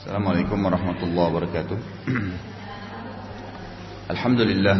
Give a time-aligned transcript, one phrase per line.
[0.00, 1.78] Assalamualaikum warahmatullahi wabarakatuh.
[4.16, 4.76] Alhamdulillah.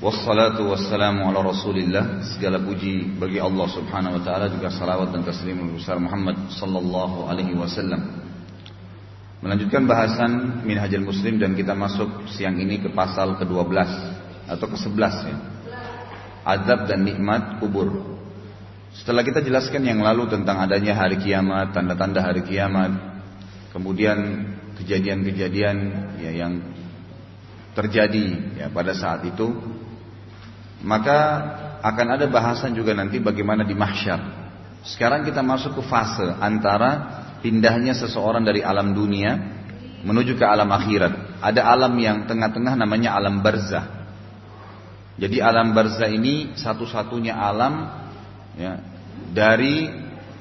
[0.00, 2.24] Wassalatu wassalamu ala rasulillah.
[2.24, 7.52] Segala puji bagi Allah subhanahu wa ta'ala Juga salawat dan taslim besar Muhammad sallallahu alaihi
[7.52, 8.24] wasallam.
[9.44, 13.76] Melanjutkan bahasan Minhajul Muslim dan kita masuk siang ini ke pasal ke-12
[14.48, 15.36] Atau ke-11 ya.
[16.40, 18.16] Adab dan nikmat kubur
[19.02, 22.96] setelah kita jelaskan yang lalu tentang adanya hari kiamat, tanda-tanda hari kiamat,
[23.76, 24.48] kemudian
[24.80, 25.76] kejadian-kejadian
[26.20, 26.64] ya, yang
[27.76, 29.52] terjadi ya, pada saat itu,
[30.80, 31.18] maka
[31.84, 34.48] akan ada bahasan juga nanti bagaimana di mahsyar.
[34.86, 39.34] Sekarang kita masuk ke fase antara pindahnya seseorang dari alam dunia
[40.06, 41.42] menuju ke alam akhirat.
[41.42, 44.08] Ada alam yang tengah-tengah namanya alam barzah.
[45.16, 47.88] Jadi alam barzah ini satu-satunya alam
[48.56, 48.95] ya,
[49.34, 49.90] dari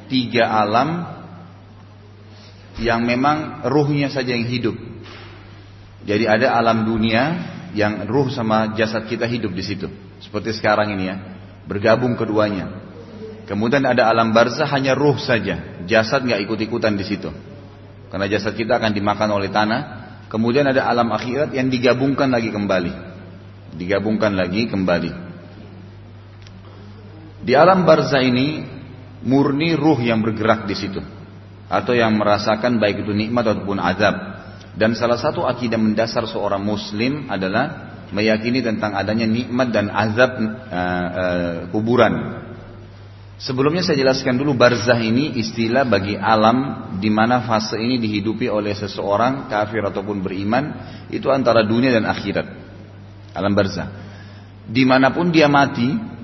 [0.07, 1.15] tiga alam
[2.79, 4.75] yang memang ruhnya saja yang hidup.
[6.05, 7.23] Jadi ada alam dunia
[7.73, 9.87] yang ruh sama jasad kita hidup di situ.
[10.21, 11.15] Seperti sekarang ini ya,
[11.65, 12.83] bergabung keduanya.
[13.45, 17.29] Kemudian ada alam barzah hanya ruh saja, jasad nggak ikut-ikutan di situ.
[18.09, 19.81] Karena jasad kita akan dimakan oleh tanah.
[20.31, 22.93] Kemudian ada alam akhirat yang digabungkan lagi kembali.
[23.77, 25.24] Digabungkan lagi kembali.
[27.45, 28.65] Di alam barzah ini
[29.21, 30.97] murni ruh yang bergerak di situ
[31.69, 34.15] atau yang merasakan baik itu nikmat ataupun azab.
[34.75, 40.45] Dan salah satu akidah mendasar seorang muslim adalah meyakini tentang adanya nikmat dan azab uh,
[40.73, 42.43] uh, kuburan.
[43.35, 48.71] Sebelumnya saya jelaskan dulu barzah ini istilah bagi alam di mana fase ini dihidupi oleh
[48.71, 50.71] seseorang kafir ataupun beriman
[51.11, 52.47] itu antara dunia dan akhirat.
[53.35, 53.91] Alam barzah.
[54.65, 56.14] Di mana pun dia mati,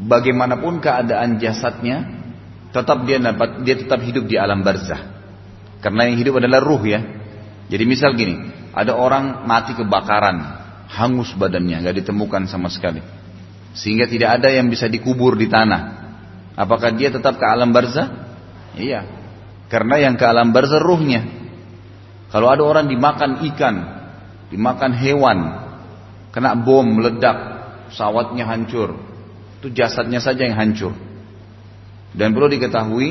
[0.00, 2.08] bagaimanapun keadaan jasadnya,
[2.72, 5.20] tetap dia dapat dia tetap hidup di alam barzah.
[5.84, 7.00] Karena yang hidup adalah ruh ya.
[7.70, 8.36] Jadi misal gini,
[8.72, 10.36] ada orang mati kebakaran,
[10.90, 13.00] hangus badannya, nggak ditemukan sama sekali.
[13.76, 16.10] Sehingga tidak ada yang bisa dikubur di tanah.
[16.58, 18.10] Apakah dia tetap ke alam barzah?
[18.74, 19.06] Iya.
[19.70, 21.22] Karena yang ke alam barzah ruhnya.
[22.34, 23.74] Kalau ada orang dimakan ikan,
[24.50, 25.38] dimakan hewan,
[26.34, 27.38] kena bom meledak,
[27.90, 29.09] pesawatnya hancur,
[29.60, 30.96] itu jasadnya saja yang hancur.
[32.16, 33.08] Dan perlu diketahui,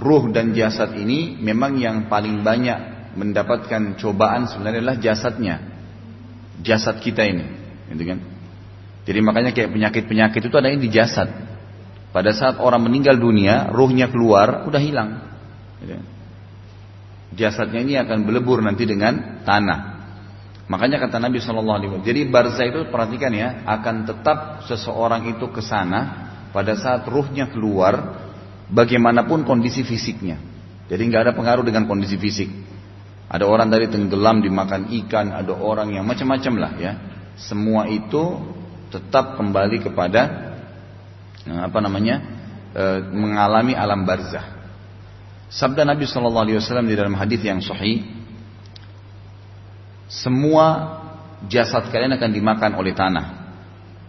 [0.00, 5.56] ruh dan jasad ini memang yang paling banyak mendapatkan cobaan sebenarnya adalah jasadnya.
[6.64, 7.44] Jasad kita ini.
[7.92, 8.18] Gitu kan?
[9.04, 11.28] Jadi makanya kayak penyakit-penyakit itu ada yang di jasad.
[12.10, 15.10] Pada saat orang meninggal dunia, ruhnya keluar, udah hilang.
[15.84, 16.04] Gitu kan?
[17.30, 19.89] Jasadnya ini akan belebur nanti dengan tanah.
[20.70, 22.06] Makanya kata Nabi Shallallahu Alaihi Wasallam.
[22.06, 24.38] Jadi barzah itu perhatikan ya, akan tetap
[24.70, 28.22] seseorang itu ke sana pada saat ruhnya keluar,
[28.70, 30.38] bagaimanapun kondisi fisiknya.
[30.86, 32.46] Jadi nggak ada pengaruh dengan kondisi fisik.
[33.30, 36.92] Ada orang dari tenggelam dimakan ikan, ada orang yang macam-macam lah ya.
[37.34, 38.38] Semua itu
[38.90, 40.22] tetap kembali kepada
[41.46, 42.18] eh, apa namanya
[42.74, 44.58] e, mengalami alam barzah.
[45.46, 48.02] Sabda Nabi Shallallahu Alaihi Wasallam di dalam hadis yang sahih,
[50.10, 50.98] semua
[51.46, 53.26] jasad kalian akan dimakan oleh tanah.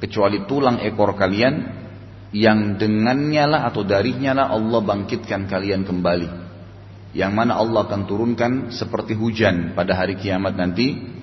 [0.01, 1.77] Kecuali tulang ekor kalian
[2.33, 6.41] yang dengannya lah atau darinya lah Allah bangkitkan kalian kembali.
[7.13, 11.13] Yang mana Allah akan turunkan seperti hujan pada hari kiamat nanti.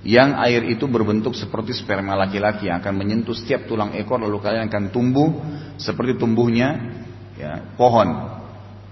[0.00, 4.72] Yang air itu berbentuk seperti sperma laki-laki yang akan menyentuh setiap tulang ekor lalu kalian
[4.72, 5.28] akan tumbuh
[5.76, 6.96] seperti tumbuhnya
[7.36, 8.08] ya, pohon.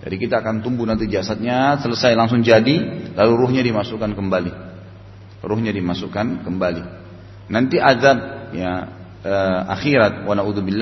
[0.04, 4.68] Jadi kita akan tumbuh nanti jasadnya selesai langsung jadi lalu ruhnya dimasukkan kembali
[5.42, 6.82] ruhnya dimasukkan kembali.
[7.48, 8.18] Nanti azab
[8.52, 8.72] ya
[9.22, 9.34] e,
[9.72, 10.34] akhirat wa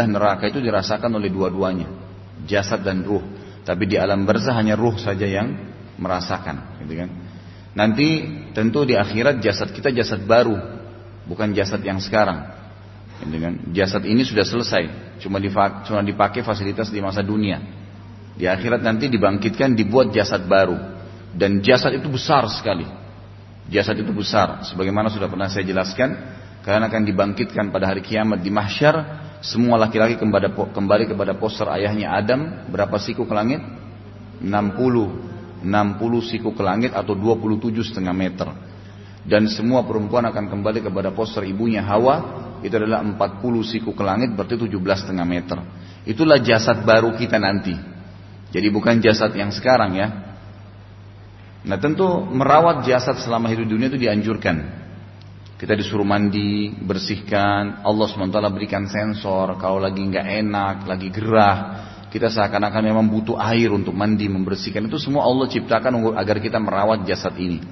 [0.07, 1.87] neraka itu dirasakan oleh dua-duanya,
[2.49, 3.23] jasad dan ruh.
[3.67, 5.53] Tapi di alam barzah hanya ruh saja yang
[5.99, 7.11] merasakan, gitu kan.
[7.77, 8.09] Nanti
[8.57, 10.57] tentu di akhirat jasad kita jasad baru,
[11.27, 12.57] bukan jasad yang sekarang.
[13.21, 13.55] Gitu kan.
[13.75, 15.43] Jasad ini sudah selesai, cuma
[15.85, 17.59] cuma dipakai fasilitas di masa dunia.
[18.37, 20.77] Di akhirat nanti dibangkitkan dibuat jasad baru
[21.33, 22.85] dan jasad itu besar sekali
[23.67, 26.15] Jasad itu besar, sebagaimana sudah pernah saya jelaskan,
[26.63, 28.95] karena akan dibangkitkan pada hari kiamat di mahsyar,
[29.43, 33.63] semua laki-laki kembali, kembali kepada poster ayahnya Adam, berapa siku ke langit?
[34.39, 38.49] 60, 60 siku ke langit atau 27 setengah meter.
[39.27, 44.31] Dan semua perempuan akan kembali kepada poster ibunya Hawa, itu adalah 40 siku ke langit,
[44.35, 45.59] berarti 17 setengah meter.
[46.07, 47.75] Itulah jasad baru kita nanti.
[48.55, 50.36] Jadi bukan jasad yang sekarang ya,
[51.67, 54.87] Nah tentu merawat jasad selama hidup dunia itu dianjurkan.
[55.57, 57.83] Kita disuruh mandi, bersihkan.
[57.83, 59.57] Allah SWT berikan sensor.
[59.59, 61.57] Kalau lagi nggak enak, lagi gerah,
[62.13, 64.87] kita seakan-akan memang butuh air untuk mandi, membersihkan.
[64.87, 67.65] Itu semua Allah ciptakan agar kita merawat jasad ini.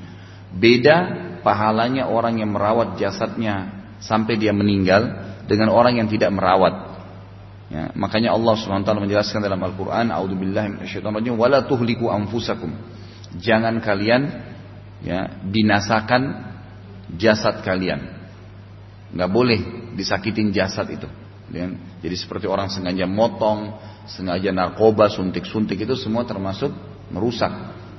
[0.51, 0.97] Beda
[1.45, 5.13] pahalanya orang yang merawat jasadnya sampai dia meninggal
[5.45, 6.97] dengan orang yang tidak merawat.
[7.69, 12.71] Ya, makanya Allah SWT menjelaskan dalam Al-Quran, A'udzubillahi minasyaitonirrajim, wala tuhliku anfusakum.
[13.39, 14.23] Jangan kalian
[15.03, 16.23] ya, binasakan
[17.19, 18.01] jasad kalian.
[19.15, 19.61] Nggak boleh
[19.95, 21.07] disakitin jasad itu.
[21.53, 21.71] Ya.
[22.03, 23.79] Jadi seperti orang sengaja motong,
[24.09, 26.73] sengaja narkoba, suntik-suntik itu semua termasuk
[27.13, 27.53] merusak.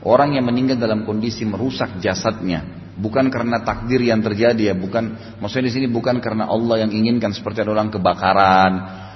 [0.05, 5.73] Orang yang meninggal dalam kondisi merusak jasadnya, bukan karena takdir yang terjadi ya, bukan maksudnya
[5.73, 8.71] di sini bukan karena Allah yang inginkan seperti ada orang kebakaran,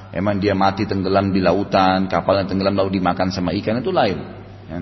[0.10, 4.18] emang dia mati tenggelam di lautan, kapal yang tenggelam lalu dimakan sama ikan itu lain.
[4.66, 4.78] Ya.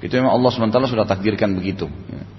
[0.00, 1.84] Itu memang Allah SWT sudah takdirkan begitu.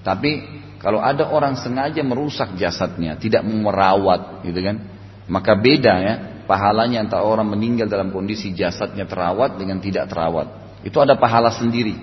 [0.02, 0.42] Tapi
[0.82, 4.82] kalau ada orang sengaja merusak jasadnya, tidak merawat, gitu kan,
[5.30, 6.14] maka beda ya
[6.50, 10.82] pahalanya antara orang meninggal dalam kondisi jasadnya terawat dengan tidak terawat.
[10.82, 11.96] Itu ada pahala sendiri.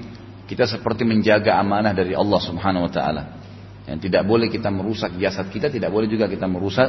[0.46, 3.22] Kita seperti menjaga amanah dari Allah Subhanahu wa taala.
[3.84, 6.88] Yang tidak boleh kita merusak jasad kita, tidak boleh juga kita merusak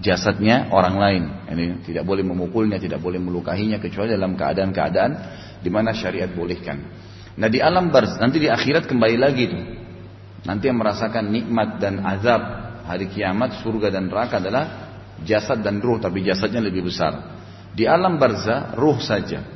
[0.00, 1.22] jasadnya orang lain.
[1.50, 5.10] Ini tidak boleh memukulnya, tidak boleh melukahinya kecuali dalam keadaan-keadaan
[5.62, 6.78] di mana syariat bolehkan.
[7.38, 9.60] Nah di alam barz nanti di akhirat kembali lagi itu.
[10.42, 12.42] Nanti yang merasakan nikmat dan azab
[12.82, 14.64] hari kiamat surga dan neraka adalah
[15.22, 17.38] jasad dan ruh tapi jasadnya lebih besar.
[17.78, 19.46] Di alam barza ruh saja.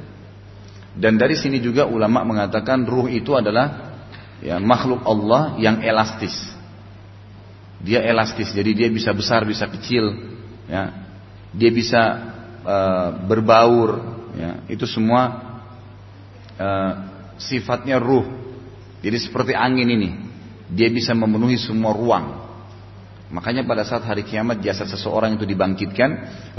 [0.93, 3.97] Dan dari sini juga ulama mengatakan ruh itu adalah
[4.39, 6.35] ya, makhluk Allah yang elastis.
[7.83, 10.15] Dia elastis, jadi dia bisa besar, bisa kecil,
[10.71, 11.03] ya.
[11.51, 12.03] Dia bisa
[12.63, 13.91] uh, berbaur,
[14.39, 14.63] ya.
[14.71, 15.43] Itu semua
[16.61, 18.25] uh, sifatnya ruh.
[19.03, 20.11] Jadi seperti angin ini,
[20.71, 22.43] dia bisa memenuhi semua ruang.
[23.33, 26.11] Makanya pada saat hari kiamat jasad seseorang itu dibangkitkan,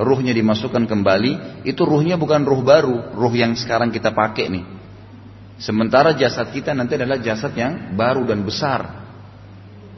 [0.02, 4.66] ruhnya dimasukkan kembali, itu ruhnya bukan ruh baru, ruh yang sekarang kita pakai nih.
[5.62, 9.06] Sementara jasad kita nanti adalah jasad yang baru dan besar.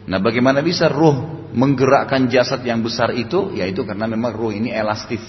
[0.05, 3.55] Nah bagaimana bisa ruh menggerakkan jasad yang besar itu?
[3.55, 5.23] Yaitu karena memang ruh ini elastis.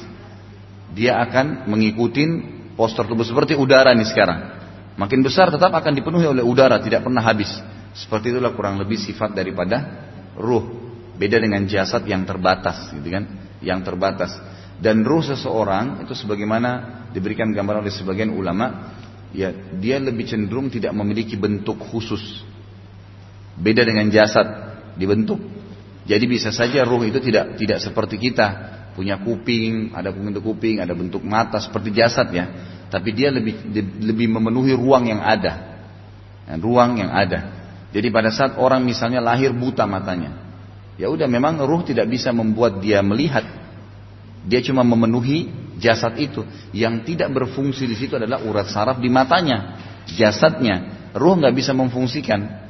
[0.98, 2.26] Dia akan mengikuti
[2.74, 4.55] postur tubuh seperti udara nih sekarang.
[4.96, 7.52] Makin besar tetap akan dipenuhi oleh udara, tidak pernah habis.
[7.92, 10.88] Seperti itulah kurang lebih sifat daripada ruh.
[11.16, 13.24] Beda dengan jasad yang terbatas, gitu kan?
[13.60, 14.32] Yang terbatas.
[14.76, 18.92] Dan ruh seseorang itu sebagaimana diberikan gambaran oleh sebagian ulama,
[19.32, 22.44] ya dia lebih cenderung tidak memiliki bentuk khusus.
[23.56, 24.44] Beda dengan jasad
[25.00, 25.40] dibentuk.
[26.04, 30.92] Jadi bisa saja ruh itu tidak tidak seperti kita, punya kuping, ada bentuk kuping, ada
[30.92, 32.75] bentuk mata seperti jasad ya.
[32.86, 33.54] Tapi dia lebih
[34.02, 35.74] lebih memenuhi ruang yang ada.
[36.62, 37.52] ruang yang ada.
[37.90, 40.46] Jadi pada saat orang misalnya lahir buta matanya,
[40.96, 43.44] Ya udah memang ruh tidak bisa membuat dia melihat.
[44.48, 46.40] Dia cuma memenuhi jasad itu.
[46.72, 49.76] Yang tidak berfungsi di situ adalah urat saraf di matanya,
[50.08, 51.08] jasadnya.
[51.12, 52.64] Ruh nggak bisa memfungsikan.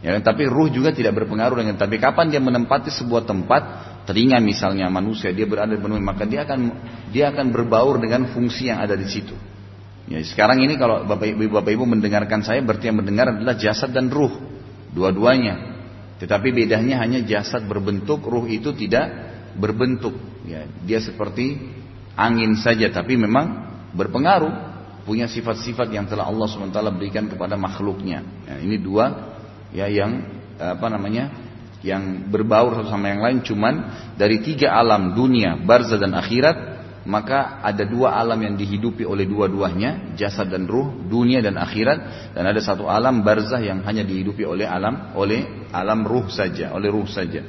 [0.00, 1.76] Ya, tapi ruh juga tidak berpengaruh dengan.
[1.76, 3.62] Tapi kapan dia menempati sebuah tempat,
[4.08, 6.60] telinga misalnya manusia dia berada di penuh, maka dia akan
[7.12, 9.36] dia akan berbaur dengan fungsi yang ada di situ.
[10.08, 13.92] Ya, sekarang ini kalau bapak ibu bapak ibu mendengarkan saya, berarti yang mendengar adalah jasad
[13.92, 14.32] dan ruh,
[14.96, 15.76] dua-duanya.
[16.16, 19.12] Tetapi bedanya hanya jasad berbentuk, ruh itu tidak
[19.60, 20.16] berbentuk.
[20.48, 21.60] Ya, dia seperti
[22.16, 24.50] angin saja, tapi memang berpengaruh,
[25.04, 28.24] punya sifat-sifat yang telah Allah swt berikan kepada makhluknya.
[28.48, 29.36] Ya, ini dua
[29.76, 30.24] ya yang
[30.56, 31.47] apa namanya
[31.82, 33.74] yang berbaur satu sama yang lain cuman
[34.18, 40.12] dari tiga alam dunia, barza dan akhirat maka ada dua alam yang dihidupi oleh dua-duanya,
[40.12, 44.68] jasad dan ruh, dunia dan akhirat, dan ada satu alam barzah yang hanya dihidupi oleh
[44.68, 47.40] alam oleh alam ruh saja, oleh ruh saja.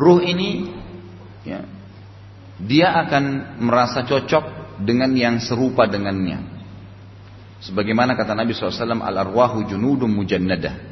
[0.00, 0.72] Ruh ini
[1.44, 1.60] ya,
[2.56, 6.40] dia akan merasa cocok dengan yang serupa dengannya.
[7.60, 10.89] Sebagaimana kata Nabi SAW, al-arwahu junudum mujannadah.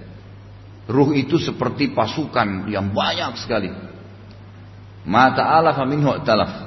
[0.88, 3.68] Ruh itu seperti pasukan yang banyak sekali.
[5.04, 6.64] Mata Allah minhu talaf.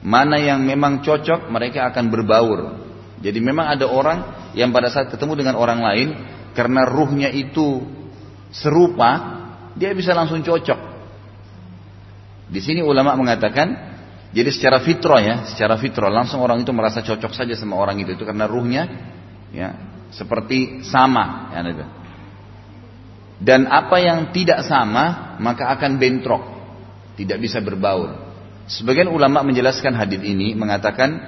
[0.00, 2.60] Mana yang memang cocok mereka akan berbaur.
[3.20, 6.08] Jadi memang ada orang yang pada saat ketemu dengan orang lain
[6.56, 7.84] karena ruhnya itu
[8.48, 9.10] serupa,
[9.76, 10.80] dia bisa langsung cocok.
[12.48, 13.96] Di sini ulama mengatakan
[14.32, 18.16] jadi secara fitrah ya, secara fitrah langsung orang itu merasa cocok saja sama orang itu
[18.16, 18.82] itu karena ruhnya
[19.52, 19.68] ya
[20.12, 22.03] seperti sama ya gitu.
[23.44, 26.40] Dan apa yang tidak sama maka akan bentrok,
[27.20, 28.16] tidak bisa berbaur.
[28.64, 31.20] Sebagian ulama menjelaskan hadis ini mengatakan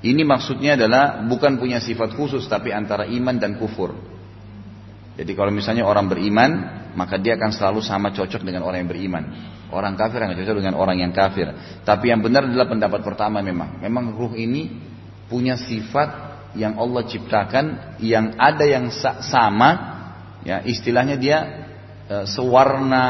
[0.00, 3.92] ini maksudnya adalah bukan punya sifat khusus tapi antara iman dan kufur.
[5.12, 6.50] Jadi kalau misalnya orang beriman,
[6.96, 9.24] maka dia akan selalu sama cocok dengan orang yang beriman.
[9.68, 11.52] Orang kafir akan cocok dengan orang yang kafir.
[11.84, 13.76] Tapi yang benar adalah pendapat pertama memang.
[13.84, 14.72] Memang ruh ini
[15.28, 18.88] punya sifat yang Allah ciptakan yang ada yang
[19.20, 19.91] sama
[20.42, 21.38] ya istilahnya dia
[22.06, 23.06] e, sewarna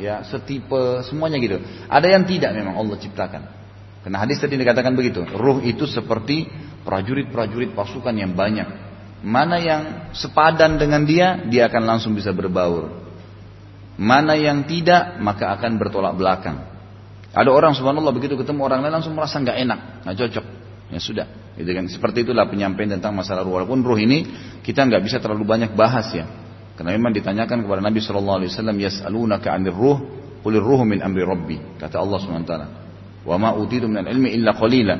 [0.00, 1.60] ya setipe semuanya gitu.
[1.86, 3.42] Ada yang tidak memang Allah ciptakan.
[4.00, 6.48] Karena hadis tadi dikatakan begitu ruh itu seperti
[6.82, 8.88] prajurit-prajurit pasukan yang banyak.
[9.20, 9.82] Mana yang
[10.16, 12.96] sepadan dengan dia dia akan langsung bisa berbaur.
[14.00, 16.64] Mana yang tidak maka akan bertolak belakang.
[17.30, 20.46] Ada orang subhanallah begitu ketemu orang lain langsung merasa nggak enak nggak cocok.
[20.90, 21.86] Ya sudah, gitu kan.
[21.86, 23.62] Seperti itulah penyampaian tentang masalah ruh.
[23.62, 24.26] Walaupun ruh ini
[24.66, 26.26] kita nggak bisa terlalu banyak bahas ya.
[26.80, 30.00] Karena memang ditanyakan kepada Nabi Shallallahu Alaihi Wasallam, Yas'alunaka anir ruh,
[30.40, 31.76] kulir ruh min amri Rabbi.
[31.76, 32.52] Kata Allah SWT.
[33.20, 34.96] Wa ma utitu min ilmi illa qalila.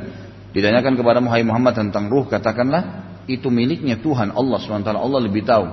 [0.52, 4.92] Ditanyakan kepada Muhammad tentang ruh, katakanlah itu miliknya Tuhan Allah SWT.
[4.92, 5.64] Allah lebih tahu.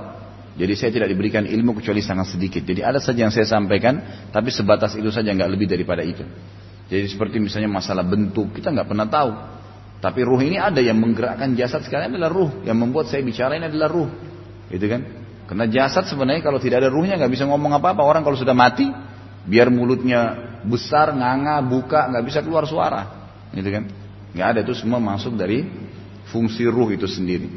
[0.56, 2.64] Jadi saya tidak diberikan ilmu kecuali sangat sedikit.
[2.64, 4.00] Jadi ada saja yang saya sampaikan,
[4.32, 6.24] tapi sebatas itu saja nggak lebih daripada itu.
[6.88, 9.30] Jadi seperti misalnya masalah bentuk, kita nggak pernah tahu.
[10.00, 12.64] Tapi ruh ini ada yang menggerakkan jasad sekarang adalah ruh.
[12.64, 14.08] Yang membuat saya bicara ini adalah ruh.
[14.72, 15.17] Gitu kan?
[15.48, 18.04] Karena jasad sebenarnya kalau tidak ada ruhnya nggak bisa ngomong apa-apa.
[18.04, 18.84] Orang kalau sudah mati,
[19.48, 20.36] biar mulutnya
[20.68, 23.32] besar, nganga, buka, nggak bisa keluar suara.
[23.56, 23.88] Gitu kan?
[24.36, 25.64] Nggak ada itu semua masuk dari
[26.28, 27.48] fungsi ruh itu sendiri.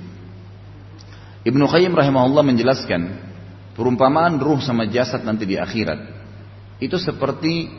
[1.43, 3.01] Ibnu Qayyim rahimahullah menjelaskan
[3.75, 5.99] perumpamaan ruh sama jasad nanti di akhirat
[6.81, 7.69] itu seperti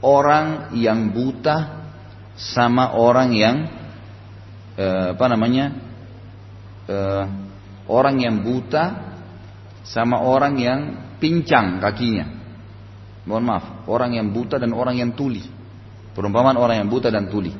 [0.00, 1.84] orang yang buta
[2.36, 3.56] sama orang yang
[4.80, 5.66] eh, apa namanya
[6.88, 7.24] eh,
[7.88, 9.09] orang yang buta
[9.90, 10.80] sama orang yang
[11.18, 12.30] pincang kakinya.
[13.26, 15.42] Mohon maaf, orang yang buta dan orang yang tuli.
[16.14, 17.50] Perumpamaan orang yang buta dan tuli.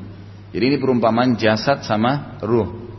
[0.50, 2.90] Jadi ini perumpamaan jasad sama ruh.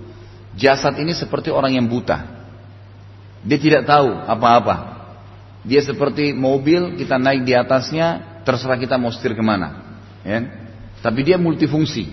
[0.55, 2.43] Jasad ini seperti orang yang buta.
[3.43, 4.75] Dia tidak tahu apa-apa.
[5.63, 9.99] Dia seperti mobil, kita naik di atasnya, terserah kita mau setir ke mana.
[10.23, 10.39] Ya?
[11.01, 12.09] Tapi dia multifungsi.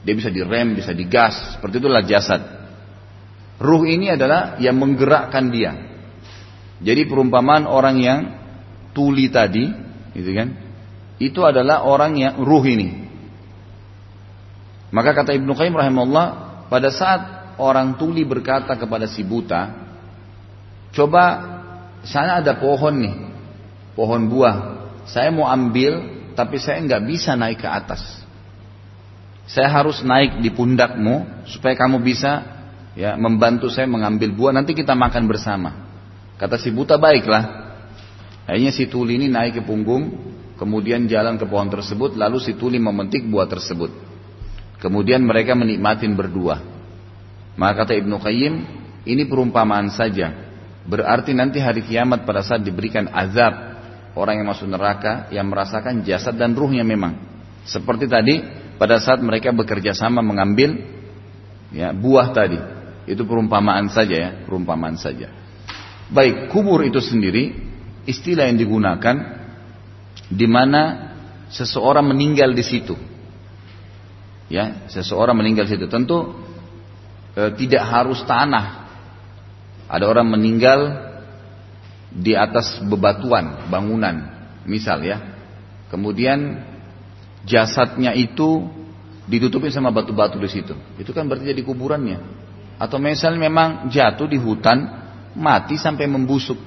[0.00, 2.40] Dia bisa direm, bisa digas, seperti itulah jasad.
[3.60, 5.89] Ruh ini adalah yang menggerakkan dia.
[6.80, 8.20] Jadi perumpamaan orang yang
[8.96, 9.68] tuli tadi,
[10.16, 10.48] gitu kan?
[11.20, 12.88] Itu adalah orang yang ruh ini.
[14.90, 16.26] Maka kata Ibnu Qayyim rahimahullah,
[16.72, 19.76] pada saat orang tuli berkata kepada si buta,
[20.96, 21.24] coba
[22.02, 23.14] sana ada pohon nih,
[23.92, 24.56] pohon buah.
[25.04, 26.00] Saya mau ambil,
[26.32, 28.00] tapi saya nggak bisa naik ke atas.
[29.44, 32.46] Saya harus naik di pundakmu supaya kamu bisa
[32.94, 35.89] ya membantu saya mengambil buah nanti kita makan bersama.
[36.40, 37.68] Kata si buta baiklah.
[38.48, 40.08] Akhirnya si tuli ini naik ke punggung,
[40.56, 43.92] kemudian jalan ke pohon tersebut, lalu si tuli memetik buah tersebut.
[44.80, 46.64] Kemudian mereka menikmatin berdua.
[47.60, 48.54] Maka kata Ibnu Qayyim,
[49.04, 50.32] ini perumpamaan saja.
[50.88, 53.76] Berarti nanti hari kiamat pada saat diberikan azab
[54.16, 57.20] orang yang masuk neraka yang merasakan jasad dan ruhnya memang.
[57.68, 58.40] Seperti tadi
[58.80, 60.80] pada saat mereka bekerja sama mengambil
[61.68, 62.56] ya, buah tadi.
[63.04, 65.39] Itu perumpamaan saja ya, perumpamaan saja.
[66.10, 67.54] Baik, kubur itu sendiri
[68.02, 69.16] istilah yang digunakan
[70.26, 71.14] di mana
[71.50, 72.98] seseorang meninggal di situ.
[74.50, 75.86] Ya, seseorang meninggal di situ.
[75.86, 76.34] Tentu
[77.38, 78.90] e, tidak harus tanah.
[79.86, 81.10] Ada orang meninggal
[82.10, 84.26] di atas bebatuan, bangunan,
[84.66, 85.18] misal ya.
[85.90, 86.62] Kemudian
[87.46, 88.66] jasadnya itu
[89.30, 90.74] ditutupin sama batu-batu di situ.
[90.98, 92.18] Itu kan berarti jadi kuburannya.
[92.82, 94.99] Atau misalnya memang jatuh di hutan,
[95.36, 96.58] mati sampai membusuk.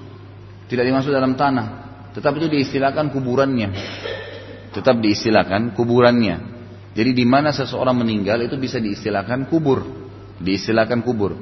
[0.67, 1.67] Tidak dimasuk dalam tanah.
[2.13, 3.69] Tetap itu diistilahkan kuburannya.
[4.71, 6.53] Tetap diistilahkan kuburannya.
[6.93, 9.81] Jadi di mana seseorang meninggal itu bisa diistilahkan kubur.
[10.37, 11.33] Diistilahkan kubur.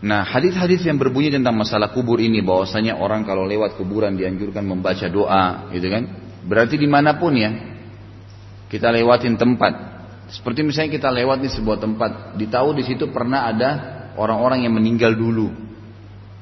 [0.00, 5.04] Nah, hadis-hadis yang berbunyi tentang masalah kubur ini bahwasanya orang kalau lewat kuburan dianjurkan membaca
[5.12, 6.08] doa, gitu kan?
[6.40, 7.52] Berarti di mana pun ya,
[8.72, 9.92] kita lewatin tempat.
[10.32, 13.70] Seperti misalnya kita lewat di sebuah tempat, ditahu di situ pernah ada
[14.16, 15.52] orang-orang yang meninggal dulu,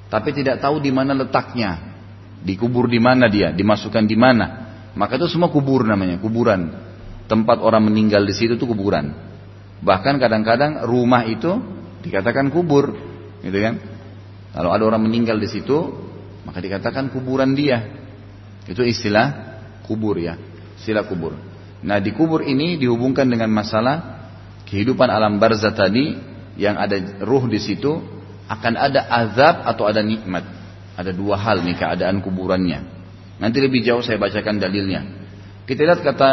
[0.09, 1.93] tapi tidak tahu di mana letaknya,
[2.41, 4.47] dikubur di mana dia, dimasukkan di mana.
[4.97, 6.73] Maka itu semua kubur namanya, kuburan.
[7.29, 9.13] Tempat orang meninggal di situ itu kuburan.
[9.85, 11.61] Bahkan kadang-kadang rumah itu
[12.01, 12.97] dikatakan kubur,
[13.45, 13.75] gitu kan?
[14.57, 15.77] Kalau ada orang meninggal di situ,
[16.49, 17.85] maka dikatakan kuburan dia.
[18.65, 20.41] Itu istilah kubur ya,
[20.81, 21.37] istilah kubur.
[21.85, 24.25] Nah di kubur ini dihubungkan dengan masalah
[24.67, 26.17] kehidupan alam barzah tadi
[26.59, 28.18] yang ada ruh di situ
[28.49, 30.45] akan ada azab atau ada nikmat.
[30.99, 32.83] Ada dua hal nih keadaan kuburannya.
[33.39, 35.07] Nanti lebih jauh saya bacakan dalilnya.
[35.63, 36.31] Kita lihat kata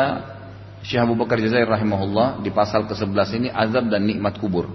[0.81, 4.73] Syekh Abu Bakar Jazair rahimahullah di pasal ke-11 ini azab dan nikmat kubur.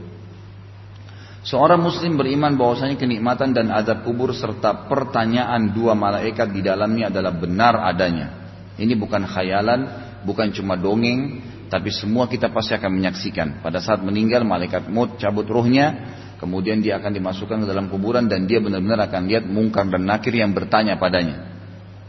[1.40, 7.32] Seorang muslim beriman bahwasanya kenikmatan dan azab kubur serta pertanyaan dua malaikat di dalamnya adalah
[7.32, 8.36] benar adanya.
[8.76, 11.40] Ini bukan khayalan bukan cuma dongeng,
[11.72, 13.64] tapi semua kita pasti akan menyaksikan.
[13.64, 15.96] Pada saat meninggal malaikat maut cabut ruhnya,
[16.40, 20.32] kemudian dia akan dimasukkan ke dalam kuburan dan dia benar-benar akan lihat mungkar dan nakir
[20.32, 21.60] yang bertanya padanya.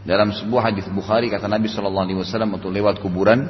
[0.02, 3.44] Dalam sebuah hadis Bukhari kata Nabi Shallallahu Alaihi Wasallam untuk lewat kuburan,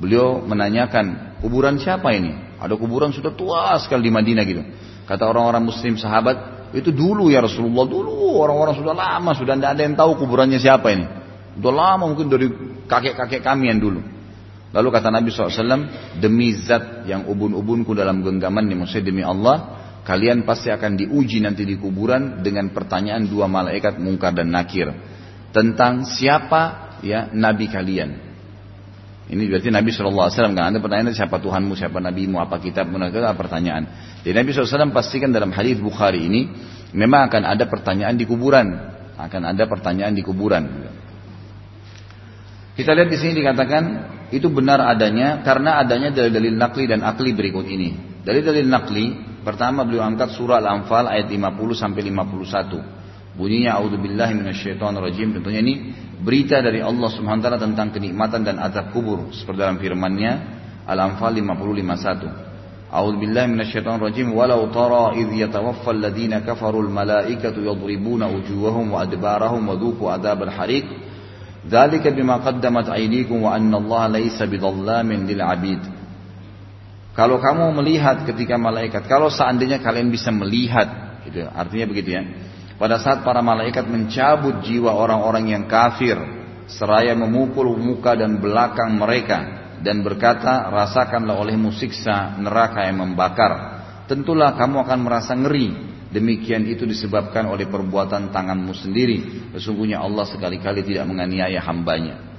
[0.00, 2.58] beliau menanyakan kuburan siapa ini?
[2.58, 4.64] Ada kuburan sudah tua sekali di Madinah gitu.
[5.06, 9.82] Kata orang-orang Muslim sahabat, itu dulu ya Rasulullah dulu orang-orang sudah lama sudah tidak ada
[9.86, 11.06] yang tahu kuburannya siapa ini.
[11.60, 12.50] Sudah lama mungkin dari
[12.88, 14.00] kakek-kakek kami yang dulu.
[14.74, 20.46] Lalu kata Nabi SAW, demi zat yang ubun-ubunku dalam genggaman ini, maksudnya demi Allah, kalian
[20.46, 24.94] pasti akan diuji nanti di kuburan dengan pertanyaan dua malaikat mungkar dan nakir
[25.50, 28.26] tentang siapa ya nabi kalian.
[29.26, 33.90] Ini berarti Nabi SAW kan ada pertanyaan siapa Tuhanmu, siapa nabimu, apa kitab, itu pertanyaan.
[34.22, 36.46] Jadi Nabi SAW pastikan dalam hadis Bukhari ini
[36.94, 38.70] memang akan ada pertanyaan di kuburan,
[39.18, 40.64] akan ada pertanyaan di kuburan.
[42.78, 43.82] Kita lihat di sini dikatakan
[44.30, 48.15] itu benar adanya karena adanya dalil-dalil nakli dan akli berikut ini.
[48.26, 49.06] Dalil-dalil nakli
[49.46, 53.38] pertama beliau angkat surah Al-Anfal ayat 50 sampai 51.
[53.38, 58.90] Bunyinya auzubillahi minasyaitonirrajim tentunya ini berita dari Allah Subhanahu wa taala tentang kenikmatan dan azab
[58.90, 60.32] kubur seperti dalam firman-Nya
[60.90, 61.54] Al-Anfal 50
[62.90, 62.90] 51.
[62.90, 69.62] A'udzu billahi minasyaitonir rajim walau tara idh yatawaffa alladhina kafarul malaikatu yadribuna wujuhahum wa adbarahum
[69.70, 70.86] wa dhuqu adzabal hariq
[71.70, 75.95] qaddamat aydikum wa anna Allah laisa bidhallamin lil abid.
[77.16, 82.22] Kalau kamu melihat ketika malaikat, kalau seandainya kalian bisa melihat, gitu, artinya begitu ya.
[82.76, 86.20] Pada saat para malaikat mencabut jiwa orang-orang yang kafir,
[86.68, 93.80] seraya memukul muka dan belakang mereka dan berkata, rasakanlah olehmu siksa neraka yang membakar.
[94.04, 99.50] Tentulah kamu akan merasa ngeri Demikian itu disebabkan oleh perbuatan tanganmu sendiri.
[99.58, 102.35] Sesungguhnya Allah sekali-kali tidak menganiaya hambanya.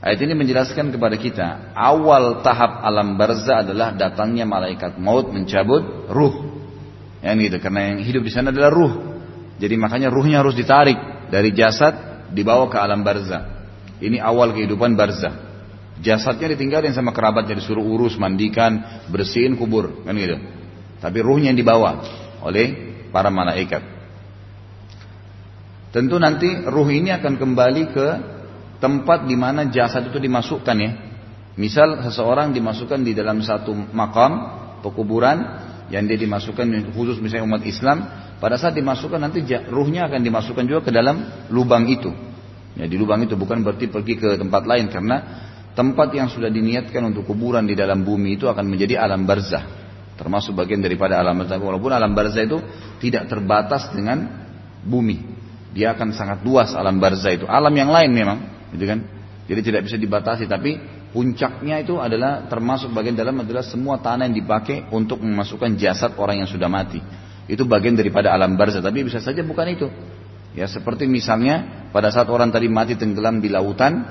[0.00, 6.56] Ayat ini menjelaskan kepada kita, awal tahap alam barzah adalah datangnya malaikat maut mencabut ruh.
[7.20, 8.92] Yang itu karena yang hidup di sana adalah ruh.
[9.60, 10.96] Jadi makanya ruhnya harus ditarik
[11.28, 13.68] dari jasad dibawa ke alam barzah.
[14.00, 15.36] Ini awal kehidupan barzah.
[16.00, 20.40] Jasadnya ditinggalin sama kerabatnya disuruh urus, mandikan, bersihin kubur, kan gitu.
[20.96, 22.00] Tapi ruhnya yang dibawa
[22.40, 22.72] oleh
[23.12, 23.84] para malaikat.
[25.92, 28.06] Tentu nanti ruh ini akan kembali ke
[28.80, 30.92] tempat di mana jasad itu dimasukkan ya.
[31.60, 34.32] Misal seseorang dimasukkan di dalam satu makam
[34.80, 37.98] pekuburan yang dia dimasukkan khusus misalnya umat Islam,
[38.40, 42.08] pada saat dimasukkan nanti ruhnya akan dimasukkan juga ke dalam lubang itu.
[42.78, 45.16] Ya, di lubang itu bukan berarti pergi ke tempat lain karena
[45.74, 49.66] tempat yang sudah diniatkan untuk kuburan di dalam bumi itu akan menjadi alam barzah.
[50.16, 51.58] Termasuk bagian daripada alam barzah.
[51.58, 52.62] Walaupun alam barzah itu
[53.02, 54.46] tidak terbatas dengan
[54.86, 55.26] bumi.
[55.74, 57.44] Dia akan sangat luas alam barzah itu.
[57.50, 58.98] Alam yang lain memang gitu kan
[59.50, 60.78] jadi tidak bisa dibatasi tapi
[61.10, 66.42] puncaknya itu adalah termasuk bagian dalam adalah semua tanah yang dipakai untuk memasukkan jasad orang
[66.44, 67.02] yang sudah mati
[67.50, 69.86] itu bagian daripada alam barzah tapi bisa saja bukan itu
[70.54, 74.06] ya seperti misalnya pada saat orang tadi mati tenggelam di lautan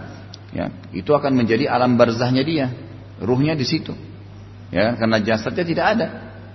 [0.52, 2.68] ya itu akan menjadi alam barzahnya dia
[3.24, 3.96] ruhnya di situ
[4.70, 6.08] Ya, karena jasadnya tidak ada.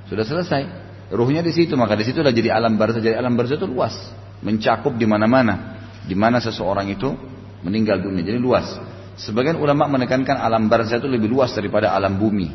[0.06, 0.62] Sudah selesai.
[1.10, 3.02] Ruhnya di situ, maka di situ sudah jadi alam barzah.
[3.02, 3.94] Jadi alam barzah itu luas,
[4.40, 5.82] mencakup di mana-mana.
[6.06, 7.10] Di mana seseorang itu
[7.64, 8.22] meninggal dunia.
[8.22, 8.68] Jadi luas.
[9.16, 12.52] Sebagian ulama menekankan alam barzah itu lebih luas daripada alam bumi.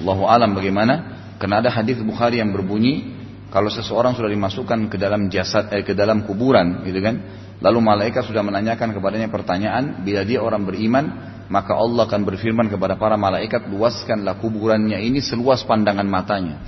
[0.00, 0.94] Allahu alam bagaimana?
[1.36, 3.14] Karena ada hadis Bukhari yang berbunyi
[3.54, 7.22] kalau seseorang sudah dimasukkan ke dalam jasad eh, ke dalam kuburan gitu kan
[7.62, 11.04] lalu malaikat sudah menanyakan kepadanya pertanyaan bila dia orang beriman
[11.46, 16.58] maka Allah akan berfirman kepada para malaikat luaskanlah kuburannya ini seluas pandangan matanya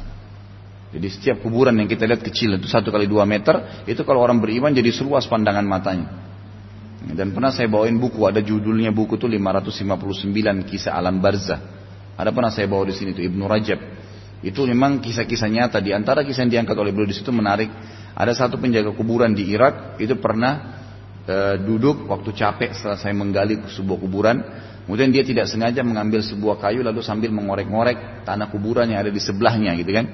[0.95, 4.39] jadi setiap kuburan yang kita lihat kecil itu satu kali dua meter itu kalau orang
[4.39, 6.26] beriman jadi seluas pandangan matanya
[7.05, 10.33] dan pernah saya bawain buku ada judulnya buku itu 559
[10.65, 11.61] kisah alam barzah.
[12.17, 13.81] Ada pernah saya bawa di sini itu Ibnu Rajab.
[14.41, 15.79] Itu memang kisah-kisah nyata.
[15.85, 17.69] Di antara kisah yang diangkat oleh beliau di situ menarik.
[18.17, 20.81] Ada satu penjaga kuburan di Irak itu pernah
[21.29, 24.37] e, duduk waktu capek setelah saya menggali sebuah kuburan.
[24.89, 29.21] Kemudian dia tidak sengaja mengambil sebuah kayu lalu sambil mengorek-ngorek tanah kuburan yang ada di
[29.21, 30.07] sebelahnya gitu kan.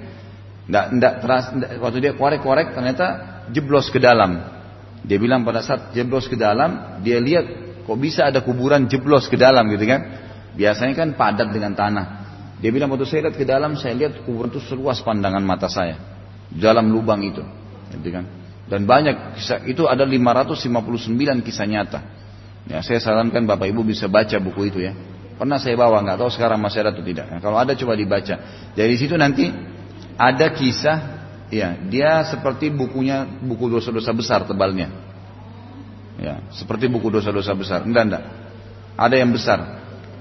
[0.67, 3.07] Nggak, nggak teras, nggak, waktu dia korek-korek ternyata
[3.55, 4.62] jeblos ke dalam.
[5.03, 7.45] Dia bilang pada saat jeblos ke dalam, dia lihat
[7.83, 10.01] kok bisa ada kuburan jeblos ke dalam gitu kan.
[10.55, 12.07] Biasanya kan padat dengan tanah.
[12.63, 15.99] Dia bilang waktu saya lihat ke dalam, saya lihat kuburan itu seluas pandangan mata saya.
[16.53, 17.43] Dalam lubang itu.
[17.91, 18.25] Gitu kan.
[18.71, 22.01] Dan banyak kisah, itu ada 559 kisah nyata.
[22.71, 24.95] Ya, saya sarankan Bapak Ibu bisa baca buku itu ya.
[25.35, 27.27] Pernah saya bawa, nggak tahu sekarang masih ada atau tidak.
[27.27, 28.39] Nah, kalau ada coba dibaca.
[28.79, 29.51] Dari situ nanti
[30.15, 31.22] ada kisah,
[31.53, 34.89] ya, dia seperti bukunya buku dosa-dosa besar tebalnya.
[36.17, 37.85] Ya, seperti buku dosa-dosa besar.
[37.85, 38.25] Enggak, enggak.
[38.97, 39.59] Ada yang besar.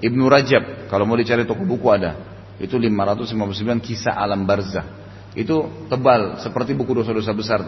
[0.01, 2.17] Ibnu Rajab, kalau mau dicari toko buku ada.
[2.59, 5.01] Itu 559 kisah alam barzah.
[5.31, 7.59] Itu tebal seperti buku dosa-dosa besar.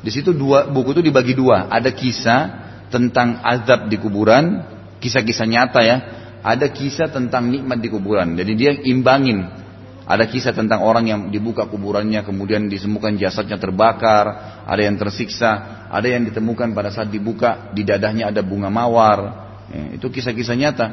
[0.00, 1.68] Di situ dua buku itu dibagi dua.
[1.68, 2.40] Ada kisah
[2.88, 4.64] tentang azab di kuburan,
[4.98, 5.96] kisah-kisah nyata ya.
[6.40, 8.32] Ada kisah tentang nikmat di kuburan.
[8.32, 9.59] Jadi dia imbangin.
[10.10, 14.26] Ada kisah tentang orang yang dibuka kuburannya, kemudian ditemukan jasadnya terbakar,
[14.66, 19.18] ada yang tersiksa, ada yang ditemukan pada saat dibuka di dadahnya ada bunga mawar.
[19.70, 20.86] Ya, itu kisah-kisah nyata.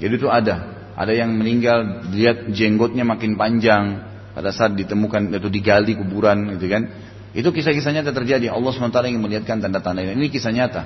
[0.00, 0.88] Jadi itu ada.
[0.96, 4.00] Ada yang meninggal, lihat jenggotnya makin panjang
[4.32, 6.88] pada saat ditemukan itu digali kuburan gitu kan.
[7.36, 8.48] Itu kisah-kisah nyata terjadi.
[8.48, 10.16] Allah SWT yang melihatkan tanda-tanda ini.
[10.16, 10.82] Ini kisah nyata.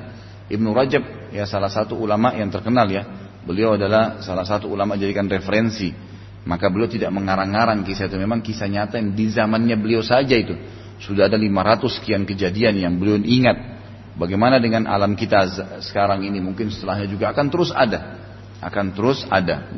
[0.51, 3.07] Ibnu Rajab ya salah satu ulama yang terkenal ya.
[3.47, 6.08] Beliau adalah salah satu ulama jadikan referensi.
[6.47, 8.19] Maka beliau tidak mengarang-arang kisah itu.
[8.21, 10.55] Memang kisah nyata yang di zamannya beliau saja itu.
[11.03, 13.79] Sudah ada 500 sekian kejadian yang beliau ingat.
[14.19, 15.47] Bagaimana dengan alam kita
[15.83, 16.39] sekarang ini.
[16.43, 19.71] Mungkin setelahnya juga akan terus ada akan terus ada.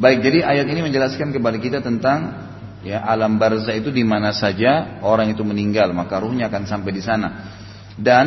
[0.00, 2.48] Baik, jadi ayat ini menjelaskan kepada kita tentang
[2.80, 7.02] ya alam barzah itu di mana saja orang itu meninggal, maka ruhnya akan sampai di
[7.04, 7.28] sana.
[8.00, 8.26] Dan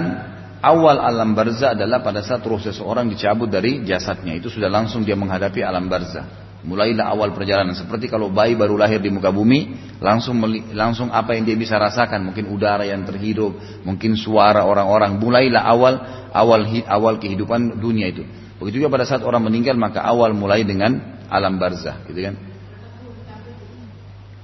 [0.63, 5.19] awal alam barzah adalah pada saat ruh seseorang dicabut dari jasadnya, itu sudah langsung dia
[5.19, 6.55] menghadapi alam barzah.
[6.63, 10.39] Mulailah awal perjalanan seperti kalau bayi baru lahir di muka bumi, langsung
[10.71, 15.19] langsung apa yang dia bisa rasakan, mungkin udara yang terhidup, mungkin suara orang-orang.
[15.19, 15.99] Mulailah awal
[16.31, 18.23] awal awal kehidupan dunia itu.
[18.63, 22.39] Begitu juga pada saat orang meninggal maka awal mulai dengan alam barzah, gitu kan?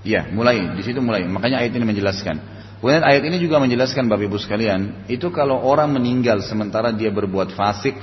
[0.03, 1.23] Iya, mulai di situ mulai.
[1.23, 2.58] Makanya ayat ini menjelaskan.
[2.79, 7.51] Kemudian ayat ini juga menjelaskan Bapak Ibu sekalian, itu kalau orang meninggal sementara dia berbuat
[7.51, 7.99] fasik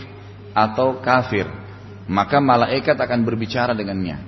[0.53, 1.49] atau kafir,
[2.05, 4.21] maka malaikat akan berbicara dengannya.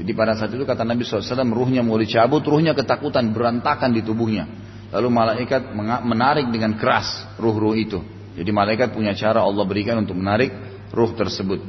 [0.00, 4.48] Jadi pada saat itu kata Nabi SAW, ruhnya mau dicabut, ruhnya ketakutan, berantakan di tubuhnya.
[4.88, 8.00] Lalu malaikat menarik dengan keras ruh-ruh itu.
[8.40, 10.48] Jadi malaikat punya cara Allah berikan untuk menarik
[10.96, 11.60] ruh tersebut.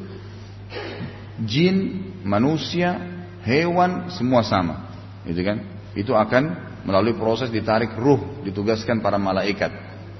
[1.43, 2.95] Jin, manusia,
[3.43, 4.87] hewan, semua sama.
[5.27, 5.57] Gitu kan?
[5.91, 9.69] Itu akan melalui proses ditarik ruh, ditugaskan para malaikat.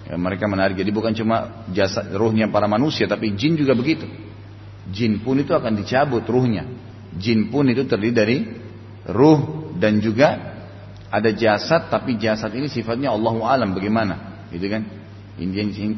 [0.05, 0.77] Ya, mereka menarik.
[0.77, 4.05] Jadi bukan cuma jasa ruhnya para manusia, tapi jin juga begitu.
[4.91, 6.67] Jin pun itu akan dicabut ruhnya.
[7.15, 8.37] Jin pun itu terdiri dari
[9.07, 10.51] ruh dan juga
[11.11, 14.87] ada jasad tapi jasad ini sifatnya Allah alam bagaimana gitu kan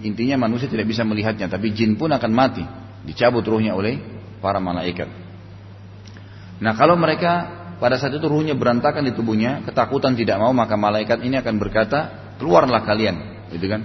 [0.01, 2.65] intinya manusia tidak bisa melihatnya tapi jin pun akan mati
[3.05, 4.01] dicabut ruhnya oleh
[4.41, 5.05] para malaikat
[6.57, 11.19] nah kalau mereka pada saat itu ruhnya berantakan di tubuhnya ketakutan tidak mau maka malaikat
[11.19, 11.99] ini akan berkata
[12.39, 13.83] keluarlah kalian gitu kan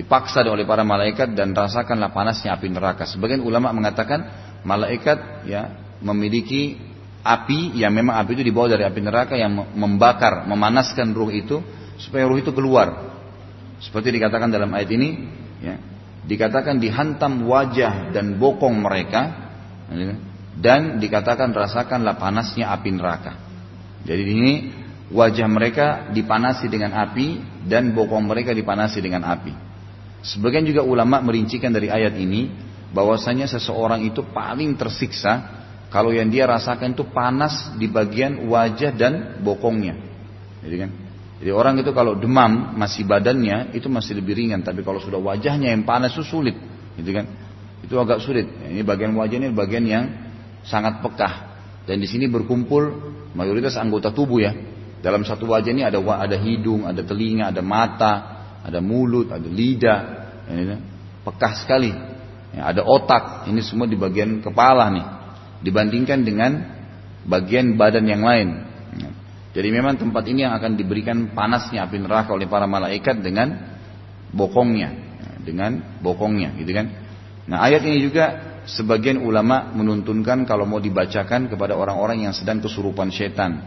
[0.00, 3.04] dipaksa oleh para malaikat dan rasakanlah panasnya api neraka.
[3.04, 4.24] Sebagian ulama mengatakan
[4.64, 6.80] malaikat ya memiliki
[7.20, 11.60] api yang memang api itu dibawa dari api neraka yang membakar, memanaskan ruh itu
[12.00, 13.12] supaya ruh itu keluar.
[13.80, 15.08] Seperti dikatakan dalam ayat ini,
[15.60, 15.76] ya,
[16.24, 19.20] dikatakan dihantam wajah dan bokong mereka
[19.88, 20.16] ya,
[20.60, 23.32] dan dikatakan rasakanlah panasnya api neraka.
[24.04, 24.52] Jadi ini
[25.08, 29.52] wajah mereka dipanasi dengan api dan bokong mereka dipanasi dengan api.
[30.20, 32.52] Sebagian juga ulama merincikan dari ayat ini
[32.92, 39.42] bahwasanya seseorang itu paling tersiksa kalau yang dia rasakan itu panas di bagian wajah dan
[39.42, 39.96] bokongnya.
[40.60, 40.90] Jadi kan?
[41.40, 45.72] Jadi orang itu kalau demam masih badannya itu masih lebih ringan, tapi kalau sudah wajahnya
[45.72, 46.52] yang panas itu sulit,
[47.00, 47.24] gitu kan?
[47.80, 48.44] Itu agak sulit.
[48.44, 50.04] Ini bagian wajah ini bagian yang
[50.64, 51.34] sangat pekah.
[51.88, 52.82] Dan di sini berkumpul
[53.34, 54.52] mayoritas anggota tubuh ya.
[55.00, 58.12] Dalam satu wajah ini ada ada hidung, ada telinga, ada mata,
[58.60, 60.00] ada mulut, ada lidah,
[60.44, 60.76] ini,
[61.24, 61.92] pekah sekali.
[62.50, 65.06] Ya, ada otak, ini semua di bagian kepala nih,
[65.62, 66.50] dibandingkan dengan
[67.22, 68.48] bagian badan yang lain.
[68.98, 69.10] Ya.
[69.54, 73.54] Jadi memang tempat ini yang akan diberikan panasnya api neraka oleh para malaikat dengan
[74.34, 74.90] bokongnya,
[75.22, 76.90] ya, dengan bokongnya, gitu kan?
[77.46, 83.08] Nah ayat ini juga sebagian ulama menuntunkan kalau mau dibacakan kepada orang-orang yang sedang kesurupan
[83.08, 83.60] setan.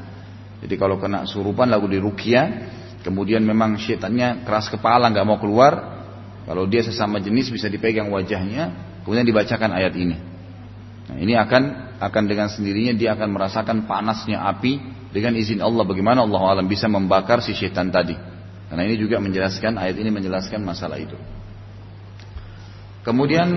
[0.63, 2.71] Jadi kalau kena surupan lalu dirukia,
[3.03, 5.73] kemudian memang syaitannya keras kepala nggak mau keluar,
[6.43, 8.71] kalau dia sesama jenis bisa dipegang wajahnya,
[9.03, 10.15] kemudian dibacakan ayat ini.
[11.03, 14.79] Nah, ini akan akan dengan sendirinya dia akan merasakan panasnya api
[15.11, 18.15] dengan izin Allah bagaimana Allah alam bisa membakar si syaitan tadi.
[18.67, 21.15] Karena ini juga menjelaskan ayat ini menjelaskan masalah itu.
[23.03, 23.47] Kemudian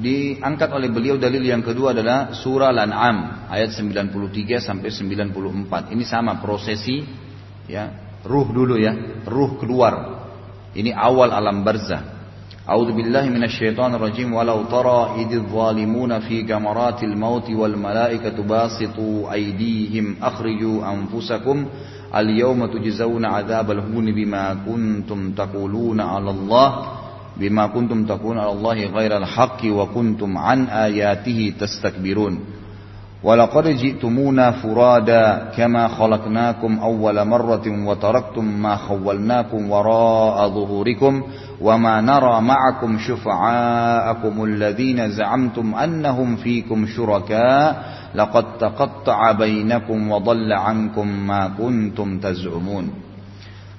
[0.00, 5.92] diangkat oleh beliau dalil yang kedua adalah surah Al-An'am ayat 93 sampai 94.
[5.92, 7.04] Ini sama prosesi
[7.68, 7.92] ya
[8.24, 10.24] ruh dulu ya, ruh keluar.
[10.72, 12.22] Ini awal alam barzah.
[12.62, 20.22] A'udzu billahi minasyaitonir rajim walau tara idz zalimuna fi gamaratil maut wal malaikatu basitu aydihim
[20.22, 21.66] akhriju anfusakum
[22.06, 26.68] al yawma tujzauna adzabal hun bima kuntum taquluna 'ala Allah
[27.42, 32.38] بما كنتم تقولون على الله غير الحق وكنتم عن آياته تستكبرون.
[33.22, 41.22] ولقد جئتمونا فرادا كما خلقناكم أول مرة وتركتم ما خولناكم وراء ظهوركم
[41.60, 47.82] وما نرى معكم شفعاءكم الذين زعمتم أنهم فيكم شركاء.
[48.14, 53.11] لقد تقطع بينكم وضل عنكم ما كنتم تزعمون.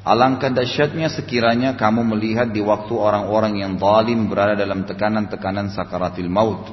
[0.04, 6.68] Alangkah dahsyatnya sekiranya kamu melihat di waktu orang-orang yang zalim berada dalam tekanan-tekanan sakaratil maut.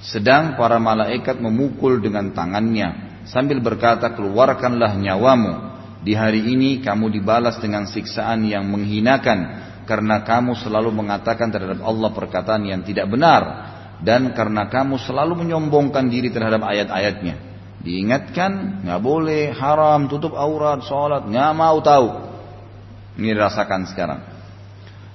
[0.00, 5.68] Sedang para malaikat memukul dengan tangannya sambil berkata keluarkanlah nyawamu.
[6.00, 12.10] Di hari ini kamu dibalas dengan siksaan yang menghinakan karena kamu selalu mengatakan terhadap Allah
[12.10, 13.42] perkataan yang tidak benar
[14.00, 17.36] dan karena kamu selalu menyombongkan diri terhadap ayat-ayatnya.
[17.84, 22.31] Diingatkan nggak boleh haram tutup aurat sholat nggak mau tahu
[23.16, 24.20] ini dirasakan sekarang.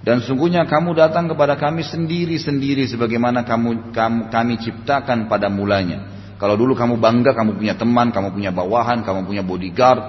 [0.05, 6.07] Dan sungguhnya kamu datang kepada kami sendiri-sendiri sebagaimana kamu, kamu kami ciptakan pada mulanya.
[6.37, 10.01] Kalau dulu kamu bangga kamu punya teman, kamu punya bawahan, kamu punya bodyguard,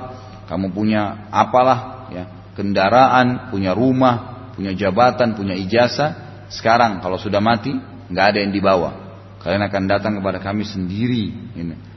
[0.46, 6.44] kamu punya apalah ya, kendaraan, punya rumah, punya jabatan, punya ijazah.
[6.52, 7.72] Sekarang kalau sudah mati
[8.12, 8.90] nggak ada yang dibawa.
[9.40, 11.32] Kalian akan datang kepada kami sendiri.
[11.56, 11.87] Ini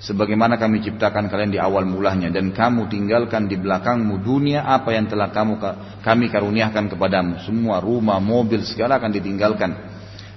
[0.00, 2.32] sebagaimana kami ciptakan kalian di awal mulanya.
[2.32, 5.60] Dan kamu tinggalkan di belakangmu dunia apa yang telah kamu
[6.00, 7.44] kami karuniakan kepadamu.
[7.44, 9.70] Semua rumah mobil segala akan ditinggalkan.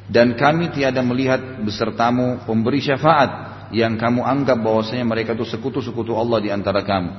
[0.04, 6.44] Dan kami tiada melihat besertamu pemberi syafaat yang kamu anggap bahwasanya mereka itu sekutu-sekutu Allah
[6.44, 7.12] di antara kamu.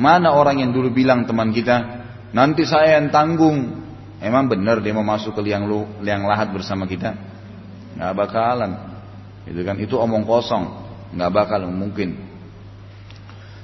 [0.00, 2.02] Mana orang yang dulu bilang teman kita
[2.32, 3.84] nanti saya yang tanggung.
[4.22, 7.12] Emang benar dia mau masuk ke liang lu liang lahat bersama kita?
[8.00, 8.72] Nggak bakalan.
[9.44, 9.76] Itu kan?
[9.76, 10.81] Itu omong kosong
[11.12, 12.16] nggak bakal mungkin.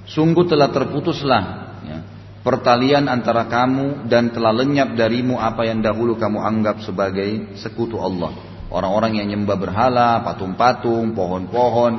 [0.09, 1.43] Sungguh telah terputuslah
[1.85, 1.99] ya,
[2.41, 8.33] pertalian antara kamu dan telah lenyap darimu apa yang dahulu kamu anggap sebagai sekutu Allah.
[8.69, 11.93] Orang-orang yang nyembah berhala, patung-patung, pohon-pohon,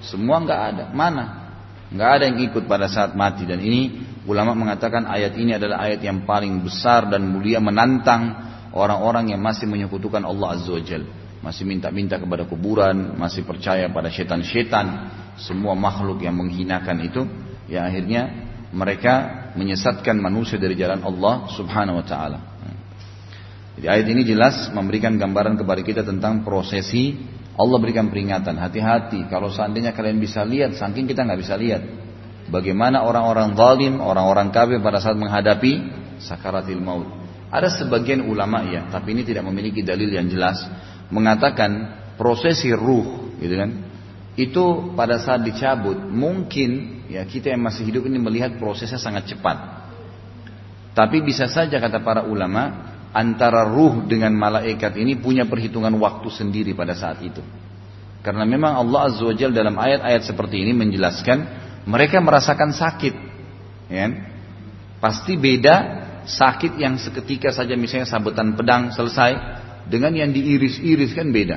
[0.00, 0.84] semua nggak ada.
[0.92, 1.24] Mana?
[1.92, 6.00] Nggak ada yang ikut pada saat mati dan ini ulama mengatakan ayat ini adalah ayat
[6.00, 8.34] yang paling besar dan mulia menantang
[8.72, 14.08] orang-orang yang masih menyekutukan Allah Azza wa Jalla masih minta-minta kepada kuburan, masih percaya pada
[14.08, 17.28] setan-setan, semua makhluk yang menghinakan itu,
[17.68, 18.32] ya akhirnya
[18.72, 22.38] mereka menyesatkan manusia dari jalan Allah Subhanahu wa taala.
[23.76, 27.12] Jadi ayat ini jelas memberikan gambaran kepada kita tentang prosesi
[27.54, 31.82] Allah berikan peringatan, hati-hati kalau seandainya kalian bisa lihat, saking kita nggak bisa lihat.
[32.50, 35.72] Bagaimana orang-orang zalim, orang-orang kafir pada saat menghadapi
[36.18, 37.06] sakaratil maut.
[37.54, 40.66] Ada sebagian ulama ya, tapi ini tidak memiliki dalil yang jelas
[41.08, 43.70] mengatakan prosesi ruh gitu kan?
[44.34, 49.86] Itu pada saat dicabut mungkin ya kita yang masih hidup ini melihat prosesnya sangat cepat.
[50.94, 56.74] Tapi bisa saja kata para ulama antara ruh dengan malaikat ini punya perhitungan waktu sendiri
[56.74, 57.42] pada saat itu.
[58.24, 61.38] Karena memang Allah Azza wa dalam ayat-ayat seperti ini menjelaskan
[61.84, 63.14] mereka merasakan sakit
[63.92, 64.12] ya kan?
[64.98, 65.74] pasti beda
[66.24, 69.36] sakit yang seketika saja misalnya sabetan pedang selesai
[69.88, 71.56] dengan yang diiris-iris kan beda.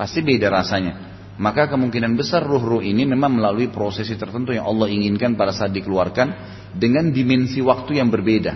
[0.00, 1.10] Pasti beda rasanya.
[1.40, 6.28] Maka kemungkinan besar ruh-ruh ini memang melalui prosesi tertentu yang Allah inginkan pada saat dikeluarkan
[6.76, 8.52] dengan dimensi waktu yang berbeda.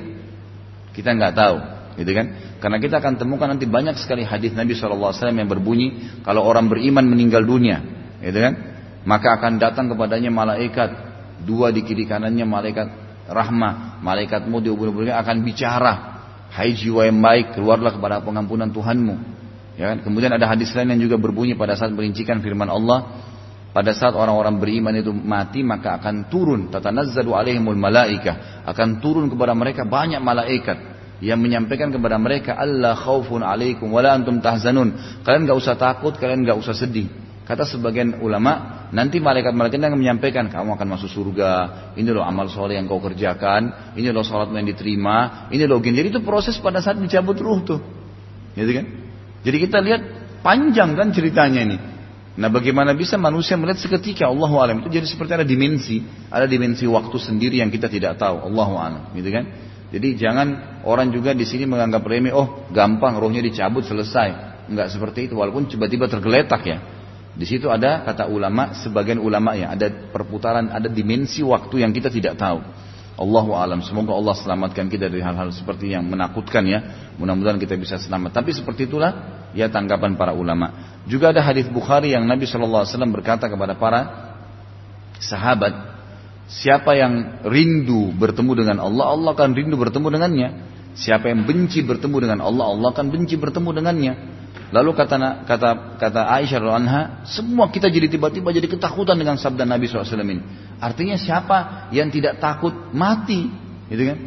[0.92, 1.56] Kita nggak tahu,
[1.96, 2.26] gitu kan?
[2.60, 7.08] Karena kita akan temukan nanti banyak sekali hadis Nabi SAW yang berbunyi kalau orang beriman
[7.08, 7.80] meninggal dunia,
[8.20, 8.54] gitu kan?
[9.08, 10.90] Maka akan datang kepadanya malaikat
[11.40, 12.88] dua di kiri kanannya malaikat
[13.32, 16.13] rahmah, malaikat maut akan bicara
[16.54, 19.14] Hai jiwa yang baik, keluarlah kepada pengampunan Tuhanmu.
[19.74, 20.06] Ya kan?
[20.06, 23.10] Kemudian ada hadis lain yang juga berbunyi pada saat merincikan firman Allah,
[23.74, 29.50] pada saat orang-orang beriman itu mati maka akan turun tatanazzalu alaihimul malaika, akan turun kepada
[29.50, 30.78] mereka banyak malaikat
[31.18, 35.22] yang menyampaikan kepada mereka Allah khaufun alaikum wala antum tahzanun.
[35.26, 37.10] Kalian enggak usah takut, kalian enggak usah sedih.
[37.44, 41.52] Kata sebagian ulama, nanti malaikat-malaikat yang menyampaikan, kamu akan masuk surga,
[41.92, 46.00] ini loh amal soleh yang kau kerjakan, ini loh sholat yang diterima, ini loh gini.
[46.00, 47.80] Jadi itu proses pada saat dicabut ruh tuh.
[48.56, 48.86] Gitu kan?
[49.44, 50.02] Jadi kita lihat
[50.40, 51.76] panjang kan ceritanya ini.
[52.34, 56.02] Nah bagaimana bisa manusia melihat seketika Allah alam itu jadi seperti ada dimensi,
[56.32, 58.40] ada dimensi waktu sendiri yang kita tidak tahu.
[58.40, 59.44] Allah alam, gitu kan?
[59.92, 64.56] Jadi jangan orang juga di sini menganggap remeh, oh gampang rohnya dicabut selesai.
[64.66, 67.03] Enggak seperti itu, walaupun tiba-tiba tergeletak ya.
[67.34, 72.06] Di situ ada kata ulama, sebagian ulama ya, ada perputaran, ada dimensi waktu yang kita
[72.06, 72.62] tidak tahu.
[73.14, 73.78] Allahu alam.
[73.82, 77.10] Semoga Allah selamatkan kita dari hal-hal seperti yang menakutkan ya.
[77.14, 78.34] Mudah-mudahan kita bisa selamat.
[78.34, 80.98] Tapi seperti itulah ya tanggapan para ulama.
[81.06, 84.00] Juga ada hadis Bukhari yang Nabi Shallallahu Alaihi Wasallam berkata kepada para
[85.22, 85.74] sahabat,
[86.50, 90.48] siapa yang rindu bertemu dengan Allah, Allah akan rindu bertemu dengannya.
[90.94, 94.14] Siapa yang benci bertemu dengan Allah, Allah akan benci bertemu dengannya.
[94.70, 99.86] Lalu kata kata kata Aisyah anha, semua kita jadi tiba-tiba jadi ketakutan dengan sabda Nabi
[99.86, 100.42] SAW ini.
[100.78, 103.50] Artinya siapa yang tidak takut mati,
[103.90, 104.18] gitu kan?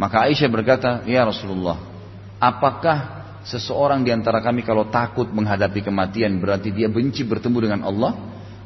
[0.00, 1.76] Maka Aisyah berkata, ya Rasulullah,
[2.40, 8.12] apakah seseorang di antara kami kalau takut menghadapi kematian berarti dia benci bertemu dengan Allah?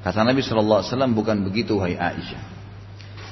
[0.06, 2.55] Kata Nabi SAW bukan begitu, hai Aisyah.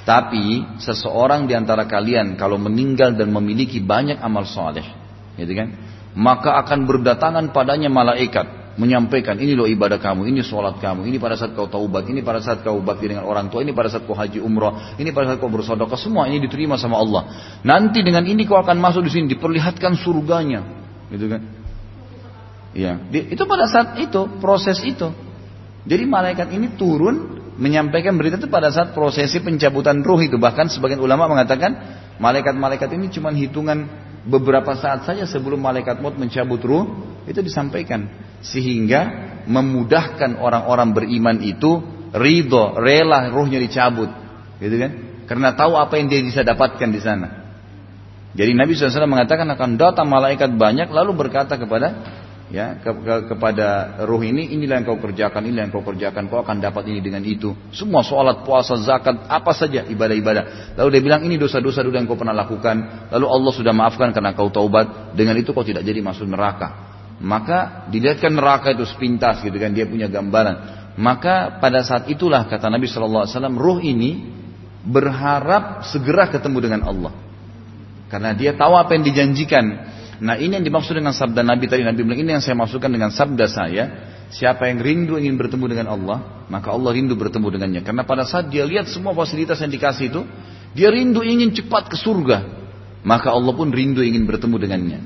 [0.04, 4.84] Tapi seseorang di antara kalian kalau meninggal dan memiliki banyak amal soleh,
[5.40, 5.68] gitu kan?
[6.14, 11.38] maka akan berdatangan padanya malaikat menyampaikan ini loh ibadah kamu, ini sholat kamu, ini pada
[11.38, 14.18] saat kau taubat, ini pada saat kau bakti dengan orang tua, ini pada saat kau
[14.18, 17.22] haji umrah, ini pada saat kau bersodokah, semua ini diterima sama Allah.
[17.62, 20.66] Nanti dengan ini kau akan masuk di sini, diperlihatkan surganya,
[21.06, 21.42] gitu kan?
[22.74, 25.06] Ya, itu pada saat itu proses itu.
[25.86, 30.36] Jadi malaikat ini turun menyampaikan berita itu pada saat prosesi pencabutan ruh itu.
[30.38, 31.74] Bahkan sebagian ulama mengatakan
[32.18, 33.86] malaikat-malaikat ini cuma hitungan
[34.26, 36.84] beberapa saat saja sebelum malaikat maut mencabut ruh
[37.26, 38.10] itu disampaikan.
[38.44, 41.80] Sehingga memudahkan orang-orang beriman itu
[42.14, 44.10] ridho rela ruhnya dicabut.
[44.58, 44.92] Gitu kan?
[45.24, 47.28] Karena tahu apa yang dia bisa dapatkan di sana.
[48.34, 52.02] Jadi Nabi SAW mengatakan akan datang malaikat banyak lalu berkata kepada
[52.52, 56.44] ya ke, ke, kepada ruh ini inilah yang kau kerjakan inilah yang kau kerjakan kau
[56.44, 57.56] akan dapat ini dengan itu.
[57.72, 60.76] Semua sholat puasa zakat apa saja ibadah-ibadah.
[60.76, 63.08] Lalu dia bilang ini dosa-dosa dulu yang kau pernah lakukan.
[63.14, 65.16] Lalu Allah sudah maafkan karena kau taubat.
[65.16, 66.92] Dengan itu kau tidak jadi masuk neraka.
[67.22, 70.84] Maka dilihatkan neraka itu sepintas gitu kan dia punya gambaran.
[70.98, 73.26] Maka pada saat itulah kata Nabi SAW
[73.58, 74.30] ruh ini
[74.84, 77.12] berharap segera ketemu dengan Allah.
[78.12, 79.64] Karena dia tahu apa yang dijanjikan
[80.22, 81.82] Nah ini yang dimaksud dengan sabda Nabi tadi.
[81.82, 83.84] Nabi bilang ini yang saya masukkan dengan sabda saya.
[84.30, 87.80] Siapa yang rindu ingin bertemu dengan Allah, maka Allah rindu bertemu dengannya.
[87.86, 90.26] Karena pada saat dia lihat semua fasilitas yang dikasih itu,
[90.74, 92.42] dia rindu ingin cepat ke surga.
[93.06, 95.00] Maka Allah pun rindu ingin bertemu dengannya.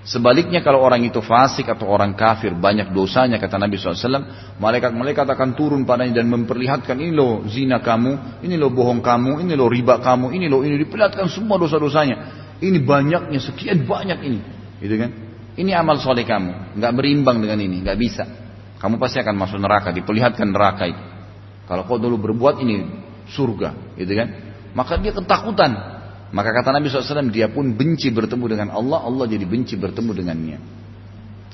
[0.00, 5.52] Sebaliknya kalau orang itu fasik atau orang kafir banyak dosanya kata Nabi SAW Malaikat-malaikat akan
[5.52, 10.00] turun padanya dan memperlihatkan ini loh zina kamu Ini loh bohong kamu, ini loh riba
[10.00, 14.40] kamu, ini loh ini Diperlihatkan semua dosa-dosanya ini banyaknya, sekian banyak ini.
[14.80, 15.10] Gitu kan?
[15.56, 16.76] Ini amal soleh kamu.
[16.80, 17.84] nggak berimbang dengan ini.
[17.84, 18.24] nggak bisa.
[18.80, 19.92] Kamu pasti akan masuk neraka.
[19.92, 21.02] Diperlihatkan neraka itu.
[21.68, 22.86] Kalau kau dulu berbuat ini
[23.28, 23.96] surga.
[23.96, 24.28] Gitu kan?
[24.72, 26.00] Maka dia ketakutan.
[26.30, 29.02] Maka kata Nabi SAW, dia pun benci bertemu dengan Allah.
[29.02, 30.58] Allah jadi benci bertemu dengannya.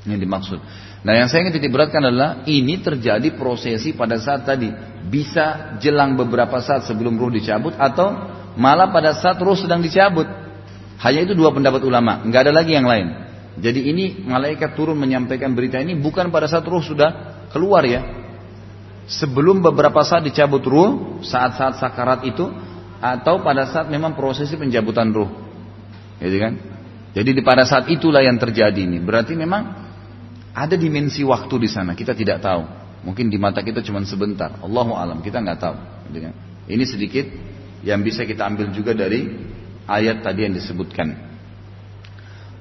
[0.07, 0.59] Ini dimaksud.
[1.03, 4.71] Nah yang saya ingin titik beratkan adalah ini terjadi prosesi pada saat tadi.
[5.03, 8.15] Bisa jelang beberapa saat sebelum ruh dicabut atau
[8.55, 10.46] malah pada saat ruh sedang dicabut.
[10.97, 13.07] Hanya itu dua pendapat ulama, nggak ada lagi yang lain.
[13.57, 18.05] Jadi ini malaikat turun menyampaikan berita ini bukan pada saat ruh sudah keluar ya.
[19.07, 22.43] Sebelum beberapa saat dicabut ruh, saat-saat sakarat itu,
[22.99, 25.31] atau pada saat memang prosesi pencabutan ruh.
[26.19, 26.53] Gitu kan?
[27.15, 28.99] Jadi pada saat itulah yang terjadi ini.
[28.99, 29.63] Berarti memang
[30.51, 32.65] ada dimensi waktu di sana, kita tidak tahu.
[33.05, 34.59] Mungkin di mata kita cuma sebentar.
[34.59, 35.77] Allahu alam, kita nggak tahu.
[36.11, 36.33] Gitu kan?
[36.67, 37.25] Ini sedikit
[37.87, 39.23] yang bisa kita ambil juga dari
[39.87, 41.15] ayat tadi yang disebutkan.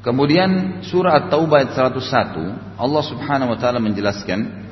[0.07, 4.67] Kemudian surah At-Taubah ayat 101 Allah Subhanahu wa taala menjelaskan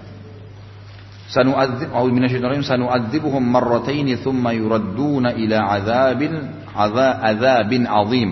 [1.24, 6.38] Sanu'adzib au minasyaitonir sanu'adzibuhum marratayn thumma yuradduna ila adzabil
[6.70, 8.30] adzabin azim.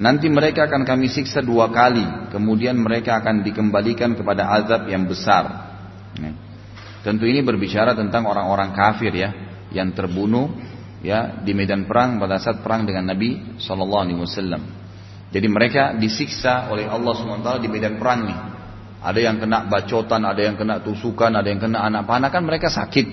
[0.00, 5.72] Nanti mereka akan kami siksa dua kali, kemudian mereka akan dikembalikan kepada azab yang besar.
[7.04, 9.32] Tentu ini berbicara tentang orang-orang kafir ya,
[9.72, 10.52] yang terbunuh
[11.00, 14.62] ya di medan perang pada saat perang dengan Nabi Shallallahu Alaihi Wasallam.
[15.30, 18.38] Jadi mereka disiksa oleh Allah SWT di medan perang nih.
[19.00, 22.68] Ada yang kena bacotan, ada yang kena tusukan, ada yang kena anak panah kan mereka
[22.68, 23.06] sakit.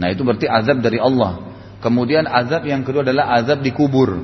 [0.00, 1.52] Nah itu berarti azab dari Allah.
[1.78, 4.20] Kemudian azab yang kedua adalah azab di kubur.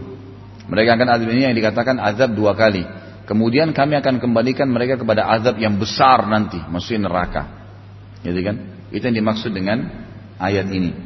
[0.67, 2.83] Mereka akan azab ini yang dikatakan azab dua kali.
[3.29, 7.43] Kemudian kami akan kembalikan mereka kepada azab yang besar nanti, maksudnya neraka.
[8.23, 8.57] Jadi kan?
[8.91, 9.83] Itu yang dimaksud dengan
[10.39, 11.06] ayat ini.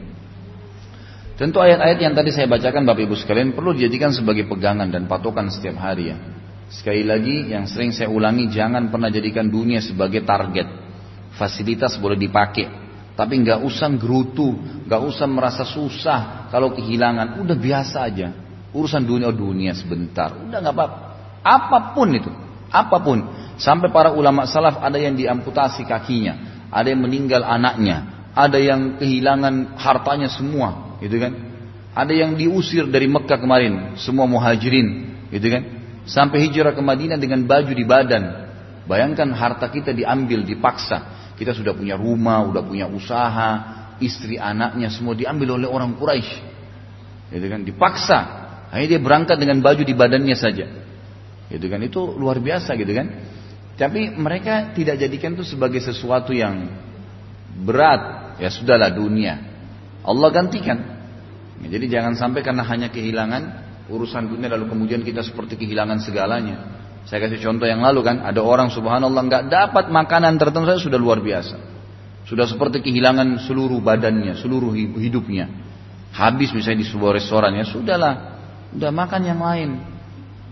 [1.40, 5.48] Tentu ayat-ayat yang tadi saya bacakan Bapak Ibu sekalian perlu dijadikan sebagai pegangan dan patokan
[5.48, 6.20] setiap hari ya.
[6.68, 10.68] Sekali lagi yang sering saya ulangi jangan pernah jadikan dunia sebagai target.
[11.40, 12.68] Fasilitas boleh dipakai,
[13.16, 14.52] tapi nggak usah gerutu,
[14.84, 17.40] nggak usah merasa susah kalau kehilangan.
[17.40, 18.36] Udah biasa aja.
[18.76, 20.98] Urusan dunia oh dunia sebentar, udah nggak apa-apa.
[21.40, 22.28] Apa pun itu,
[22.68, 23.18] apa pun.
[23.56, 29.80] Sampai para ulama salaf ada yang diamputasi kakinya, ada yang meninggal anaknya, ada yang kehilangan
[29.80, 31.32] hartanya semua, gitu kan?
[31.90, 35.62] Ada yang diusir dari Mekah kemarin, semua muhajirin, gitu kan?
[36.06, 38.24] Sampai hijrah ke Madinah dengan baju di badan.
[38.86, 41.32] Bayangkan harta kita diambil, dipaksa.
[41.34, 43.50] Kita sudah punya rumah, sudah punya usaha,
[43.98, 46.32] istri anaknya semua diambil oleh orang Quraisy.
[47.30, 47.60] Gitu kan?
[47.62, 48.18] Dipaksa.
[48.70, 50.66] Akhirnya dia berangkat dengan baju di badannya saja.
[51.50, 53.06] Gitu kan itu luar biasa gitu kan.
[53.74, 56.70] Tapi mereka tidak jadikan itu sebagai sesuatu yang
[57.66, 58.38] berat.
[58.38, 59.49] Ya sudahlah dunia.
[60.04, 60.78] Allah gantikan.
[61.60, 63.42] Ya, jadi jangan sampai karena hanya kehilangan
[63.90, 66.56] urusan dunia lalu kemudian kita seperti kehilangan segalanya.
[67.04, 71.00] Saya kasih contoh yang lalu kan, ada orang subhanallah nggak dapat makanan tertentu saja sudah
[71.00, 71.56] luar biasa.
[72.28, 75.48] Sudah seperti kehilangan seluruh badannya, seluruh hidupnya.
[76.14, 78.14] Habis misalnya di sebuah restoran ya sudahlah,
[78.76, 79.70] udah makan yang lain.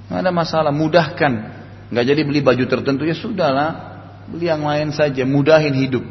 [0.09, 3.69] Nggak ada masalah, mudahkan nggak jadi beli baju tertentu ya sudahlah
[4.29, 6.05] beli yang lain saja mudahin hidup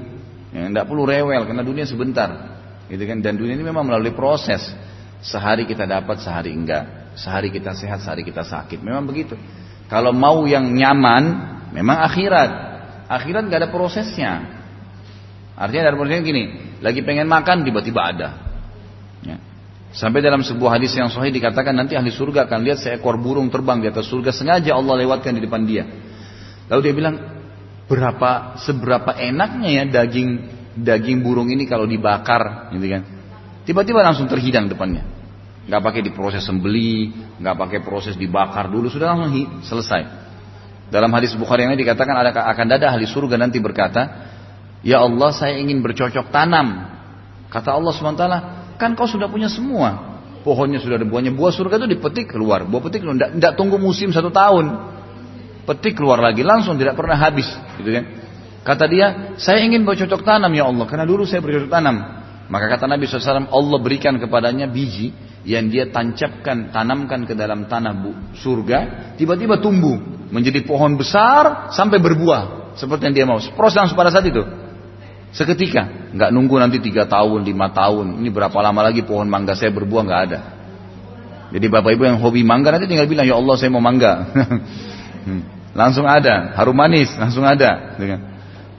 [0.50, 2.57] ya, nggak perlu rewel karena dunia sebentar
[2.88, 3.20] gitu kan?
[3.20, 4.64] Dan dunia ini memang melalui proses.
[5.18, 7.14] Sehari kita dapat sehari enggak.
[7.18, 8.80] Sehari kita sehat sehari kita sakit.
[8.80, 9.36] Memang begitu.
[9.88, 11.24] Kalau mau yang nyaman
[11.74, 12.50] memang akhirat.
[13.08, 14.34] Akhirat nggak ada prosesnya.
[15.58, 16.44] Artinya ada prosesnya gini.
[16.84, 18.30] Lagi pengen makan tiba-tiba ada.
[19.26, 19.42] Ya.
[19.96, 23.82] Sampai dalam sebuah hadis yang sahih dikatakan nanti ahli surga akan lihat seekor burung terbang
[23.82, 25.88] di atas surga sengaja Allah lewatkan di depan dia.
[26.68, 27.16] Lalu dia bilang
[27.88, 30.30] berapa seberapa enaknya ya daging
[30.82, 33.02] daging burung ini kalau dibakar, gitu kan?
[33.68, 35.04] Tiba-tiba langsung terhidang depannya.
[35.68, 37.12] Gak pakai diproses sembeli,
[37.44, 40.28] gak pakai proses dibakar dulu, sudah langsung selesai.
[40.88, 44.32] Dalam hadis Bukhari ini dikatakan ada akan ada ahli surga nanti berkata,
[44.86, 46.96] Ya Allah saya ingin bercocok tanam.
[47.52, 48.24] Kata Allah SWT,
[48.78, 50.22] Kan kau sudah punya semua.
[50.46, 51.34] Pohonnya sudah ada buahnya.
[51.34, 52.64] Buah surga itu dipetik keluar.
[52.64, 53.34] Buah petik keluar.
[53.36, 54.70] Tidak tunggu musim satu tahun.
[55.66, 56.46] Petik keluar lagi.
[56.46, 57.50] Langsung tidak pernah habis.
[57.82, 58.04] Gitu kan.
[58.68, 60.84] Kata dia, saya ingin bercocok tanam ya Allah.
[60.84, 62.20] Karena dulu saya bercocok tanam.
[62.52, 65.16] Maka kata Nabi SAW, Allah berikan kepadanya biji
[65.48, 67.96] yang dia tancapkan, tanamkan ke dalam tanah
[68.36, 68.80] surga,
[69.16, 69.96] tiba-tiba tumbuh
[70.28, 73.40] menjadi pohon besar sampai berbuah seperti yang dia mau.
[73.40, 74.44] Proses langsung pada saat itu.
[75.32, 78.20] Seketika, nggak nunggu nanti tiga tahun, lima tahun.
[78.20, 80.40] Ini berapa lama lagi pohon mangga saya berbuah nggak ada.
[81.56, 84.14] Jadi bapak ibu yang hobi mangga nanti tinggal bilang ya Allah saya mau mangga.
[85.28, 85.44] Hmm.
[85.76, 88.00] langsung ada, harum manis langsung ada.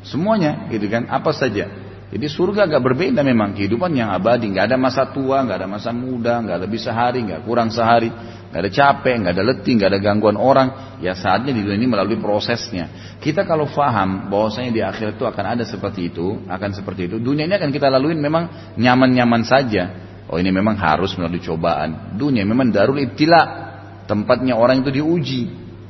[0.09, 1.68] Semuanya gitu kan, apa saja.
[2.09, 5.92] Jadi surga agak berbeda memang kehidupan yang abadi, nggak ada masa tua, nggak ada masa
[5.92, 8.09] muda, nggak lebih sehari, nggak kurang sehari,
[8.48, 10.96] nggak ada capek, nggak ada letih, nggak ada gangguan orang.
[11.04, 12.88] Ya saatnya di dunia ini melalui prosesnya.
[13.20, 17.16] Kita kalau faham bahwasanya di akhirat itu akan ada seperti itu, akan seperti itu.
[17.20, 20.09] Dunia ini akan kita lalui memang nyaman-nyaman saja.
[20.32, 22.16] Oh ini memang harus melalui cobaan.
[22.16, 23.68] Dunia memang darul ibtila,
[24.09, 25.42] tempatnya orang itu diuji,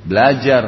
[0.02, 0.62] belajar,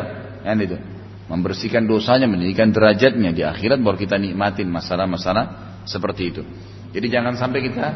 [0.46, 0.89] kan itu
[1.30, 6.42] membersihkan dosanya, meninggikan derajatnya di akhirat baru kita nikmatin masalah-masalah seperti itu.
[6.90, 7.86] Jadi jangan sampai kita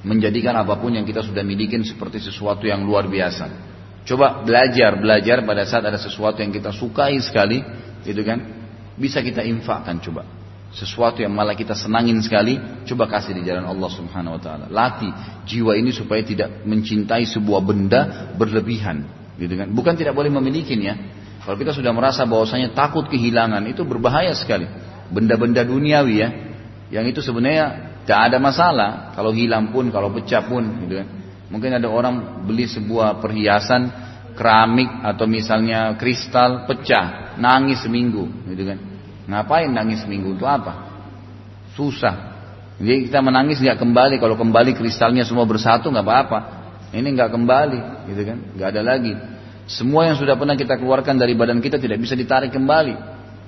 [0.00, 3.68] menjadikan apa pun yang kita sudah miliki seperti sesuatu yang luar biasa.
[4.08, 7.60] Coba belajar, belajar pada saat ada sesuatu yang kita sukai sekali,
[8.08, 8.40] gitu kan?
[8.96, 10.24] Bisa kita infakkan coba.
[10.72, 12.56] Sesuatu yang malah kita senangin sekali,
[12.88, 14.64] coba kasih di jalan Allah Subhanahu wa taala.
[14.72, 15.12] Latih
[15.44, 19.04] jiwa ini supaya tidak mencintai sebuah benda berlebihan,
[19.36, 19.68] gitu kan?
[19.76, 20.96] Bukan tidak boleh memilikinya,
[21.48, 24.68] kalau kita sudah merasa bahwasanya takut kehilangan itu berbahaya sekali.
[25.08, 26.28] Benda-benda duniawi ya,
[26.92, 28.90] yang itu sebenarnya tidak ada masalah.
[29.16, 31.08] Kalau hilang pun, kalau pecah pun, gitu kan.
[31.48, 33.88] Mungkin ada orang beli sebuah perhiasan
[34.36, 38.78] keramik atau misalnya kristal pecah, nangis seminggu, gitu kan.
[39.24, 40.84] Ngapain nangis seminggu itu apa?
[41.72, 42.36] Susah.
[42.76, 44.20] Jadi kita menangis nggak kembali.
[44.20, 46.38] Kalau kembali kristalnya semua bersatu nggak apa-apa.
[46.92, 47.80] Ini nggak kembali,
[48.12, 48.36] gitu kan?
[48.52, 49.37] Nggak ada lagi.
[49.68, 52.96] Semua yang sudah pernah kita keluarkan dari badan kita tidak bisa ditarik kembali.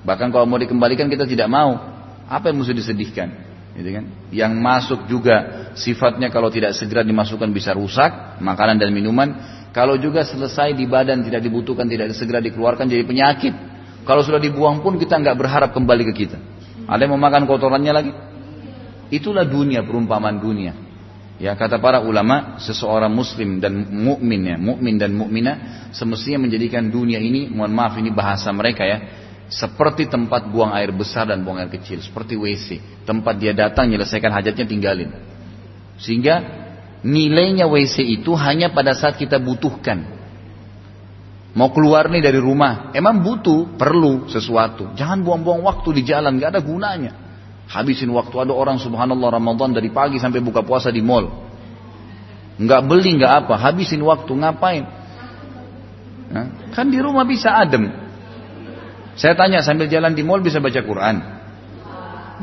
[0.05, 1.81] Bahkan kalau mau dikembalikan kita tidak mau.
[2.29, 3.29] Apa yang mesti disedihkan?
[3.73, 4.05] Gitu kan?
[4.29, 5.35] Yang masuk juga
[5.73, 9.33] sifatnya kalau tidak segera dimasukkan bisa rusak, makanan dan minuman.
[9.73, 13.53] Kalau juga selesai di badan tidak dibutuhkan, tidak segera dikeluarkan jadi penyakit.
[14.05, 16.37] Kalau sudah dibuang pun kita nggak berharap kembali ke kita.
[16.85, 18.11] Ada yang mau makan kotorannya lagi?
[19.09, 20.90] Itulah dunia, perumpamaan dunia.
[21.41, 27.17] Ya kata para ulama, seseorang muslim dan mukmin ya, mukmin dan mukminah semestinya menjadikan dunia
[27.17, 29.01] ini, mohon maaf ini bahasa mereka ya,
[29.49, 32.77] seperti tempat buang air besar dan buang air kecil, seperti WC.
[33.09, 35.09] Tempat dia datang menyelesaikan hajatnya tinggalin.
[35.97, 36.45] Sehingga
[37.01, 40.21] nilainya WC itu hanya pada saat kita butuhkan.
[41.57, 44.93] Mau keluar nih dari rumah, emang butuh, perlu sesuatu.
[44.93, 47.30] Jangan buang-buang waktu di jalan, gak ada gunanya.
[47.71, 51.31] Habisin waktu ada orang subhanallah Ramadan dari pagi sampai buka puasa di mall.
[52.59, 54.83] Nggak beli nggak apa, habisin waktu ngapain?
[56.75, 57.87] Kan di rumah bisa adem.
[59.15, 61.15] Saya tanya sambil jalan di mall bisa baca Quran,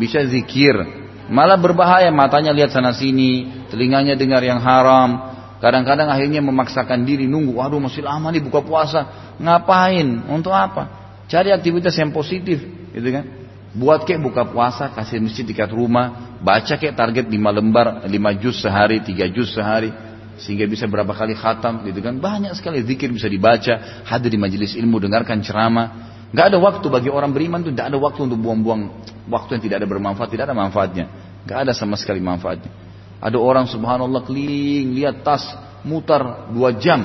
[0.01, 0.81] bisa zikir.
[1.29, 5.29] Malah berbahaya matanya lihat sana sini, telinganya dengar yang haram.
[5.61, 9.33] Kadang-kadang akhirnya memaksakan diri nunggu, waduh masih lama nih buka puasa.
[9.37, 10.25] Ngapain?
[10.33, 10.89] Untuk apa?
[11.29, 12.65] Cari aktivitas yang positif,
[12.97, 13.38] gitu kan?
[13.79, 18.59] Buat kek buka puasa, kasih masjid dekat rumah, baca kek target 5 lembar, 5 juz
[18.59, 19.95] sehari, 3 juz sehari.
[20.39, 22.15] sehingga bisa berapa kali khatam gitu kan.
[22.15, 26.15] Banyak sekali zikir bisa dibaca hadir di majelis ilmu dengarkan ceramah.
[26.31, 28.83] Nggak ada waktu bagi orang beriman tuh tidak ada waktu untuk buang-buang
[29.27, 31.11] waktu yang tidak ada bermanfaat tidak ada manfaatnya.
[31.43, 32.71] Nggak ada sama sekali manfaatnya.
[33.19, 35.43] Ada orang subhanallah keliling lihat tas
[35.83, 37.03] mutar dua jam.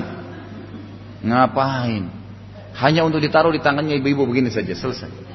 [1.26, 2.06] Ngapain?
[2.78, 5.33] Hanya untuk ditaruh di tangannya ibu-ibu begini saja selesai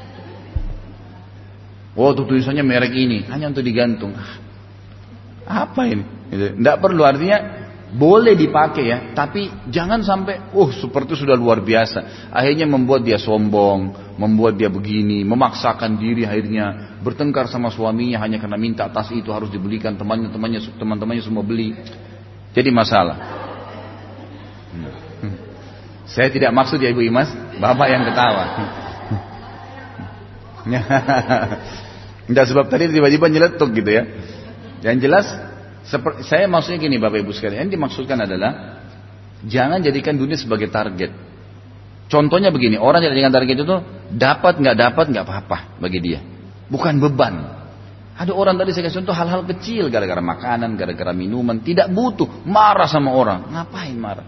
[1.98, 4.14] oh tuh tulisannya merek ini hanya untuk digantung
[5.50, 6.06] apa ini?
[6.30, 6.62] Gitu.
[6.62, 7.38] perlu artinya
[7.90, 12.30] boleh dipakai ya, tapi jangan sampai, oh seperti sudah luar biasa.
[12.30, 18.62] Akhirnya membuat dia sombong, membuat dia begini, memaksakan diri akhirnya bertengkar sama suaminya hanya karena
[18.62, 21.74] minta tas itu harus dibelikan temannya, temannya, teman-temannya semua beli.
[22.54, 23.18] Jadi masalah.
[24.70, 25.38] Hmm.
[26.06, 28.46] Saya tidak maksud ya Ibu Imas, Bapak yang ketawa.
[32.30, 34.04] Tidak sebab tadi tiba-tiba nyeletuk gitu ya.
[34.86, 35.26] Yang jelas
[36.28, 38.82] saya maksudnya gini Bapak Ibu sekalian, yang dimaksudkan adalah
[39.48, 41.10] jangan jadikan dunia sebagai target.
[42.10, 43.76] Contohnya begini, orang yang jadikan target itu
[44.14, 46.20] dapat nggak dapat nggak apa-apa bagi dia,
[46.70, 47.58] bukan beban.
[48.20, 52.90] Ada orang tadi saya kasih contoh hal-hal kecil gara-gara makanan, gara-gara minuman, tidak butuh, marah
[52.90, 54.28] sama orang, ngapain marah?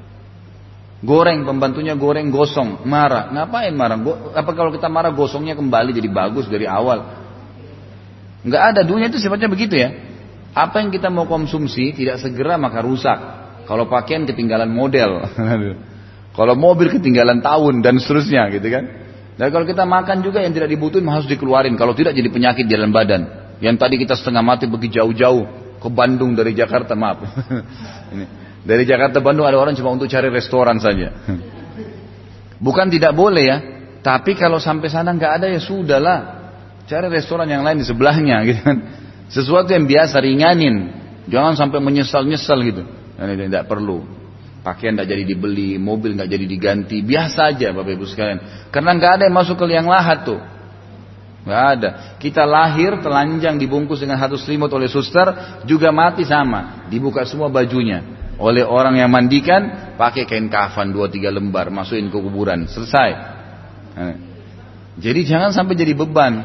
[1.01, 3.97] Goreng pembantunya goreng gosong, marah, ngapain marah?
[4.37, 7.01] Apa kalau kita marah gosongnya kembali jadi bagus dari awal?
[8.45, 9.89] Nggak ada dunia itu sifatnya begitu ya.
[10.53, 13.17] Apa yang kita mau konsumsi tidak segera maka rusak.
[13.65, 15.25] Kalau pakaian ketinggalan model.
[16.37, 18.83] kalau mobil ketinggalan tahun dan seterusnya gitu kan.
[19.41, 21.73] Dan kalau kita makan juga yang tidak dibutuhin harus dikeluarin.
[21.81, 23.57] Kalau tidak jadi penyakit di dalam badan.
[23.57, 25.43] Yang tadi kita setengah mati pergi jauh-jauh
[25.81, 27.25] ke Bandung dari Jakarta maaf.
[28.61, 31.09] dari Jakarta Bandung ada orang cuma untuk cari restoran saja.
[32.61, 33.57] Bukan tidak boleh ya,
[34.05, 36.19] tapi kalau sampai sana nggak ada ya sudahlah.
[36.85, 38.77] Cari restoran yang lain di sebelahnya gitu kan.
[39.33, 41.01] Sesuatu yang biasa ringanin.
[41.25, 42.83] Jangan sampai menyesal-nyesal gitu.
[43.17, 44.05] Nah, tidak perlu.
[44.61, 47.01] Pakaian tidak jadi dibeli, mobil nggak jadi diganti.
[47.01, 48.69] Biasa aja Bapak Ibu sekalian.
[48.69, 50.37] Karena nggak ada yang masuk ke liang lahat tuh.
[51.41, 51.89] Nggak ada.
[52.21, 55.33] Kita lahir telanjang dibungkus dengan satu selimut oleh suster,
[55.65, 56.85] juga mati sama.
[56.93, 58.20] Dibuka semua bajunya.
[58.41, 63.09] Oleh orang yang mandikan, pakai kain kafan dua tiga lembar, masukin ke kuburan, selesai.
[63.93, 64.17] Nah,
[64.97, 66.41] jadi jangan sampai jadi beban.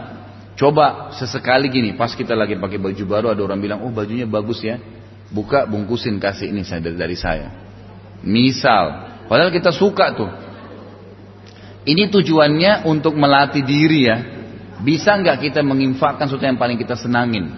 [0.60, 4.60] Coba sesekali gini, pas kita lagi pakai baju baru ada orang bilang, oh bajunya bagus
[4.60, 4.76] ya.
[5.32, 7.48] Buka bungkusin kasih ini saya dari saya.
[8.20, 10.30] Misal, padahal kita suka tuh.
[11.88, 14.16] Ini tujuannya untuk melatih diri ya.
[14.84, 17.56] Bisa nggak kita menginfakkan sesuatu yang paling kita senangin?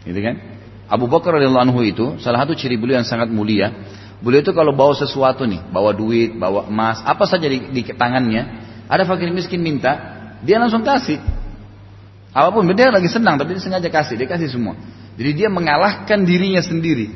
[0.00, 0.55] Gitu kan?
[0.86, 3.74] Abu Bakar radhiyallahu anhu itu salah satu ciri beliau yang sangat mulia.
[4.22, 8.42] Beliau itu kalau bawa sesuatu nih, bawa duit, bawa emas, apa saja di, di tangannya,
[8.86, 9.98] ada fakir miskin minta,
[10.40, 11.20] dia langsung kasih.
[12.32, 14.76] Apa pun dia lagi senang tapi dia sengaja kasih, dia kasih semua.
[15.16, 17.08] Jadi dia mengalahkan dirinya sendiri.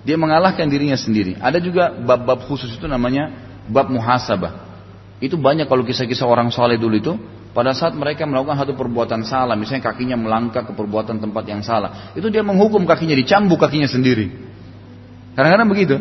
[0.00, 1.36] Dia mengalahkan dirinya sendiri.
[1.36, 3.30] Ada juga bab-bab khusus itu namanya
[3.68, 4.66] bab muhasabah.
[5.20, 7.12] Itu banyak kalau kisah-kisah orang soleh dulu itu
[7.50, 12.14] pada saat mereka melakukan satu perbuatan salah, misalnya kakinya melangkah ke perbuatan tempat yang salah,
[12.14, 14.30] itu dia menghukum kakinya, dicambuk kakinya sendiri.
[15.34, 15.96] Kadang-kadang begitu,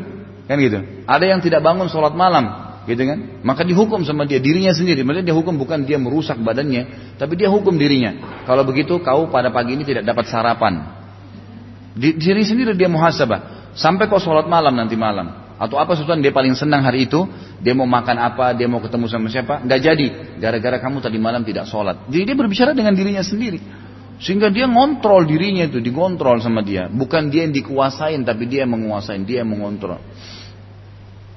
[0.46, 0.80] kan gitu.
[1.10, 3.42] Ada yang tidak bangun sholat malam, gitu kan?
[3.42, 5.02] Maka dihukum sama dia dirinya sendiri.
[5.02, 8.44] Maksudnya dia hukum bukan dia merusak badannya, tapi dia hukum dirinya.
[8.46, 10.86] Kalau begitu kau pada pagi ini tidak dapat sarapan.
[11.98, 13.74] Di, diri sendiri dia muhasabah.
[13.74, 15.39] Sampai kau sholat malam nanti malam.
[15.60, 17.28] Atau apa sesuatu yang dia paling senang hari itu,
[17.60, 20.08] dia mau makan apa, dia mau ketemu sama siapa, nggak jadi.
[20.40, 22.08] Gara-gara kamu tadi malam tidak sholat.
[22.08, 23.60] Jadi dia berbicara dengan dirinya sendiri.
[24.24, 26.88] Sehingga dia ngontrol dirinya itu, dikontrol sama dia.
[26.88, 30.00] Bukan dia yang dikuasain, tapi dia yang menguasain, dia yang mengontrol.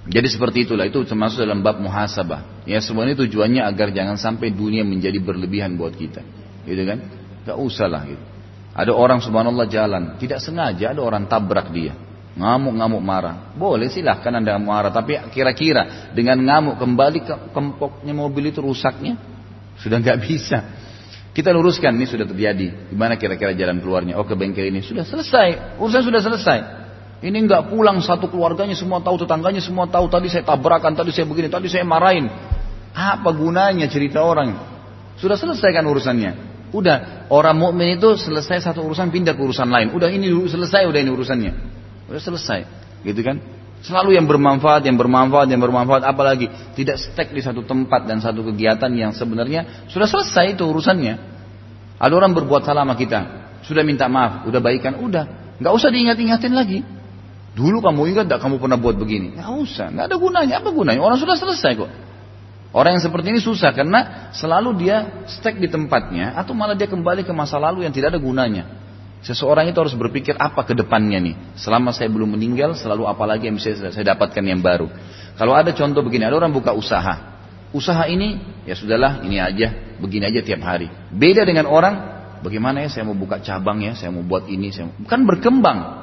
[0.06, 2.66] Jadi seperti itulah itu termasuk dalam bab muhasabah.
[2.66, 6.22] Ya semua ini tujuannya agar jangan sampai dunia menjadi berlebihan buat kita.
[6.66, 6.98] Gitu kan?
[7.46, 8.22] Gak usah lah gitu.
[8.72, 11.94] Ada orang subhanallah jalan, tidak sengaja ada orang tabrak dia.
[12.32, 13.52] Ngamuk-ngamuk marah.
[13.52, 19.20] Boleh silahkan anda marah, tapi kira-kira dengan ngamuk kembali ke kempoknya mobil itu rusaknya,
[19.76, 20.58] sudah nggak bisa.
[21.32, 22.92] Kita luruskan, ini sudah terjadi.
[22.92, 24.20] Gimana kira-kira jalan keluarnya?
[24.20, 24.84] Oh ke bengkel ini.
[24.84, 26.58] Sudah selesai, urusan sudah selesai.
[27.22, 30.08] Ini nggak pulang satu keluarganya semua tahu, tetangganya semua tahu.
[30.12, 32.28] Tadi saya tabrakan, tadi saya begini, tadi saya marahin.
[32.92, 34.56] Apa gunanya cerita orang?
[35.16, 36.52] Sudah selesai kan urusannya.
[36.72, 39.92] Udah orang mukmin itu selesai satu urusan pindah ke urusan lain.
[39.92, 41.52] Udah ini selesai, udah ini urusannya.
[42.12, 42.68] Udah selesai,
[43.08, 43.40] gitu kan?
[43.80, 46.04] Selalu yang bermanfaat, yang bermanfaat, yang bermanfaat.
[46.04, 46.46] Apalagi
[46.76, 51.16] tidak stuck di satu tempat dan satu kegiatan yang sebenarnya sudah selesai itu urusannya.
[51.96, 53.20] Ada orang berbuat salah sama kita,
[53.64, 56.84] sudah minta maaf, udah baikan, udah, nggak usah diingat-ingatin lagi.
[57.52, 59.40] Dulu kamu ingat tidak kamu pernah buat begini?
[59.40, 60.54] Nggak usah, nggak ada gunanya.
[60.60, 61.00] Apa gunanya?
[61.00, 61.90] Orang sudah selesai kok.
[62.72, 67.24] Orang yang seperti ini susah karena selalu dia stuck di tempatnya atau malah dia kembali
[67.24, 68.81] ke masa lalu yang tidak ada gunanya.
[69.22, 71.34] Seseorang itu harus berpikir apa ke depannya nih.
[71.54, 74.90] Selama saya belum meninggal, selalu apa lagi yang bisa saya dapatkan yang baru.
[75.38, 77.38] Kalau ada contoh begini, ada orang buka usaha.
[77.70, 80.90] Usaha ini, ya sudahlah, ini aja, begini aja tiap hari.
[81.14, 81.94] Beda dengan orang,
[82.42, 85.06] bagaimana ya saya mau buka cabang ya, saya mau buat ini, saya mau...
[85.06, 86.02] kan berkembang.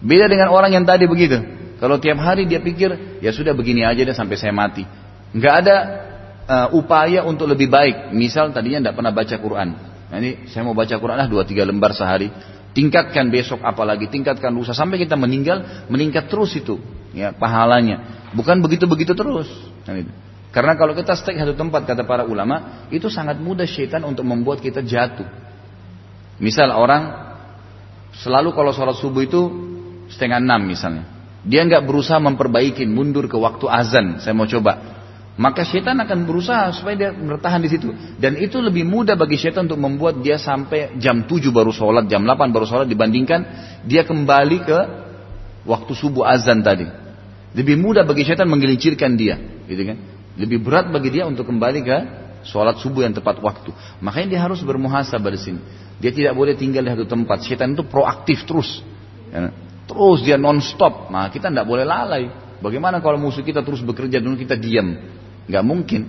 [0.00, 1.36] Beda dengan orang yang tadi begitu.
[1.82, 4.86] Kalau tiap hari dia pikir, ya sudah begini aja deh sampai saya mati.
[5.34, 5.76] Nggak ada
[6.46, 8.14] uh, upaya untuk lebih baik.
[8.14, 9.89] Misal tadinya tidak pernah baca Quran.
[10.10, 12.28] Nah, ini saya mau baca Quran lah dua tiga lembar sehari.
[12.70, 16.78] Tingkatkan besok apalagi, tingkatkan lusa sampai kita meninggal, meningkat terus itu
[17.10, 18.30] ya pahalanya.
[18.34, 19.50] Bukan begitu-begitu terus.
[19.86, 20.06] Nah.
[20.50, 24.58] Karena kalau kita stay satu tempat kata para ulama, itu sangat mudah syaitan untuk membuat
[24.58, 25.26] kita jatuh.
[26.42, 27.30] Misal orang
[28.18, 29.40] selalu kalau sholat subuh itu
[30.10, 31.06] setengah enam misalnya.
[31.46, 34.18] Dia nggak berusaha memperbaiki, mundur ke waktu azan.
[34.18, 34.99] Saya mau coba
[35.40, 37.88] maka setan akan berusaha supaya dia bertahan di situ.
[38.20, 42.28] Dan itu lebih mudah bagi setan untuk membuat dia sampai jam 7 baru sholat, jam
[42.28, 43.40] 8 baru sholat dibandingkan
[43.88, 44.78] dia kembali ke
[45.64, 46.84] waktu subuh azan tadi.
[47.56, 49.96] Lebih mudah bagi setan menggelincirkan dia, gitu kan?
[50.36, 51.96] Lebih berat bagi dia untuk kembali ke
[52.44, 53.72] sholat subuh yang tepat waktu.
[54.04, 55.60] Makanya dia harus bermuhasabah di sini.
[56.04, 57.48] Dia tidak boleh tinggal di satu tempat.
[57.48, 58.84] Setan itu proaktif terus.
[59.32, 59.56] Ya.
[59.88, 61.08] Terus dia non stop.
[61.08, 62.28] Nah kita tidak boleh lalai.
[62.60, 65.00] Bagaimana kalau musuh kita terus bekerja dan kita diam?
[65.50, 66.02] Nggak mungkin.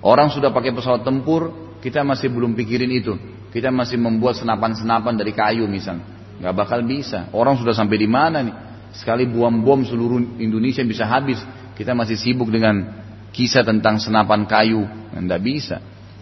[0.00, 1.52] Orang sudah pakai pesawat tempur,
[1.84, 3.12] kita masih belum pikirin itu.
[3.52, 6.00] Kita masih membuat senapan-senapan dari kayu misal.
[6.40, 7.28] Nggak bakal bisa.
[7.30, 8.56] Orang sudah sampai di mana nih?
[8.96, 11.38] Sekali buang bom seluruh Indonesia bisa habis.
[11.76, 14.82] Kita masih sibuk dengan kisah tentang senapan kayu.
[15.14, 15.76] Nggak bisa.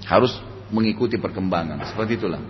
[0.04, 0.36] Harus
[0.74, 1.84] mengikuti perkembangan.
[1.88, 2.40] Seperti itulah.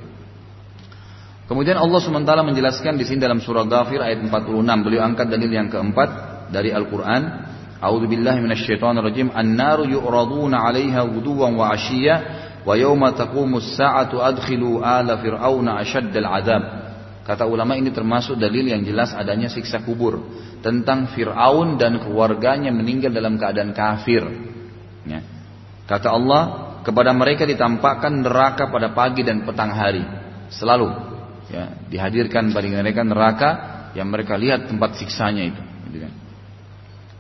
[1.47, 4.63] Kemudian Allah SWT menjelaskan di sini dalam surah Ghafir ayat 46.
[4.87, 6.09] Beliau angkat dalil yang keempat
[6.49, 7.53] dari Al-Quran.
[7.83, 9.35] A'udzu billahi minasyaitonir rajim.
[9.35, 12.15] An-naru yu'raduna 'alaiha ghuduwan wa 'ashiyya
[12.63, 16.63] wa yauma أدخلوا sa'atu adkhilu ala fir'auna 'adzab.
[17.23, 20.27] Kata ulama ini termasuk dalil yang jelas adanya siksa kubur
[20.59, 24.27] tentang Fir'aun dan keluarganya meninggal dalam keadaan kafir.
[25.07, 25.23] Ya.
[25.87, 26.43] Kata Allah,
[26.83, 30.03] kepada mereka ditampakkan neraka pada pagi dan petang hari.
[30.51, 30.91] Selalu
[31.47, 33.51] ya, dihadirkan bagi mereka neraka
[33.95, 35.63] yang mereka lihat tempat siksanya itu.
[35.91, 36.13] Gitu kan.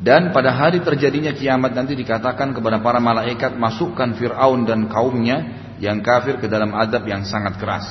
[0.02, 6.02] Dan pada hari terjadinya kiamat nanti dikatakan kepada para malaikat masukkan Fir'aun dan kaumnya yang
[6.02, 7.86] kafir ke dalam adab yang sangat keras.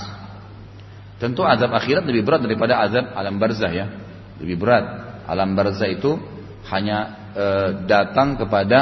[1.24, 3.88] Tentu adab akhirat lebih berat daripada adab alam barzah ya.
[4.44, 4.86] Lebih berat.
[5.24, 6.20] Alam barzah itu
[6.68, 7.46] hanya e,
[7.88, 8.80] datang kepada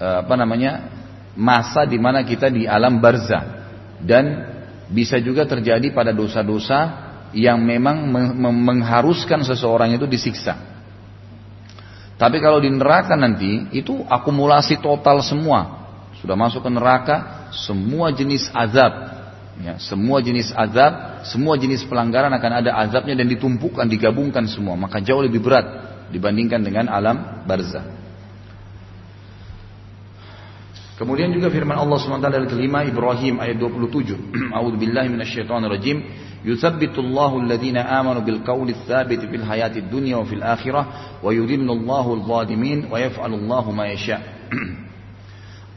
[0.00, 0.88] e, apa namanya
[1.36, 3.68] masa di mana kita di alam barzah
[4.00, 4.48] dan
[4.88, 8.10] bisa juga terjadi pada dosa-dosa yang memang
[8.40, 10.69] mengharuskan seseorang itu disiksa.
[12.20, 15.88] Tapi kalau di neraka nanti itu akumulasi total semua.
[16.20, 18.92] Sudah masuk ke neraka, semua jenis azab.
[19.60, 24.76] Ya, semua jenis azab, semua jenis pelanggaran akan ada azabnya dan ditumpukan, digabungkan semua.
[24.76, 25.64] Maka jauh lebih berat
[26.12, 27.88] dibandingkan dengan alam barzah.
[31.00, 34.20] Kemudian juga firman Allah SWT dari kelima Ibrahim ayat 27.
[34.60, 35.96] A'udzubillahi minasyaitonirrajim.
[36.04, 42.88] Yuthabbitullahu alladhina amanu bil qawli tsabit fil hayatid dunya wa fil akhirah wa yudhillullahu al-zalimin
[42.88, 44.20] wa yaf'alullahu ma yasha.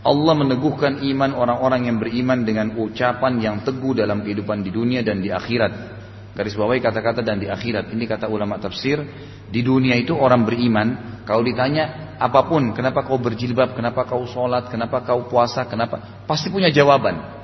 [0.03, 5.24] Allah meneguhkan iman orang-orang yang beriman dengan ucapan yang teguh dalam kehidupan di dunia dan
[5.24, 6.03] di akhirat.
[6.36, 7.93] Garis bawahi kata-kata dan di akhirat.
[7.93, 8.99] Ini kata ulama tafsir.
[9.47, 11.22] Di dunia itu orang beriman.
[11.24, 16.51] Kalau ditanya apa pun, kenapa kau berjilbab, kenapa kau sholat, kenapa kau puasa, kenapa, pasti
[16.51, 17.43] punya jawaban.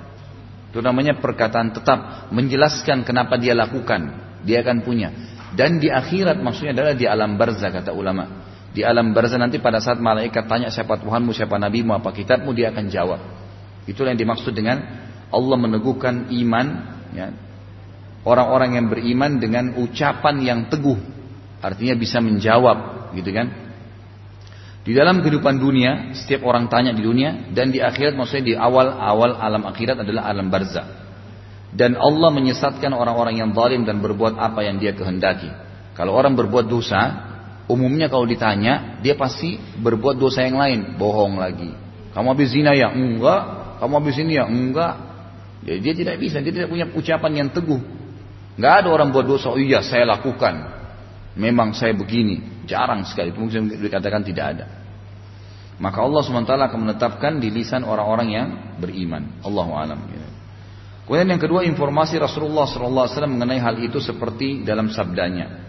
[0.69, 4.13] Itu namanya perkataan tetap, menjelaskan kenapa dia lakukan,
[4.45, 5.09] dia akan punya.
[5.49, 8.45] Dan di akhirat maksudnya adalah di alam barzah kata ulama.
[8.69, 12.69] Di alam barzah nanti pada saat malaikat tanya siapa Tuhanmu, siapa nabimu, apa kitabmu, dia
[12.69, 13.19] akan jawab.
[13.89, 14.77] Itulah yang dimaksud dengan
[15.33, 16.67] Allah meneguhkan iman,
[17.17, 17.33] ya,
[18.21, 21.01] orang-orang yang beriman dengan ucapan yang teguh,
[21.65, 23.68] artinya bisa menjawab, gitu kan?
[24.79, 29.35] Di dalam kehidupan dunia, setiap orang tanya di dunia dan di akhirat maksudnya di awal-awal
[29.35, 30.87] alam akhirat adalah alam barzah.
[31.69, 35.51] Dan Allah menyesatkan orang-orang yang zalim dan berbuat apa yang dia kehendaki.
[35.93, 37.27] Kalau orang berbuat dosa,
[37.69, 41.69] umumnya kalau ditanya, dia pasti berbuat dosa yang lain, bohong lagi.
[42.15, 42.89] Kamu habis zina ya?
[42.89, 43.41] Enggak.
[43.83, 44.49] Kamu habis ini ya?
[44.49, 44.95] Enggak.
[45.61, 47.83] Jadi dia tidak bisa, dia tidak punya ucapan yang teguh.
[48.57, 50.78] Enggak ada orang buat dosa, oh iya saya lakukan.
[51.37, 52.65] Memang saya begini.
[52.65, 54.65] Jarang sekali, mungkin dikatakan tidak ada.
[55.79, 59.39] Maka Allah SWT akan menetapkan di lisan orang-orang yang beriman.
[59.41, 59.99] Allahu alam.
[61.07, 65.68] Kemudian yang kedua informasi Rasulullah SAW mengenai hal itu seperti dalam sabdanya.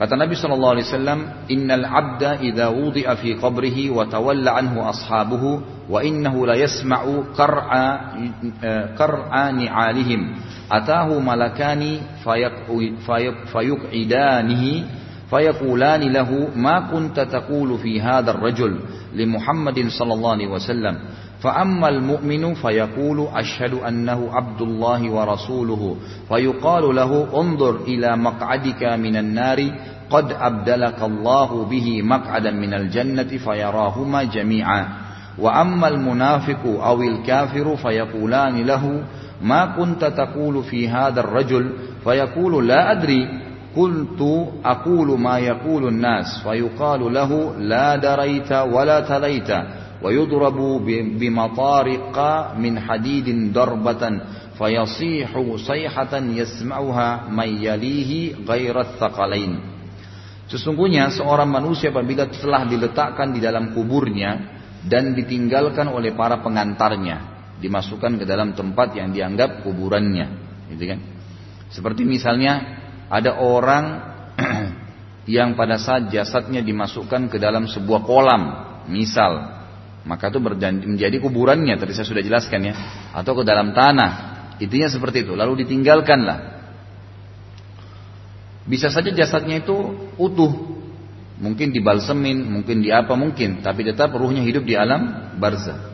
[0.00, 1.20] Kata Nabi sallallahu alaihi wasallam,
[1.52, 5.60] "Innal 'abda idza wudi'a fi qabrihi wa tawalla anhu ashabuhu
[5.92, 8.16] wa innahu la yasma'u qar'a
[8.96, 10.40] qar'a ni'alihim."
[10.72, 12.00] Atahu malakani
[13.52, 14.72] fayuq'idanihi
[15.30, 18.80] fayaqulani lahu ma kunta taqulu fi hadha ar-rajul
[19.12, 20.96] li Muhammadin sallallahu alaihi wasallam.
[21.40, 25.96] فأما المؤمن فيقول أشهد أنه عبد الله ورسوله
[26.28, 29.70] فيقال له انظر إلى مقعدك من النار
[30.10, 34.88] قد أبدلك الله به مقعدا من الجنة فيراهما جميعا.
[35.38, 39.02] وأما المنافق أو الكافر فيقولان له
[39.42, 41.70] ما كنت تقول في هذا الرجل؟
[42.04, 43.28] فيقول لا أدري.
[43.76, 46.42] قلت أقول ما يقول الناس.
[46.42, 49.50] فيقال له لا دريت ولا تليت.
[50.03, 50.59] ويضرب
[51.19, 52.17] بمطارق
[52.57, 54.03] من حديد ضربة
[54.59, 58.11] فيصيح صيحة يسمعها من يليه
[58.45, 59.53] غير الثقلين
[60.45, 68.21] Sesungguhnya seorang manusia apabila telah diletakkan di dalam kuburnya dan ditinggalkan oleh para pengantarnya, dimasukkan
[68.21, 70.27] ke dalam tempat yang dianggap kuburannya,
[70.69, 70.99] gitu kan?
[71.73, 72.61] Seperti misalnya
[73.09, 73.85] ada orang
[75.25, 78.43] yang pada saat jasadnya dimasukkan ke dalam sebuah kolam,
[78.85, 79.58] misal
[80.00, 82.74] maka itu menjadi kuburannya tadi saya sudah jelaskan ya.
[83.12, 84.12] Atau ke dalam tanah.
[84.56, 85.36] Intinya seperti itu.
[85.36, 86.60] Lalu ditinggalkanlah.
[88.64, 89.76] Bisa saja jasadnya itu
[90.16, 90.80] utuh.
[91.40, 93.60] Mungkin dibalsemin mungkin di apa mungkin.
[93.60, 95.92] Tapi tetap ruhnya hidup di alam barzah.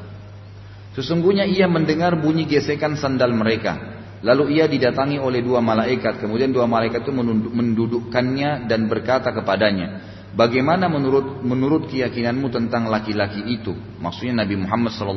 [0.95, 3.99] Sesungguhnya ia mendengar bunyi gesekan sandal mereka.
[4.23, 6.23] Lalu ia didatangi oleh dua malaikat.
[6.23, 13.73] Kemudian dua malaikat itu mendudukkannya dan berkata kepadanya Bagaimana menurut menurut keyakinanmu tentang laki-laki itu?
[14.05, 15.17] Maksudnya Nabi Muhammad SAW.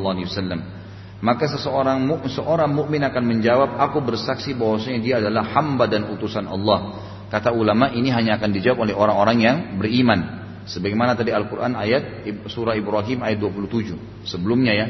[1.20, 2.00] Maka seseorang
[2.32, 6.96] seorang mukmin akan menjawab, aku bersaksi bahwasanya dia adalah hamba dan utusan Allah.
[7.28, 10.40] Kata ulama ini hanya akan dijawab oleh orang-orang yang beriman.
[10.64, 14.24] Sebagaimana tadi Al-Quran ayat surah Ibrahim ayat 27.
[14.24, 14.86] Sebelumnya ya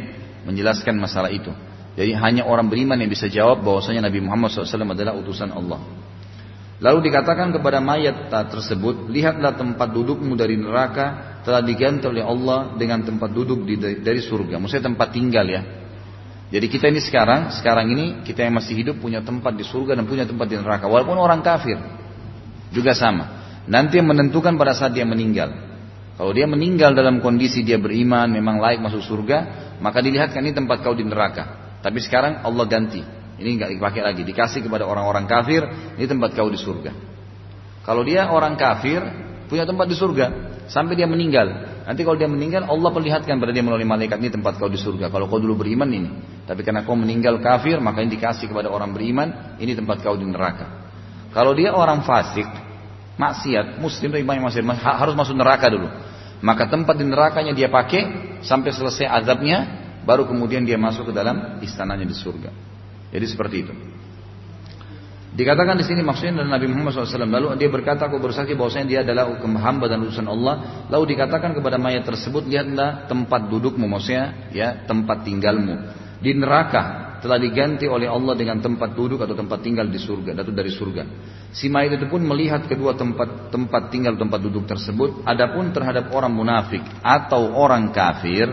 [0.47, 1.51] menjelaskan masalah itu.
[1.99, 5.83] Jadi hanya orang beriman yang bisa jawab bahwasanya Nabi Muhammad SAW adalah utusan Allah.
[6.81, 13.05] Lalu dikatakan kepada mayat tersebut, lihatlah tempat dudukmu dari neraka telah diganti oleh Allah dengan
[13.05, 14.57] tempat duduk di, dari surga.
[14.57, 15.63] Maksudnya tempat tinggal ya.
[16.51, 20.09] Jadi kita ini sekarang, sekarang ini kita yang masih hidup punya tempat di surga dan
[20.09, 20.89] punya tempat di neraka.
[20.89, 21.77] Walaupun orang kafir
[22.73, 23.45] juga sama.
[23.69, 25.53] Nanti yang menentukan pada saat dia meninggal.
[26.17, 29.39] Kalau dia meninggal dalam kondisi dia beriman, memang layak masuk surga,
[29.85, 31.77] maka dilihatkan ini tempat kau di neraka.
[31.85, 33.20] Tapi sekarang Allah ganti.
[33.41, 35.65] Ini nggak dipakai lagi, dikasih kepada orang-orang kafir,
[35.97, 36.93] ini tempat kau di surga.
[37.81, 39.01] Kalau dia orang kafir,
[39.49, 40.27] punya tempat di surga,
[40.69, 41.49] sampai dia meninggal.
[41.89, 45.09] Nanti kalau dia meninggal, Allah perlihatkan pada dia melalui malaikat ini tempat kau di surga.
[45.09, 46.11] Kalau kau dulu beriman ini,
[46.45, 50.29] tapi karena kau meninggal kafir, maka ini dikasih kepada orang beriman, ini tempat kau di
[50.29, 50.69] neraka.
[51.33, 52.47] Kalau dia orang fasik,
[53.17, 55.89] maksiat, muslim tapi banyak maksiat, harus masuk neraka dulu.
[56.45, 59.59] Maka tempat di nerakanya dia pakai sampai selesai azabnya,
[60.05, 62.70] baru kemudian dia masuk ke dalam istananya di surga.
[63.11, 63.75] Jadi seperti itu.
[65.31, 67.23] Dikatakan di sini maksudnya adalah Nabi Muhammad SAW.
[67.31, 70.87] Lalu dia berkata, aku bersaksi bahwasanya dia adalah hamba dan utusan Allah.
[70.91, 77.37] Lalu dikatakan kepada mayat tersebut, lihatlah tempat dudukmu, maksudnya ya tempat tinggalmu di neraka telah
[77.37, 81.03] diganti oleh Allah dengan tempat duduk atau tempat tinggal di surga, atau dari surga.
[81.53, 85.25] Si mayat itu pun melihat kedua tempat tempat tinggal tempat duduk tersebut.
[85.29, 88.49] Adapun terhadap orang munafik atau orang kafir,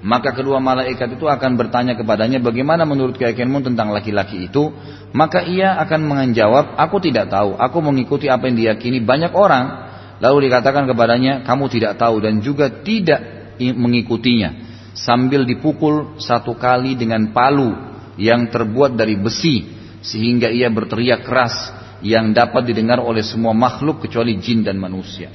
[0.00, 4.72] maka kedua malaikat itu akan bertanya kepadanya bagaimana menurut keyakinanmu tentang laki-laki itu.
[5.12, 9.92] Maka ia akan menjawab, aku tidak tahu, aku mengikuti apa yang diyakini banyak orang.
[10.24, 14.72] Lalu dikatakan kepadanya, kamu tidak tahu dan juga tidak mengikutinya.
[14.96, 17.76] Sambil dipukul satu kali dengan palu
[18.16, 19.68] yang terbuat dari besi.
[20.00, 21.52] Sehingga ia berteriak keras
[22.00, 25.28] yang dapat didengar oleh semua makhluk kecuali jin dan manusia.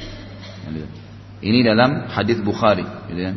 [1.38, 2.86] Ini dalam hadis Bukhari.
[3.14, 3.36] Gitu kan.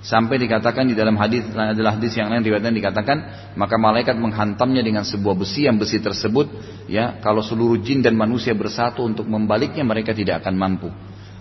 [0.00, 3.18] Sampai dikatakan di dalam hadis adalah hadis yang lain riwayatnya dikatakan
[3.52, 6.48] maka malaikat menghantamnya dengan sebuah besi yang besi tersebut
[6.88, 10.88] ya kalau seluruh jin dan manusia bersatu untuk membaliknya mereka tidak akan mampu.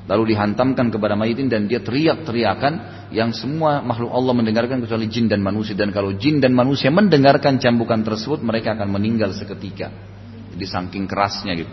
[0.10, 5.40] Lalu dihantamkan kepada mayit dan dia teriak-teriakan yang semua makhluk Allah mendengarkan kecuali jin dan
[5.40, 9.88] manusia dan kalau jin dan manusia mendengarkan cambukan tersebut mereka akan meninggal seketika.
[10.52, 11.72] Jadi saking kerasnya gitu.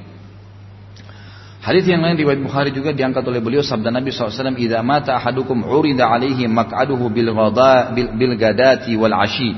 [1.66, 5.66] Hadis yang lain riwayat Bukhari juga diangkat oleh beliau sabda Nabi SAW, "Idza mata ahadukum
[5.66, 9.50] urida alaihi maq'aduhu bil ghada bil, bil gadati wal ashi.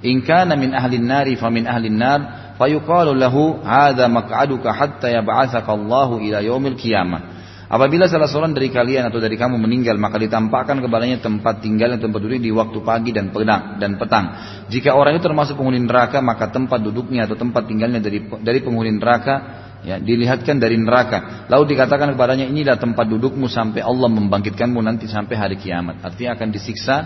[0.00, 5.68] In kana min ahli an-nari fa min ahli an-nar, fayuqalu lahu hadza maq'aduka hatta yab'atsaka
[5.68, 7.36] Allahu ila yaumil qiyamah."
[7.68, 12.00] Apabila salah seorang dari kalian atau dari kamu meninggal, maka ditampakkan kepadanya tempat tinggal dan
[12.00, 13.76] tempat duduk di waktu pagi dan petang.
[13.76, 14.24] Dan petang.
[14.72, 18.96] Jika orang itu termasuk penghuni neraka, maka tempat duduknya atau tempat tinggalnya dari dari penghuni
[18.96, 21.48] neraka ya dilihatkan dari neraka.
[21.48, 26.04] Lalu dikatakan kepadanya inilah tempat dudukmu sampai Allah membangkitkanmu nanti sampai hari kiamat.
[26.04, 26.96] Artinya akan disiksa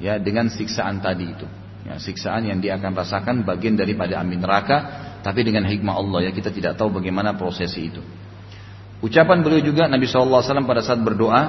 [0.00, 1.46] ya dengan siksaan tadi itu.
[1.86, 6.30] Ya, siksaan yang dia akan rasakan bagian daripada amin neraka tapi dengan hikmah Allah ya.
[6.34, 8.02] Kita tidak tahu bagaimana prosesi itu.
[9.04, 11.40] Ucapan beliau juga Nabi SAW pada saat berdoa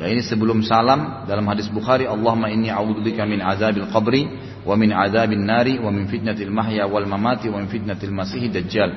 [0.00, 4.28] ya ini sebelum salam dalam hadis Bukhari Allahumma inni a'udzubika min azabil qabri
[4.64, 8.92] wa min azabin nari wa min fitnatil mahya wal mamati wa min fitnatil masih dajjal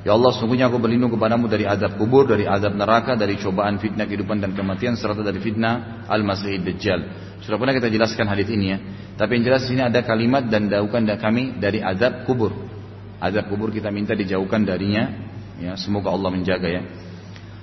[0.00, 4.08] Ya Allah, sungguhnya aku berlindung kepadamu dari azab kubur, dari azab neraka, dari cobaan fitnah
[4.08, 7.00] kehidupan dan kematian, serta dari fitnah al-masih dajjal.
[7.44, 8.78] Sudah pernah kita jelaskan hadis ini ya.
[9.20, 12.56] Tapi yang jelas sini ada kalimat dan daukan kami dari azab kubur.
[13.20, 15.28] Azab kubur kita minta dijauhkan darinya.
[15.60, 16.82] Ya, semoga Allah menjaga ya.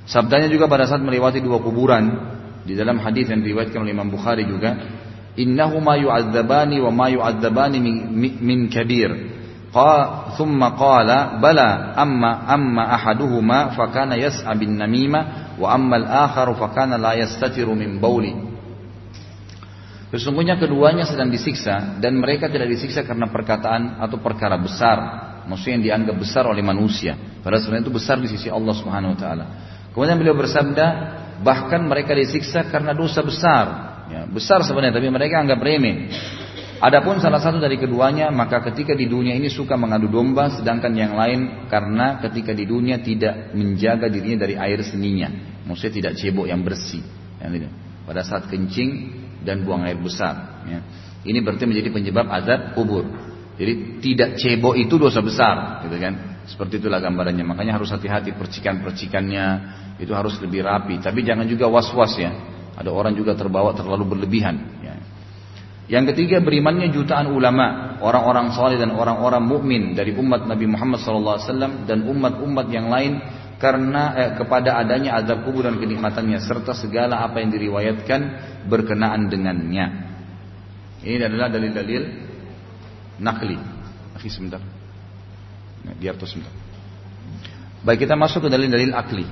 [0.05, 2.37] Sabdanya juga pada saat melewati dua kuburan
[2.69, 4.77] di dalam hadis yang diriwayatkan oleh Imam Bukhari juga,
[5.33, 7.79] innahuma yu'adzabani wa ma yu'adzabani
[8.13, 8.69] min,
[10.37, 11.09] ثم قال
[11.41, 15.21] qala أما أما أحدهما فكان يسعى بالنميمة
[15.59, 18.33] وأما الآخر فكان لا يستتر من بولي.
[20.07, 24.97] Sesungguhnya keduanya sedang disiksa dan mereka tidak disiksa karena perkataan atau perkara besar,
[25.51, 27.19] maksudnya yang dianggap besar oleh manusia.
[27.43, 29.45] Padahal sebenarnya itu besar di sisi Allah Subhanahu wa taala.
[29.91, 30.85] Kemudian beliau bersabda,
[31.43, 33.65] bahkan mereka disiksa karena dosa besar.
[34.07, 36.07] Ya, besar sebenarnya tapi mereka anggap remeh.
[36.77, 41.17] Adapun salah satu dari keduanya maka ketika di dunia ini suka mengadu domba sedangkan yang
[41.17, 45.29] lain karena ketika di dunia tidak menjaga dirinya dari air seninya.
[45.65, 47.01] Maksudnya tidak cebok yang bersih.
[47.41, 47.49] Ya,
[48.05, 50.63] Pada saat kencing dan buang air besar.
[50.69, 50.79] Ya.
[51.25, 53.03] Ini berarti menjadi penyebab azab kubur.
[53.57, 56.45] Jadi tidak cebok itu dosa besar, gitu kan?
[56.45, 57.41] Seperti itulah gambarannya.
[57.41, 59.45] Makanya harus hati-hati percikan-percikannya
[59.97, 61.01] itu harus lebih rapi.
[61.01, 62.31] Tapi jangan juga was-was ya.
[62.77, 64.77] Ada orang juga terbawa terlalu berlebihan.
[65.87, 71.87] Yang ketiga berimannya jutaan ulama, orang-orang saleh dan orang-orang mukmin dari umat Nabi Muhammad SAW
[71.87, 73.23] dan umat-umat yang lain
[73.55, 78.19] karena eh, kepada adanya azab kubur dan kenikmatannya serta segala apa yang diriwayatkan
[78.67, 79.85] berkenaan dengannya.
[81.07, 82.03] Ini adalah dalil-dalil
[83.23, 83.55] nakli.
[84.19, 84.59] Akhi sebentar.
[85.87, 86.51] Nah, biar tuh sebentar.
[87.87, 89.23] Baik kita masuk ke dalil-dalil akli.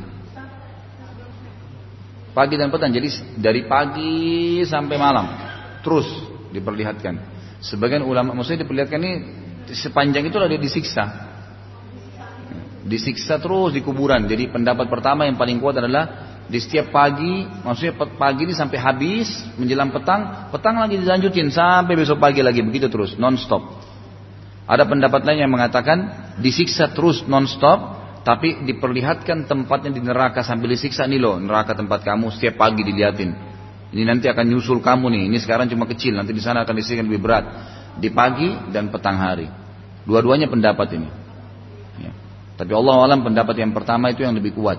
[2.32, 2.96] Pagi dan petang.
[2.96, 5.28] Jadi dari pagi sampai malam
[5.84, 7.14] terus diperlihatkan.
[7.60, 9.14] Sebagian ulama maksudnya diperlihatkan ini
[9.72, 11.04] sepanjang itu dia disiksa.
[12.86, 14.30] Disiksa terus di kuburan.
[14.30, 19.42] Jadi pendapat pertama yang paling kuat adalah di setiap pagi, maksudnya pagi ini sampai habis
[19.58, 23.66] menjelang petang, petang lagi dilanjutin sampai besok pagi lagi begitu terus non stop.
[24.70, 25.98] Ada pendapat lain yang mengatakan
[26.38, 32.06] disiksa terus non stop, tapi diperlihatkan tempatnya di neraka sambil disiksa nih loh neraka tempat
[32.06, 33.55] kamu setiap pagi dilihatin.
[33.96, 35.24] Ini nanti akan nyusul kamu nih.
[35.32, 37.46] Ini sekarang cuma kecil, nanti di sana akan disediakan lebih berat.
[37.96, 39.48] Di pagi dan petang hari.
[40.04, 41.08] Dua-duanya pendapat ini.
[42.04, 42.12] Ya.
[42.60, 44.76] Tapi Allah alam pendapat yang pertama itu yang lebih kuat.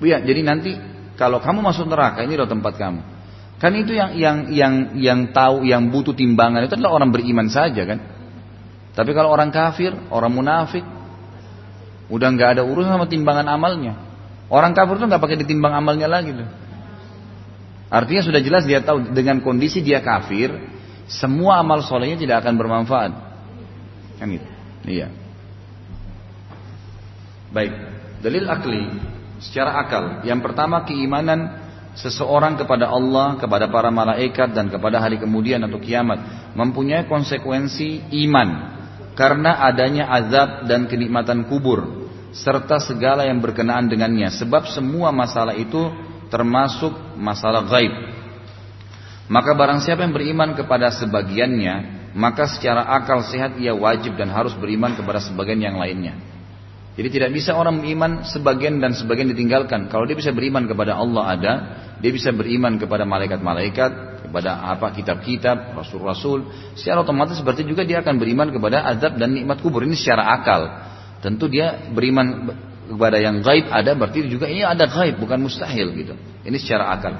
[0.00, 0.72] Ya, jadi nanti
[1.20, 3.00] kalau kamu masuk neraka ini loh tempat kamu.
[3.60, 7.84] Kan itu yang yang yang yang tahu, yang butuh timbangan itu adalah orang beriman saja
[7.84, 8.00] kan.
[8.96, 10.82] Tapi kalau orang kafir, orang munafik,
[12.08, 14.11] udah nggak ada urusan sama timbangan amalnya.
[14.52, 16.44] Orang kafir itu nggak pakai ditimbang amalnya lagi tuh.
[17.88, 20.52] Artinya sudah jelas dia tahu dengan kondisi dia kafir,
[21.08, 23.12] semua amal solehnya tidak akan bermanfaat.
[24.20, 24.48] Kan gitu.
[24.84, 25.08] Iya.
[27.48, 27.72] Baik,
[28.20, 28.92] dalil akli
[29.40, 30.04] secara akal.
[30.28, 31.56] Yang pertama keimanan
[31.96, 38.48] seseorang kepada Allah, kepada para malaikat dan kepada hari kemudian atau kiamat mempunyai konsekuensi iman
[39.12, 42.01] karena adanya azab dan kenikmatan kubur
[42.32, 44.32] serta segala yang berkenaan dengannya.
[44.32, 45.92] Sebab semua masalah itu
[46.32, 48.12] termasuk masalah gaib
[49.32, 54.52] maka barang siapa yang beriman kepada sebagiannya maka secara akal sehat ia wajib dan harus
[54.52, 56.12] beriman kepada sebagian yang lainnya.
[56.92, 59.88] Jadi tidak bisa orang beriman sebagian dan sebagian ditinggalkan.
[59.88, 61.52] Kalau dia bisa beriman kepada Allah ada
[62.04, 68.20] dia bisa beriman kepada malaikat-malaikat kepada apa kitab-kitab rasul-rasul secara otomatis berarti juga dia akan
[68.20, 69.88] beriman kepada azab dan nikmat kubur.
[69.88, 70.91] Ini secara akal
[71.22, 72.50] tentu dia beriman
[72.90, 76.18] kepada yang gaib ada berarti juga ini ada gaib bukan mustahil gitu.
[76.42, 77.14] Ini secara akal.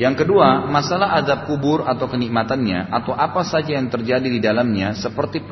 [0.00, 5.44] Yang kedua, masalah azab kubur atau kenikmatannya atau apa saja yang terjadi di dalamnya seperti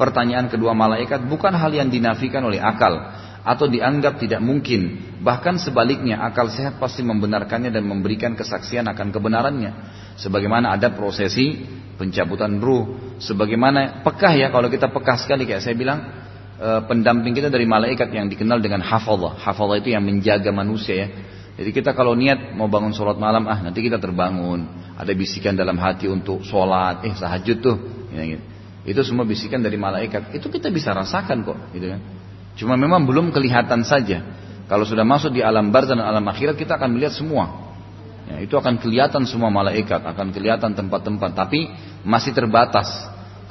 [0.00, 5.12] pertanyaan kedua malaikat bukan hal yang dinafikan oleh akal atau dianggap tidak mungkin.
[5.20, 9.72] Bahkan sebaliknya akal sehat pasti membenarkannya dan memberikan kesaksian akan kebenarannya.
[10.16, 11.66] Sebagaimana ada prosesi
[11.98, 13.18] pencabutan ruh.
[13.18, 16.00] Sebagaimana pekah ya kalau kita pekah sekali kayak saya bilang
[16.62, 19.34] pendamping kita dari malaikat yang dikenal dengan hafallah.
[19.34, 21.08] Hafallah itu yang menjaga manusia ya.
[21.52, 24.64] Jadi kita kalau niat mau bangun sholat malam, ah nanti kita terbangun.
[24.96, 27.76] Ada bisikan dalam hati untuk sholat, eh sahajud tuh.
[28.14, 28.44] Ya, gitu.
[28.82, 30.32] Itu semua bisikan dari malaikat.
[30.32, 32.00] Itu kita bisa rasakan kok, gitu kan.
[32.56, 34.24] Cuma memang belum kelihatan saja.
[34.66, 37.74] Kalau sudah masuk di alam barzah dan alam akhirat kita akan melihat semua.
[38.32, 41.68] Ya, itu akan kelihatan semua malaikat, akan kelihatan tempat-tempat, tapi
[42.06, 42.88] masih terbatas.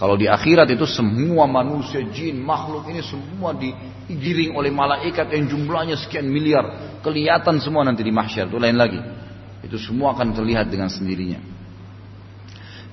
[0.02, 5.93] Kalau di akhirat itu semua manusia, jin, makhluk ini semua digiring oleh malaikat yang jumlahnya
[5.93, 6.97] sekian miliar.
[7.06, 8.97] Kelihatan semua nanti di mahsyar, itu lain lagi.
[9.62, 11.38] Itu semua akan terlihat dengan sendirinya.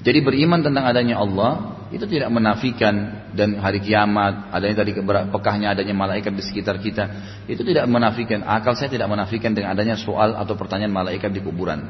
[0.04, 4.92] Jadi beriman tentang adanya Allah itu tidak menafikan dan hari kiamat adanya tadi
[5.32, 7.04] pekahnya adanya malaikat di sekitar kita
[7.48, 11.88] itu tidak menafikan akal saya tidak menafikan dengan adanya soal atau pertanyaan malaikat di kuburan.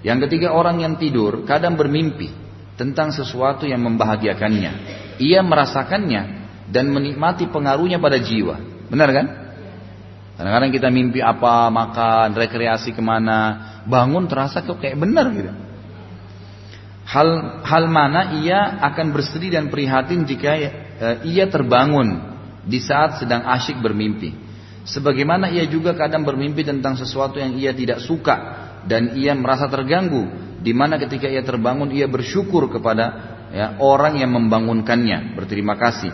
[0.00, 2.45] Yang ketiga orang yang tidur kadang bermimpi
[2.76, 4.72] tentang sesuatu yang membahagiakannya.
[5.16, 6.22] Ia merasakannya
[6.68, 8.60] dan menikmati pengaruhnya pada jiwa.
[8.92, 9.26] Benar kan?
[10.36, 15.52] Kadang-kadang kita mimpi apa, makan, rekreasi ke mana, bangun terasa kok kayak benar gitu.
[17.06, 20.68] Hal hal mana ia akan bersedih dan prihatin jika e,
[21.32, 24.34] ia terbangun di saat sedang asyik bermimpi.
[24.84, 28.36] Sebagaimana ia juga kadang bermimpi tentang sesuatu yang ia tidak suka
[28.84, 30.26] dan ia merasa terganggu
[30.66, 36.10] di mana ketika ia terbangun ia bersyukur kepada ya, orang yang membangunkannya, berterima kasih.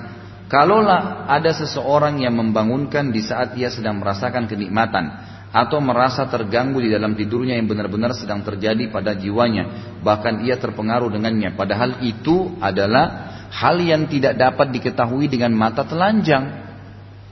[0.52, 5.08] Kalaulah ada seseorang yang membangunkan di saat ia sedang merasakan kenikmatan
[5.48, 11.08] atau merasa terganggu di dalam tidurnya yang benar-benar sedang terjadi pada jiwanya, bahkan ia terpengaruh
[11.08, 16.68] dengannya, padahal itu adalah hal yang tidak dapat diketahui dengan mata telanjang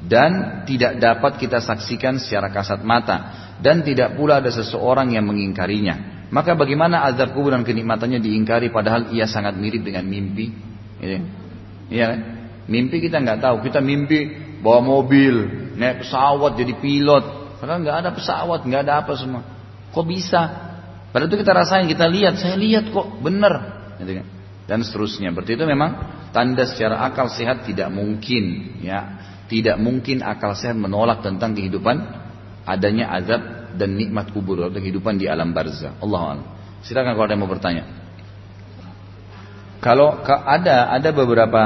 [0.08, 6.19] dan tidak dapat kita saksikan secara kasat mata dan tidak pula ada seseorang yang mengingkarinya.
[6.30, 10.54] Maka bagaimana azab kubur dan kenikmatannya diingkari padahal ia sangat mirip dengan mimpi?
[11.90, 12.20] Iya kan?
[12.70, 13.66] Mimpi kita nggak tahu.
[13.66, 14.30] Kita mimpi
[14.62, 17.24] bawa mobil, naik pesawat jadi pilot.
[17.58, 19.42] Padahal nggak ada pesawat, nggak ada apa semua.
[19.90, 20.42] Kok bisa?
[21.10, 22.38] Padahal itu kita rasain, kita lihat.
[22.38, 23.54] Saya lihat kok, bener.
[23.98, 24.26] Gitu kan?
[24.70, 25.34] Dan seterusnya.
[25.34, 25.98] Berarti itu memang
[26.30, 28.78] tanda secara akal sehat tidak mungkin.
[28.86, 29.18] ya
[29.50, 31.98] Tidak mungkin akal sehat menolak tentang kehidupan
[32.70, 35.98] adanya azab dan nikmat kubur atau kehidupan di alam barzah.
[36.00, 36.48] Allah Allah.
[36.80, 37.84] Silakan kalau ada yang mau bertanya.
[39.80, 41.62] Kalau ada ada beberapa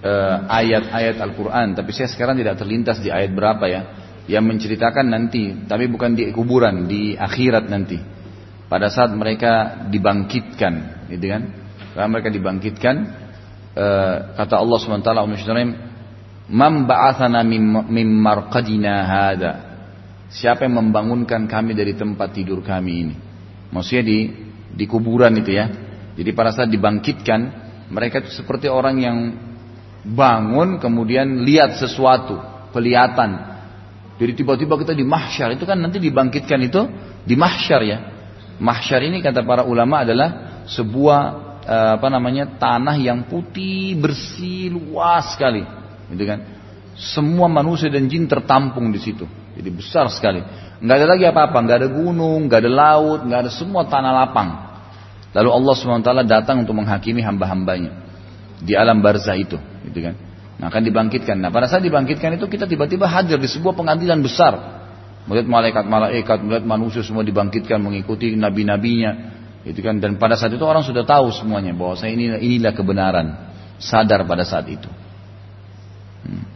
[0.00, 3.82] uh, ayat-ayat Al-Quran, tapi saya sekarang tidak terlintas di ayat berapa ya,
[4.28, 8.00] yang menceritakan nanti, tapi bukan di kuburan, di akhirat nanti.
[8.64, 11.42] Pada saat mereka dibangkitkan, gitu kan?
[11.92, 12.94] Karena mereka dibangkitkan,
[13.76, 15.10] uh, kata Allah swt.
[16.48, 19.73] "Mam ba'athana mim marqadina hada."
[20.34, 23.14] Siapa yang membangunkan kami dari tempat tidur kami ini?
[23.70, 24.18] Maksudnya di
[24.74, 25.70] di kuburan itu ya.
[26.18, 27.40] Jadi pada saat dibangkitkan,
[27.94, 29.18] mereka itu seperti orang yang
[30.02, 32.42] bangun kemudian lihat sesuatu,
[32.74, 33.54] kelihatan.
[34.18, 36.82] Jadi tiba-tiba kita di mahsyar itu kan nanti dibangkitkan itu
[37.22, 37.98] di mahsyar ya.
[38.58, 41.20] Mahsyar ini kata para ulama adalah sebuah
[41.62, 45.62] eh, apa namanya tanah yang putih bersih luas sekali,
[46.10, 46.42] gitu kan.
[46.94, 49.43] Semua manusia dan jin tertampung di situ.
[49.54, 50.42] Jadi besar sekali.
[50.82, 54.48] Nggak ada lagi apa-apa, nggak ada gunung, nggak ada laut, nggak ada semua tanah lapang.
[55.34, 57.90] Lalu Allah swt datang untuk menghakimi hamba-hambanya
[58.62, 60.14] di alam barzah itu, gitu kan?
[60.54, 61.36] Nah, akan dibangkitkan.
[61.42, 64.54] Nah, pada saat dibangkitkan itu kita tiba-tiba hadir di sebuah pengadilan besar.
[65.26, 69.34] Melihat malaikat-malaikat, melihat manusia semua dibangkitkan mengikuti nabi-nabinya,
[69.66, 69.98] gitu kan?
[69.98, 73.26] Dan pada saat itu orang sudah tahu semuanya bahwa saya ini inilah kebenaran.
[73.82, 74.86] Sadar pada saat itu.
[76.22, 76.46] Hmm.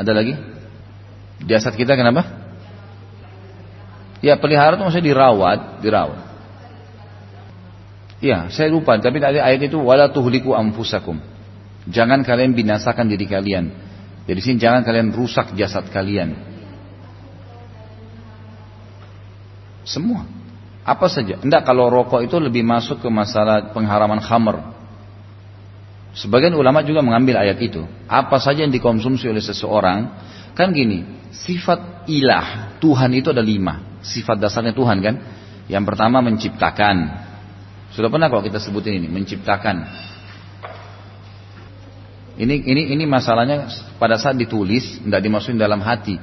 [0.00, 0.32] Ada lagi?
[1.44, 2.26] Jasad kita kenapa?
[4.20, 6.20] Ya pelihara itu maksudnya dirawat, dirawat.
[8.20, 11.16] Ya, saya lupa, tapi tadi ayat itu wala tuhliku amfusakum.
[11.88, 13.72] Jangan kalian binasakan diri kalian.
[14.28, 16.36] Jadi sini jangan kalian rusak jasad kalian.
[19.88, 20.28] Semua.
[20.84, 21.40] Apa saja.
[21.40, 24.60] Enggak kalau rokok itu lebih masuk ke masalah pengharaman khamr.
[26.12, 27.88] Sebagian ulama juga mengambil ayat itu.
[28.04, 30.12] Apa saja yang dikonsumsi oleh seseorang.
[30.60, 33.96] Kan gini, sifat ilah Tuhan itu ada lima.
[34.04, 35.14] Sifat dasarnya Tuhan kan?
[35.72, 36.96] Yang pertama menciptakan.
[37.96, 39.88] Sudah pernah kalau kita sebutin ini menciptakan.
[42.36, 46.20] Ini ini ini masalahnya pada saat ditulis tidak dimasukin dalam hati.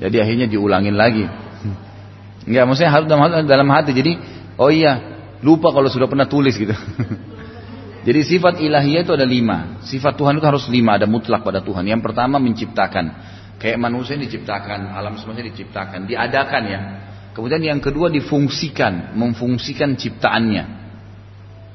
[0.00, 1.28] Jadi akhirnya diulangin lagi.
[2.48, 3.92] Enggak maksudnya harus dalam, dalam hati.
[3.92, 4.16] Jadi
[4.56, 6.72] oh iya lupa kalau sudah pernah tulis gitu
[8.06, 11.86] jadi sifat ilahiyah itu ada lima sifat Tuhan itu harus lima ada mutlak pada Tuhan
[11.86, 16.80] yang pertama menciptakan Kayak manusia diciptakan, alam semesta diciptakan, diadakan ya.
[17.34, 20.64] Kemudian yang kedua difungsikan, memfungsikan ciptaannya,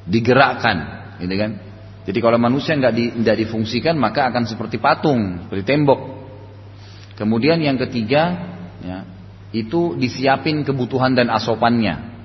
[0.07, 0.77] digerakkan,
[1.19, 1.51] gitu kan?
[2.07, 5.99] Jadi kalau manusia nggak di, nggak difungsikan maka akan seperti patung, seperti tembok.
[7.19, 8.31] Kemudian yang ketiga,
[8.79, 9.03] ya,
[9.51, 12.15] itu disiapin kebutuhan dan asopannya.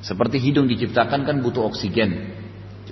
[0.00, 2.37] Seperti hidung diciptakan kan butuh oksigen.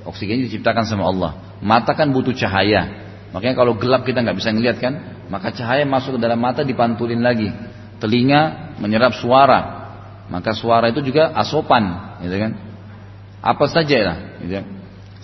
[0.04, 1.30] Oksigen diciptakan sama Allah.
[1.64, 3.06] Mata kan butuh cahaya.
[3.32, 7.20] Makanya kalau gelap kita nggak bisa ngeliat kan, maka cahaya masuk ke dalam mata dipantulin
[7.20, 7.50] lagi.
[7.96, 9.60] Telinga menyerap suara,
[10.28, 12.52] maka suara itu juga asopan, gitu kan?
[13.40, 14.66] Apa saja lah, gitu kan?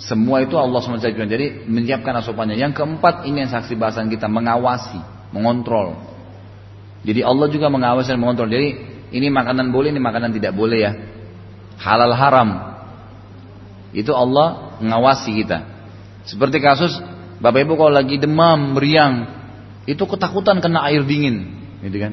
[0.03, 2.59] Semua itu Allah SWT Jadi menyiapkan asopannya.
[2.59, 4.99] Yang keempat ini yang saksi bahasan kita mengawasi,
[5.31, 6.01] mengontrol.
[7.05, 8.51] Jadi Allah juga mengawasi dan mengontrol.
[8.51, 8.68] Jadi
[9.12, 10.93] ini makanan boleh, ini makanan tidak boleh ya.
[11.79, 12.72] Halal haram.
[13.93, 15.59] Itu Allah mengawasi kita.
[16.24, 16.97] Seperti kasus
[17.43, 19.26] Bapak Ibu kalau lagi demam, meriang,
[19.84, 22.12] itu ketakutan kena air dingin, gitu kan?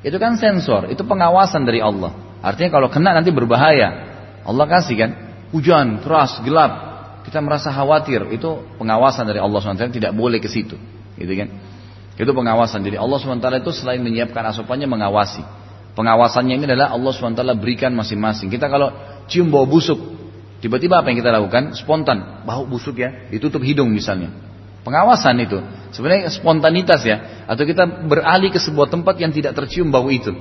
[0.00, 2.40] Itu kan sensor, itu pengawasan dari Allah.
[2.40, 4.16] Artinya kalau kena nanti berbahaya.
[4.44, 5.10] Allah kasih kan,
[5.52, 6.72] hujan keras, gelap,
[7.28, 10.80] kita merasa khawatir, itu pengawasan dari Allah SWT tidak boleh ke situ,
[11.20, 11.48] gitu kan?
[12.16, 12.84] Itu pengawasan.
[12.88, 15.44] Jadi Allah SWT itu selain menyiapkan asupannya mengawasi.
[15.92, 18.48] Pengawasannya ini adalah Allah SWT berikan masing-masing.
[18.48, 18.92] Kita kalau
[19.28, 19.98] cium bau busuk,
[20.64, 21.76] tiba-tiba apa yang kita lakukan?
[21.76, 24.32] Spontan, bau busuk ya, ditutup hidung misalnya.
[24.84, 25.60] Pengawasan itu.
[25.92, 27.44] Sebenarnya spontanitas ya.
[27.48, 30.32] Atau kita beralih ke sebuah tempat yang tidak tercium bau itu.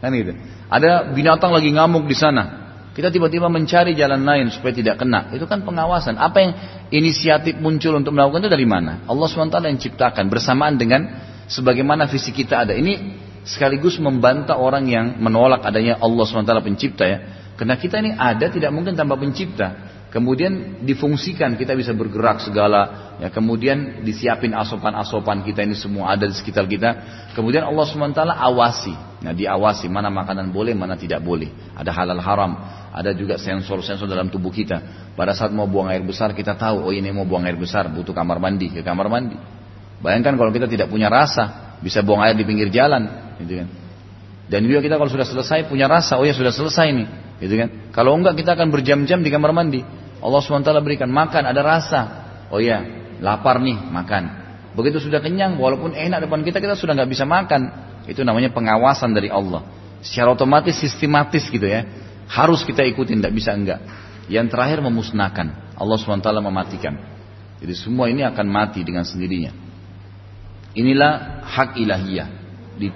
[0.00, 0.36] Kan gitu.
[0.68, 2.68] Ada binatang lagi ngamuk di sana.
[2.92, 5.32] Kita tiba-tiba mencari jalan lain supaya tidak kena.
[5.32, 6.20] Itu kan pengawasan.
[6.20, 6.52] Apa yang
[6.92, 9.06] inisiatif muncul untuk melakukan itu dari mana?
[9.06, 11.06] Allah SWT yang ciptakan bersamaan dengan
[11.48, 12.74] sebagaimana visi kita ada.
[12.74, 13.16] Ini
[13.46, 17.18] sekaligus membantah orang yang menolak adanya Allah SWT pencipta ya.
[17.58, 19.98] Karena kita ini ada tidak mungkin tanpa pencipta.
[20.08, 26.32] Kemudian difungsikan kita bisa bergerak segala, ya kemudian disiapin asopan-asopan kita ini semua ada di
[26.32, 26.90] sekitar kita.
[27.36, 31.52] Kemudian Allah swt awasi, nah diawasi mana makanan boleh, mana tidak boleh.
[31.76, 32.56] Ada halal haram,
[32.88, 35.12] ada juga sensor-sensor dalam tubuh kita.
[35.12, 38.16] Pada saat mau buang air besar kita tahu, oh ini mau buang air besar butuh
[38.16, 39.36] kamar mandi, ke kamar mandi.
[40.00, 43.68] Bayangkan kalau kita tidak punya rasa, bisa buang air di pinggir jalan, gitu kan.
[44.48, 47.68] Dan juga kita kalau sudah selesai punya rasa, oh ya sudah selesai nih, gitu kan.
[47.94, 49.82] Kalau enggak kita akan berjam-jam di kamar mandi.
[50.18, 52.00] Allah SWT berikan makan, ada rasa.
[52.50, 52.82] Oh ya,
[53.22, 54.22] lapar nih, makan.
[54.74, 57.70] Begitu sudah kenyang, walaupun enak depan kita, kita sudah nggak bisa makan.
[58.06, 59.62] Itu namanya pengawasan dari Allah.
[60.02, 61.86] Secara otomatis, sistematis gitu ya.
[62.30, 63.82] Harus kita ikutin, tidak bisa enggak.
[64.30, 65.74] Yang terakhir memusnahkan.
[65.78, 66.94] Allah SWT mematikan.
[67.58, 69.50] Jadi semua ini akan mati dengan sendirinya.
[70.78, 72.28] Inilah hak ilahiyah.
[72.78, 72.88] Di...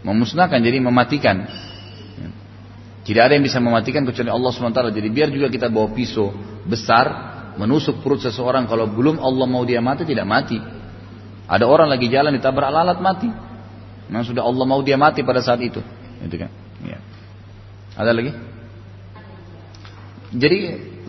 [0.00, 1.44] Memusnahkan, jadi mematikan.
[3.00, 4.80] Tidak ada yang bisa mematikan kecuali Allah SWT.
[4.92, 6.30] Jadi biar juga kita bawa pisau
[6.68, 7.06] besar,
[7.56, 8.68] menusuk perut seseorang.
[8.68, 10.60] Kalau belum Allah mau dia mati, tidak mati.
[11.50, 13.26] Ada orang lagi jalan ditabrak lalat mati.
[14.06, 15.80] Memang sudah Allah mau dia mati pada saat itu.
[16.22, 16.50] Itu kan.
[16.84, 16.98] Ya.
[17.96, 18.32] Ada lagi?
[20.30, 20.58] Jadi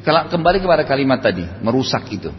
[0.01, 2.33] kembali kepada kalimat tadi, merusak itu.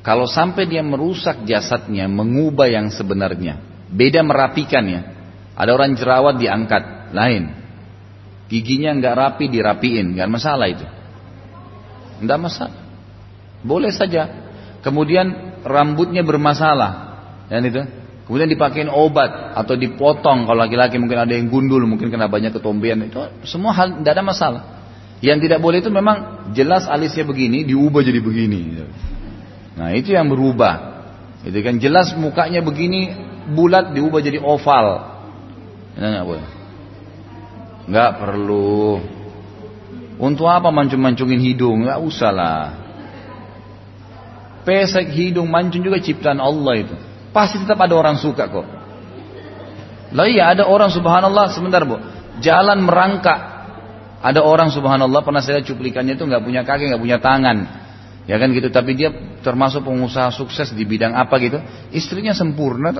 [0.00, 3.60] Kalau sampai dia merusak jasadnya, mengubah yang sebenarnya,
[3.92, 5.17] beda merapikannya.
[5.58, 7.50] Ada orang jerawat diangkat, lain.
[8.46, 10.86] Giginya nggak rapi dirapiin, nggak masalah itu.
[12.22, 12.82] Nggak masalah.
[13.66, 14.30] Boleh saja.
[14.86, 16.92] Kemudian rambutnya bermasalah,
[17.50, 17.82] dan itu.
[18.30, 23.08] Kemudian dipakein obat atau dipotong kalau laki-laki mungkin ada yang gundul, mungkin kena banyak ketombean
[23.08, 24.62] itu semua hal tidak ada masalah.
[25.24, 28.60] Yang tidak boleh itu memang jelas alisnya begini diubah jadi begini.
[29.80, 31.00] Nah itu yang berubah.
[31.42, 33.16] Itu kan jelas mukanya begini
[33.56, 35.17] bulat diubah jadi oval.
[35.98, 36.46] Itu nggak boleh.
[37.90, 39.02] Nggak perlu.
[40.22, 41.90] Untuk apa mancung-mancungin hidung?
[41.90, 42.64] Nggak usah lah.
[44.62, 46.94] Pesek hidung mancung juga ciptaan Allah itu.
[47.34, 48.66] Pasti tetap ada orang suka kok.
[50.14, 51.98] Lah iya ada orang subhanallah sebentar bu.
[52.38, 53.58] Jalan merangkak.
[54.22, 57.56] Ada orang subhanallah pernah saya cuplikannya itu nggak punya kaki nggak punya tangan.
[58.30, 58.70] Ya kan gitu.
[58.70, 59.10] Tapi dia
[59.42, 61.58] termasuk pengusaha sukses di bidang apa gitu.
[61.90, 62.94] Istrinya sempurna.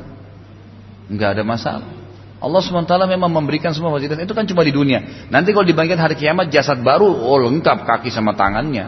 [1.10, 1.97] Nggak ada masalah.
[2.38, 5.26] Allah SWT memang memberikan semua fasilitas itu kan cuma di dunia.
[5.26, 8.86] Nanti kalau dibangkitkan hari kiamat jasad baru, oh lengkap kaki sama tangannya.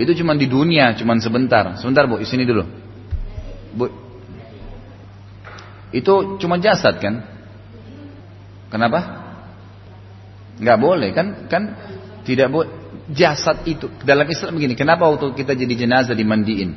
[0.00, 1.76] Itu cuma di dunia, cuma sebentar.
[1.76, 2.64] Sebentar bu, sini dulu.
[3.76, 3.92] Bu,
[5.92, 7.28] itu cuma jasad kan?
[8.72, 9.00] Kenapa?
[10.56, 11.26] Nggak boleh kan?
[11.52, 11.62] Kan
[12.24, 12.72] tidak boleh.
[13.12, 14.72] Jasad itu dalam Islam begini.
[14.72, 16.72] Kenapa waktu kita jadi jenazah dimandiin?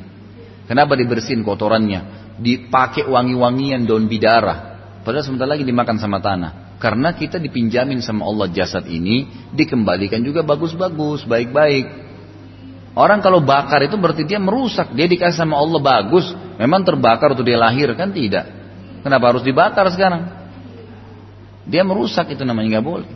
[0.68, 2.36] Kenapa dibersihin kotorannya?
[2.36, 4.75] Dipakai wangi-wangian daun bidara
[5.06, 6.82] Padahal sebentar lagi dimakan sama tanah.
[6.82, 11.86] Karena kita dipinjamin sama Allah jasad ini, dikembalikan juga bagus-bagus, baik-baik.
[12.98, 14.90] Orang kalau bakar itu berarti dia merusak.
[14.98, 16.26] Dia dikasih sama Allah bagus,
[16.58, 18.50] memang terbakar untuk dia lahir kan tidak.
[19.06, 20.26] Kenapa harus dibakar sekarang?
[21.70, 23.10] Dia merusak itu namanya nggak boleh.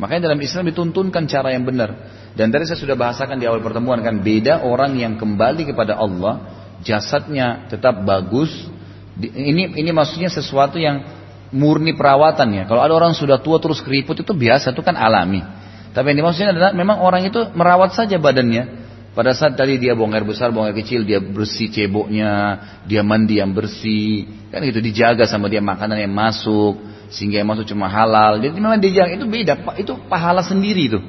[0.00, 1.92] Makanya dalam Islam dituntunkan cara yang benar.
[2.32, 6.40] Dan tadi saya sudah bahasakan di awal pertemuan kan beda orang yang kembali kepada Allah,
[6.80, 8.48] jasadnya tetap bagus,
[9.20, 11.04] ini ini maksudnya sesuatu yang
[11.52, 12.62] murni perawatan ya.
[12.64, 15.44] Kalau ada orang sudah tua terus keriput itu biasa, itu kan alami.
[15.92, 18.80] Tapi yang dimaksudnya adalah memang orang itu merawat saja badannya.
[19.12, 22.56] Pada saat tadi dia buang air besar, buang air kecil, dia bersih ceboknya,
[22.88, 26.80] dia mandi yang bersih, kan itu dijaga sama dia makanan yang masuk,
[27.12, 28.40] sehingga yang masuk cuma halal.
[28.40, 31.00] Jadi memang dijaga itu beda, itu pahala sendiri itu.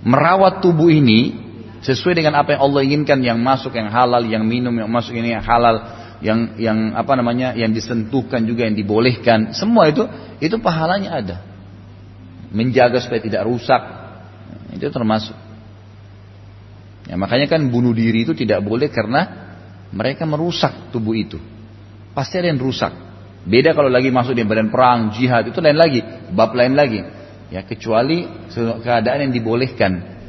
[0.00, 1.36] Merawat tubuh ini
[1.84, 5.36] sesuai dengan apa yang Allah inginkan, yang masuk yang halal, yang minum yang masuk ini
[5.36, 5.84] yang halal,
[6.20, 10.04] yang yang apa namanya, yang disentuhkan juga yang dibolehkan, semua itu
[10.40, 11.36] itu pahalanya ada.
[12.52, 13.82] Menjaga supaya tidak rusak,
[14.76, 15.36] itu termasuk.
[17.08, 19.50] Ya, makanya kan bunuh diri itu tidak boleh karena
[19.90, 21.40] mereka merusak tubuh itu.
[22.14, 22.92] Pasti ada yang rusak.
[23.42, 26.04] Beda kalau lagi masuk di badan perang, jihad, itu lain lagi.
[26.30, 27.00] Bab lain lagi.
[27.50, 28.28] Ya, kecuali
[28.84, 30.20] keadaan yang dibolehkan.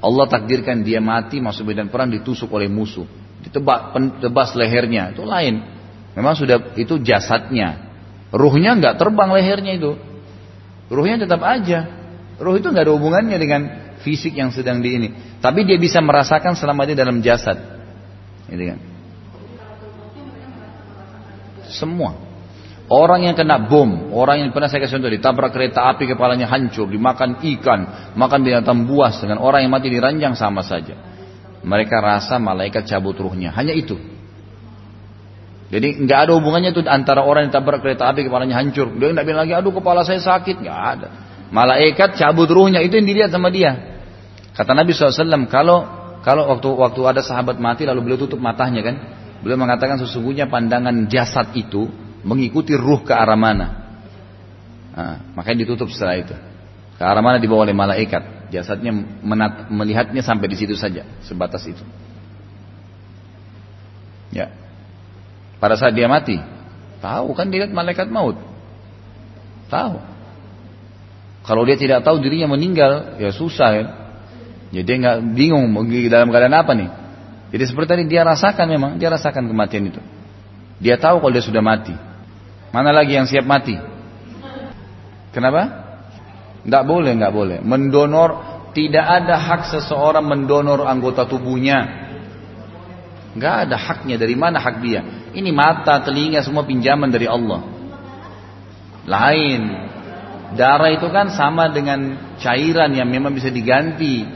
[0.00, 3.04] Allah takdirkan dia mati masuk medan perang ditusuk oleh musuh.
[3.46, 5.16] Ditebak, tebas lehernya.
[5.16, 5.64] Itu lain.
[6.14, 7.90] Memang sudah itu jasadnya.
[8.30, 9.98] Ruhnya nggak terbang lehernya itu.
[10.90, 11.86] Ruhnya tetap aja.
[12.40, 13.60] Ruh itu nggak ada hubungannya dengan
[14.00, 15.08] fisik yang sedang di ini.
[15.44, 17.58] Tapi dia bisa merasakan selama dia dalam jasad.
[18.48, 18.78] Gitu kan?
[21.70, 22.30] Semua.
[22.90, 26.90] Orang yang kena bom, orang yang pernah saya kasih contoh ditabrak kereta api kepalanya hancur,
[26.90, 30.98] dimakan ikan, makan binatang buas dengan orang yang mati di ranjang sama saja.
[31.60, 34.00] Mereka rasa malaikat cabut ruhnya, hanya itu.
[35.70, 39.26] Jadi nggak ada hubungannya itu antara orang yang tabrak kereta api kepalanya hancur, dia nggak
[39.28, 41.08] bilang lagi, aduh kepala saya sakit, nggak ada.
[41.54, 44.02] Malaikat cabut ruhnya itu yang dilihat sama dia.
[44.56, 45.86] Kata Nabi SAW, kalau
[46.20, 48.96] kalau waktu waktu ada sahabat mati lalu beliau tutup matanya kan,
[49.40, 51.88] beliau mengatakan sesungguhnya pandangan jasad itu
[52.26, 53.68] mengikuti ruh ke arah mana.
[54.90, 56.34] Nah, makanya ditutup setelah itu.
[56.98, 58.39] Ke arah mana dibawa oleh malaikat.
[58.50, 58.90] Jasadnya
[59.22, 61.82] menat, melihatnya sampai di situ saja, sebatas itu.
[64.34, 64.50] Ya.
[65.62, 66.38] Pada saat dia mati,
[66.98, 68.38] tahu kan dilihat malaikat maut.
[69.70, 70.02] Tahu.
[71.46, 73.84] Kalau dia tidak tahu dirinya meninggal, ya susah ya.
[74.70, 75.66] Jadi dia nggak bingung
[76.10, 76.90] dalam keadaan apa nih.
[77.50, 80.02] Jadi seperti tadi dia rasakan memang, dia rasakan kematian itu.
[80.78, 81.94] Dia tahu kalau dia sudah mati.
[82.70, 83.74] Mana lagi yang siap mati?
[85.34, 85.89] Kenapa?
[86.64, 87.58] Nggak boleh, nggak boleh.
[87.64, 88.30] Mendonor
[88.76, 92.08] tidak ada hak seseorang mendonor anggota tubuhnya.
[93.34, 94.16] Nggak ada haknya.
[94.20, 95.00] Dari mana hak dia?
[95.30, 97.62] Ini mata, telinga semua pinjaman dari Allah.
[99.06, 99.62] Lain.
[100.50, 104.26] Darah itu kan sama dengan cairan yang memang bisa diganti.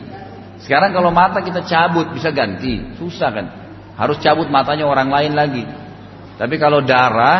[0.62, 3.46] Sekarang kalau mata kita cabut bisa ganti, susah kan?
[3.98, 5.64] Harus cabut matanya orang lain lagi.
[6.38, 7.38] Tapi kalau darah,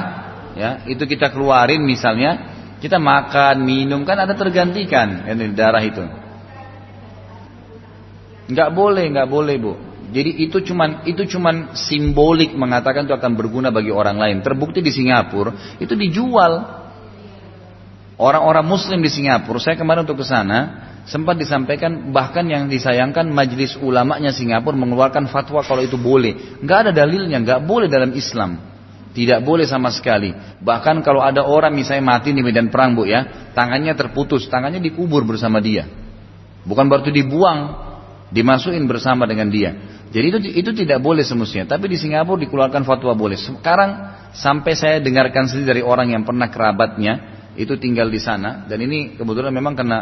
[0.59, 2.54] ya itu kita keluarin misalnya,
[2.85, 6.05] kita makan, minum kan ada tergantikan ini darah itu.
[8.53, 9.73] Nggak boleh, nggak boleh bu.
[10.13, 14.45] Jadi itu cuman itu cuman simbolik mengatakan itu akan berguna bagi orang lain.
[14.45, 16.85] Terbukti di Singapura itu dijual.
[18.21, 23.75] Orang-orang Muslim di Singapura, saya kemarin untuk ke sana, sempat disampaikan bahkan yang disayangkan majelis
[23.81, 26.61] ulamanya Singapura mengeluarkan fatwa kalau itu boleh.
[26.61, 28.74] Nggak ada dalilnya, nggak boleh dalam Islam.
[29.15, 30.35] Tidak boleh sama sekali.
[30.59, 35.23] Bahkan kalau ada orang misalnya mati di medan perang bu ya, tangannya terputus, tangannya dikubur
[35.23, 35.87] bersama dia.
[36.67, 37.79] Bukan berarti dibuang,
[38.35, 39.71] dimasukin bersama dengan dia.
[40.11, 41.79] Jadi itu itu tidak boleh semestinya.
[41.79, 43.39] Tapi di Singapura dikeluarkan fatwa boleh.
[43.39, 48.83] Sekarang sampai saya dengarkan sendiri dari orang yang pernah kerabatnya itu tinggal di sana dan
[48.83, 49.99] ini kebetulan memang kena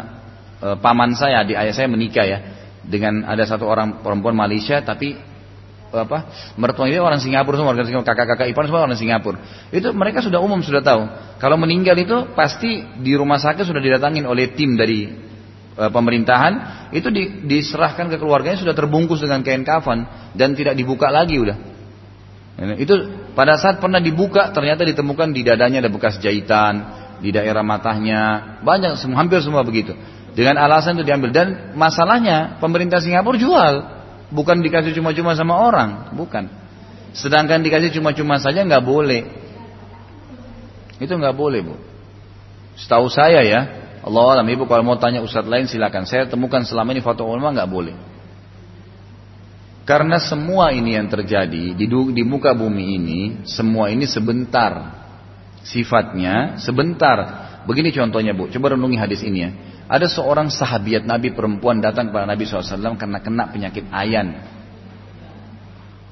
[0.57, 2.39] e, paman saya, di ayah saya menikah ya
[2.81, 5.13] dengan ada satu orang perempuan Malaysia tapi
[5.93, 6.17] apa
[6.57, 9.37] mertuanya orang Singapura semua orang Singapura kakak-kakak ipar semua orang Singapura.
[9.69, 11.01] Itu mereka sudah umum sudah tahu.
[11.37, 15.13] Kalau meninggal itu pasti di rumah sakit sudah didatangin oleh tim dari
[15.77, 16.53] e, pemerintahan.
[16.89, 21.57] Itu di, diserahkan ke keluarganya sudah terbungkus dengan kain kafan dan tidak dibuka lagi udah.
[22.77, 26.85] Itu pada saat pernah dibuka ternyata ditemukan di dadanya ada bekas jahitan
[27.17, 28.57] di daerah matanya.
[28.61, 29.93] Banyak hampir semua begitu.
[30.33, 31.29] Dengan alasan itu diambil.
[31.29, 33.73] Dan masalahnya pemerintah Singapura jual,
[34.33, 36.49] bukan dikasih cuma-cuma sama orang, bukan.
[37.13, 39.23] Sedangkan dikasih cuma-cuma saja nggak boleh.
[40.97, 41.75] Itu nggak boleh bu.
[42.73, 43.61] Setahu saya ya,
[44.01, 46.09] Allah alam ibu kalau mau tanya ustadz lain silakan.
[46.09, 47.95] Saya temukan selama ini foto ulama nggak boleh.
[49.83, 55.03] Karena semua ini yang terjadi di, di muka bumi ini, semua ini sebentar.
[55.63, 57.17] Sifatnya sebentar.
[57.63, 59.51] Begini contohnya bu, coba renungi hadis ini ya.
[59.87, 64.39] Ada seorang sahabiat Nabi perempuan datang kepada Nabi SAW karena kena penyakit ayan.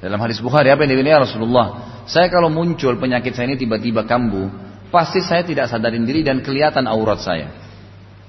[0.01, 1.67] Dalam hadis Bukhari apa yang dibilang ya Rasulullah?
[2.09, 4.49] Saya kalau muncul penyakit saya ini tiba-tiba kambuh,
[4.89, 7.53] pasti saya tidak sadarin diri dan kelihatan aurat saya.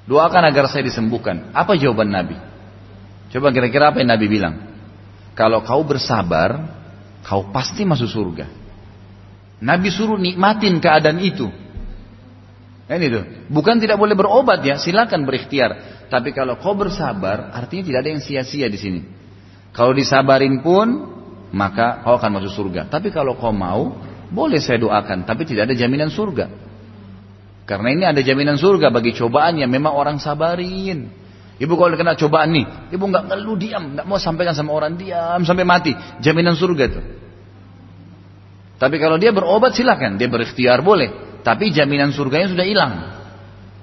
[0.06, 1.50] Doakan agar saya disembuhkan.
[1.56, 2.36] Apa jawaban Nabi?
[3.32, 4.54] Coba kira-kira apa yang Nabi bilang?
[5.32, 6.68] Kalau kau bersabar,
[7.24, 8.46] kau pasti masuk surga.
[9.62, 11.48] Nabi suruh nikmatin keadaan itu.
[12.92, 13.24] Kan itu.
[13.48, 16.04] Bukan tidak boleh berobat ya, silakan berikhtiar.
[16.12, 19.00] Tapi kalau kau bersabar, artinya tidak ada yang sia-sia di sini.
[19.72, 21.08] Kalau disabarin pun,
[21.56, 22.92] maka kau akan masuk surga.
[22.92, 23.96] Tapi kalau kau mau,
[24.28, 26.52] boleh saya doakan, tapi tidak ada jaminan surga.
[27.64, 31.08] Karena ini ada jaminan surga bagi cobaan yang memang orang sabarin.
[31.56, 35.40] Ibu kalau kena cobaan nih, ibu nggak ngeluh diam, nggak mau sampaikan sama orang diam
[35.48, 37.00] sampai mati, jaminan surga itu.
[38.76, 42.94] Tapi kalau dia berobat silakan, dia berikhtiar boleh, tapi jaminan surganya sudah hilang.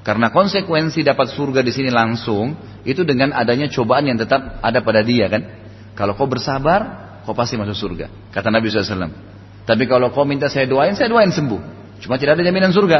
[0.04, 2.56] Karena konsekuensi dapat surga di sini langsung
[2.88, 5.44] itu dengan adanya cobaan yang tetap ada pada dia kan.
[5.94, 8.32] Kalau kau bersabar, kau pasti masuk surga.
[8.32, 9.12] Kata Nabi SAW.
[9.68, 11.62] Tapi kalau kau minta saya doain, saya doain sembuh.
[12.00, 13.00] Cuma tidak ada jaminan surga.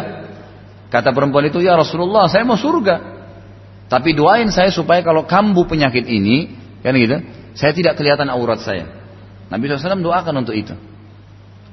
[0.92, 3.18] Kata perempuan itu, ya Rasulullah, saya mau surga.
[3.88, 6.52] Tapi doain saya supaya kalau kambuh penyakit ini,
[6.84, 7.24] kan gitu,
[7.56, 8.86] saya tidak kelihatan aurat saya.
[9.50, 10.76] Nabi SAW doakan untuk itu.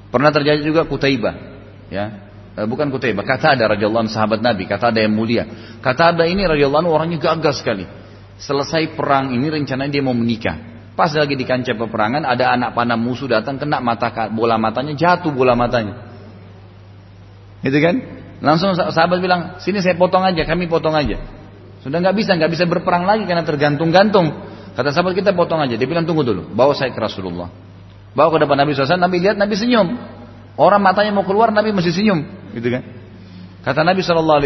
[0.09, 1.35] Pernah terjadi juga Kutaibah,
[1.91, 2.26] ya,
[2.65, 5.45] bukan Kutaibah, kata ada radhiyallahu sahabat Nabi, kata ada yang mulia.
[5.77, 7.85] Kata ada ini radhiyallahu orangnya gagah sekali.
[8.41, 10.57] Selesai perang ini rencananya dia mau menikah.
[10.97, 15.29] Pas lagi di kancah peperangan ada anak panah musuh datang kena mata bola matanya jatuh
[15.29, 16.09] bola matanya.
[17.61, 17.95] Gitu kan?
[18.41, 21.21] Langsung sahabat bilang, sini saya potong aja, kami potong aja.
[21.85, 24.33] Sudah nggak bisa, nggak bisa berperang lagi karena tergantung-gantung.
[24.73, 25.77] Kata sahabat kita potong aja.
[25.77, 27.49] Dia bilang tunggu dulu, bawa saya ke Rasulullah.
[28.17, 30.16] Bawa ke depan Nabi SAW, Nabi lihat Nabi senyum.
[30.57, 32.25] Orang matanya mau keluar, Nabi masih senyum,
[32.57, 32.81] gitu kan?
[33.61, 34.41] Kata Nabi SAW,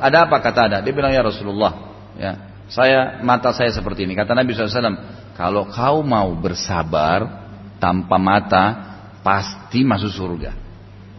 [0.00, 0.78] ada apa kata ada?
[0.80, 1.72] Dia bilang ya Rasulullah,
[2.16, 2.32] ya
[2.70, 4.14] saya mata saya seperti ini.
[4.14, 4.96] Kata Nabi SAW,
[5.34, 7.50] kalau kau mau bersabar
[7.82, 8.64] tanpa mata,
[9.20, 10.54] pasti masuk surga.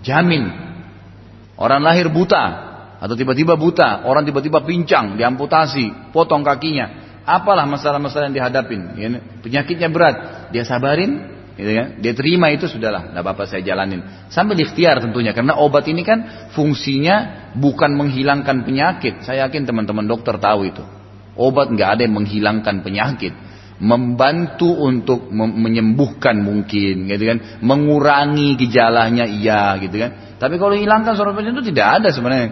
[0.01, 0.47] Jamin.
[1.59, 7.19] Orang lahir buta atau tiba-tiba buta, orang tiba-tiba pincang, diamputasi, potong kakinya.
[7.21, 8.81] Apalah masalah-masalah yang dihadapin?
[8.97, 9.07] Ya,
[9.45, 10.15] penyakitnya berat,
[10.49, 11.87] dia sabarin, gitu kan?
[11.99, 14.03] Dia terima itu sudahlah, tidak apa-apa saya jalanin.
[14.31, 19.23] Sambil ikhtiar tentunya, karena obat ini kan fungsinya bukan menghilangkan penyakit.
[19.27, 20.83] Saya yakin teman-teman dokter tahu itu.
[21.35, 23.33] Obat nggak ada yang menghilangkan penyakit
[23.81, 31.33] membantu untuk menyembuhkan mungkin gitu kan mengurangi gejalanya iya gitu kan tapi kalau hilangkan surat
[31.33, 32.47] penyakit itu tidak ada sebenarnya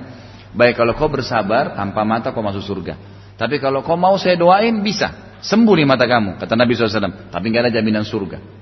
[0.57, 2.97] baik kalau kau bersabar tanpa mata kau masuk surga
[3.37, 7.45] tapi kalau kau mau saya doain bisa sembuh nih mata kamu kata Nabi SAW tapi
[7.53, 8.58] nggak ada jaminan surga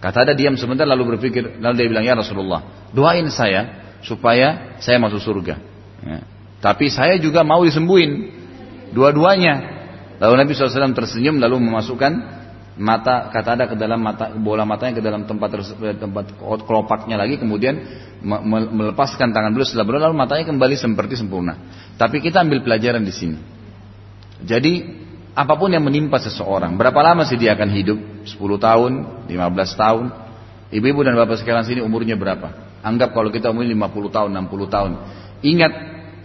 [0.00, 4.96] kata ada diam sebentar lalu berpikir lalu dia bilang ya Rasulullah doain saya supaya saya
[4.96, 5.54] masuk surga
[6.00, 6.18] ya.
[6.64, 8.32] tapi saya juga mau disembuhin
[8.90, 9.80] dua-duanya
[10.20, 12.12] Lalu Nabi SAW tersenyum lalu memasukkan
[12.80, 15.48] mata kata ada ke dalam mata bola matanya ke dalam tempat
[15.96, 17.80] tempat kelopaknya lagi kemudian
[18.20, 21.56] melepaskan tangan beliau setelah beliau lalu matanya kembali seperti sempurna.
[21.96, 23.38] Tapi kita ambil pelajaran di sini.
[24.44, 24.72] Jadi
[25.40, 27.98] apa pun yang menimpa seseorang, berapa lama sih dia akan hidup?
[28.28, 28.92] 10 tahun,
[29.24, 30.04] 15 tahun.
[30.68, 32.76] Ibu-ibu dan bapak sekalian sini umurnya berapa?
[32.84, 34.92] Anggap kalau kita umur 50 tahun, 60 tahun.
[35.40, 35.72] Ingat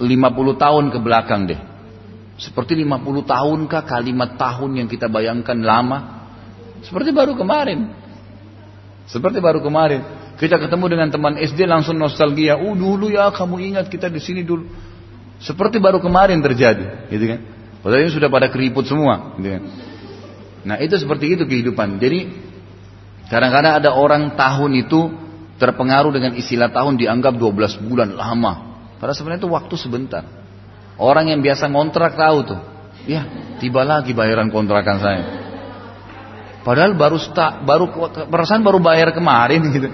[0.04, 1.60] 50 tahun ke belakang deh.
[2.36, 6.28] Seperti 50 tahunkah kalimat tahun yang kita bayangkan lama?
[6.84, 7.96] Seperti baru kemarin.
[9.08, 10.04] Seperti baru kemarin.
[10.36, 12.60] Kita ketemu dengan teman SD langsung nostalgia.
[12.60, 14.68] Oh dulu ya kamu ingat kita di sini dulu.
[15.40, 17.55] Seperti baru kemarin terjadi, gitu kan?
[17.86, 19.64] Padahal ini sudah pada keriput semua, gitu kan?
[20.66, 22.02] Nah itu seperti itu kehidupan.
[22.02, 22.34] Jadi
[23.30, 25.14] kadang-kadang ada orang tahun itu
[25.62, 28.82] terpengaruh dengan istilah tahun dianggap 12 bulan lama.
[28.98, 30.26] Padahal sebenarnya itu waktu sebentar.
[30.98, 32.60] Orang yang biasa ngontrak tahu tuh.
[33.06, 33.22] Ya,
[33.62, 35.24] tiba lagi bayaran kontrakan saya.
[36.66, 37.94] Padahal baru sta, baru
[38.26, 39.94] perasaan baru bayar kemarin gitu.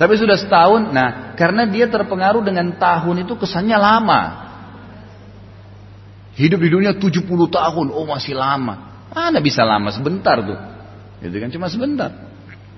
[0.00, 0.88] Tapi sudah setahun.
[0.88, 4.45] Nah, karena dia terpengaruh dengan tahun itu kesannya lama.
[6.36, 9.08] Hidup di dunia 70 tahun, oh masih lama.
[9.08, 10.58] Mana bisa lama sebentar tuh.
[11.24, 12.12] Gitu kan cuma sebentar.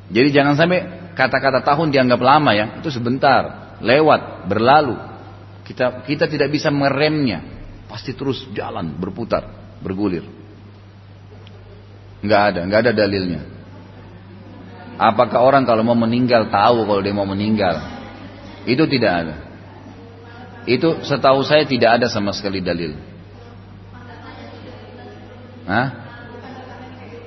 [0.09, 4.95] Jadi jangan sampai kata-kata tahun dianggap lama ya, itu sebentar, lewat, berlalu.
[5.67, 7.43] Kita kita tidak bisa meremnya.
[7.91, 9.43] Pasti terus jalan, berputar,
[9.83, 10.23] bergulir.
[12.23, 13.43] Nggak ada, nggak ada dalilnya.
[14.99, 17.79] Apakah orang kalau mau meninggal tahu kalau dia mau meninggal?
[18.67, 19.37] Itu tidak ada.
[20.69, 23.08] Itu setahu saya tidak ada sama sekali dalil.
[25.69, 25.89] Hah?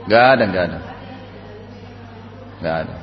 [0.09, 0.80] Gak ada, gak ada.
[2.57, 2.95] Gak ada.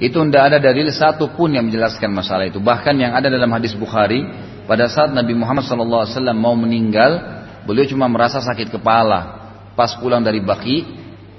[0.00, 2.60] Itu tidak ada dalil satu pun yang menjelaskan masalah itu.
[2.60, 4.24] Bahkan yang ada dalam hadis Bukhari,
[4.64, 9.52] pada saat Nabi Muhammad SAW mau meninggal, beliau cuma merasa sakit kepala.
[9.76, 10.84] Pas pulang dari Baki,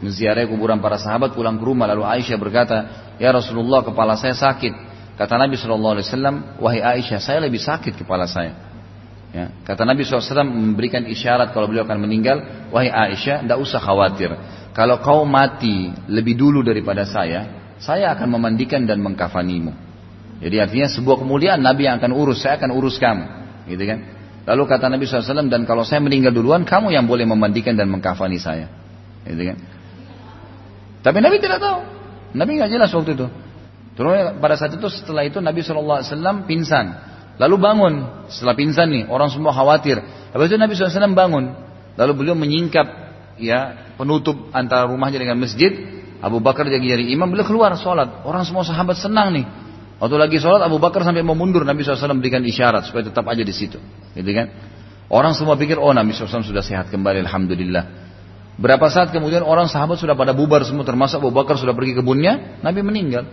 [0.01, 2.77] menziarahi kuburan para sahabat, pulang ke rumah, lalu Aisyah berkata,
[3.17, 4.73] Ya Rasulullah, kepala saya sakit.
[5.17, 8.70] Kata Nabi SAW, wahai Aisyah, saya lebih sakit kepala saya.
[9.31, 14.35] Ya, kata Nabi SAW memberikan isyarat kalau beliau akan meninggal, wahai Aisyah, tidak usah khawatir.
[14.75, 17.47] Kalau kau mati lebih dulu daripada saya,
[17.79, 19.71] saya akan memandikan dan mengkafanimu.
[20.43, 23.25] Jadi artinya sebuah kemuliaan Nabi yang akan urus, saya akan urus kamu.
[23.71, 23.99] Gitu kan?
[24.51, 28.35] Lalu kata Nabi SAW, dan kalau saya meninggal duluan, kamu yang boleh memandikan dan mengkafani
[28.35, 28.67] saya.
[29.23, 29.57] Gitu kan?
[31.07, 31.79] Tapi Nabi tidak tahu.
[32.35, 33.27] Nabi nggak jelas waktu itu.
[33.95, 37.10] Terus pada saat itu setelah itu Nabi SAW pingsan.
[37.41, 37.93] Lalu bangun.
[38.29, 39.97] Setelah pingsan nih, orang semua khawatir.
[40.29, 41.57] Habis itu Nabi SAW bangun.
[41.97, 42.85] Lalu beliau menyingkap
[43.41, 45.73] ya penutup antara rumahnya dengan masjid.
[46.21, 48.21] Abu Bakar jadi jadi imam, beliau keluar sholat.
[48.21, 49.45] Orang semua sahabat senang nih.
[49.97, 53.41] Waktu lagi sholat Abu Bakar sampai mau mundur Nabi SAW berikan isyarat supaya tetap aja
[53.41, 53.81] di situ,
[54.13, 54.49] gitu kan?
[55.09, 57.83] Orang semua pikir oh Nabi SAW sudah sehat kembali, alhamdulillah.
[58.61, 62.61] Berapa saat kemudian orang sahabat sudah pada bubar semua termasuk Abu Bakar sudah pergi kebunnya,
[62.61, 63.25] Nabi meninggal.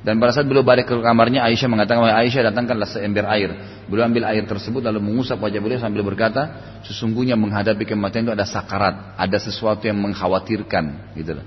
[0.00, 3.52] Dan pada saat beliau balik ke kamarnya Aisyah mengatakan wahai Aisyah datangkanlah seember air.
[3.84, 6.56] Beliau ambil air tersebut lalu mengusap wajah beliau sambil berkata
[6.88, 11.44] sesungguhnya menghadapi kematian itu ada sakarat, ada sesuatu yang mengkhawatirkan gitu loh.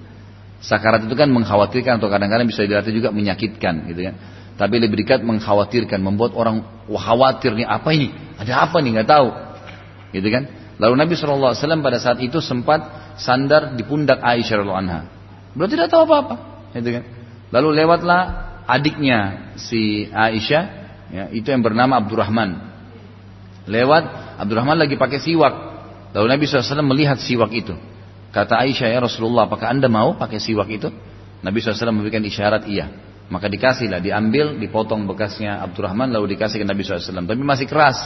[0.61, 4.15] Sakarat itu kan mengkhawatirkan atau kadang-kadang bisa diarti juga menyakitkan gitu kan.
[4.53, 8.13] Tapi lebih dekat mengkhawatirkan, membuat orang khawatir nih apa ini?
[8.38, 9.27] Ada apa nih nggak tahu.
[10.13, 10.43] Gitu kan?
[10.77, 12.85] Lalu Nabi SAW pada saat itu sempat
[13.17, 15.09] sandar di pundak Aisyah anha.
[15.57, 16.35] Beliau tidak tahu apa-apa,
[16.77, 17.22] gitu kan?
[17.53, 18.21] Lalu lewatlah
[18.65, 20.63] adiknya si Aisyah,
[21.13, 22.73] ya, itu yang bernama Abdurrahman.
[23.69, 24.03] Lewat
[24.41, 25.53] Abdurrahman lagi pakai siwak.
[26.17, 27.77] Lalu Nabi SAW melihat siwak itu.
[28.34, 30.89] Kata Aisyah ya Rasulullah, apakah anda mau pakai siwak itu?
[31.45, 32.89] Nabi SAW memberikan isyarat iya.
[33.30, 37.23] Maka dikasihlah, diambil, dipotong bekasnya Abdurrahman lalu dikasih ke Nabi SAW.
[37.23, 38.01] Tapi masih keras.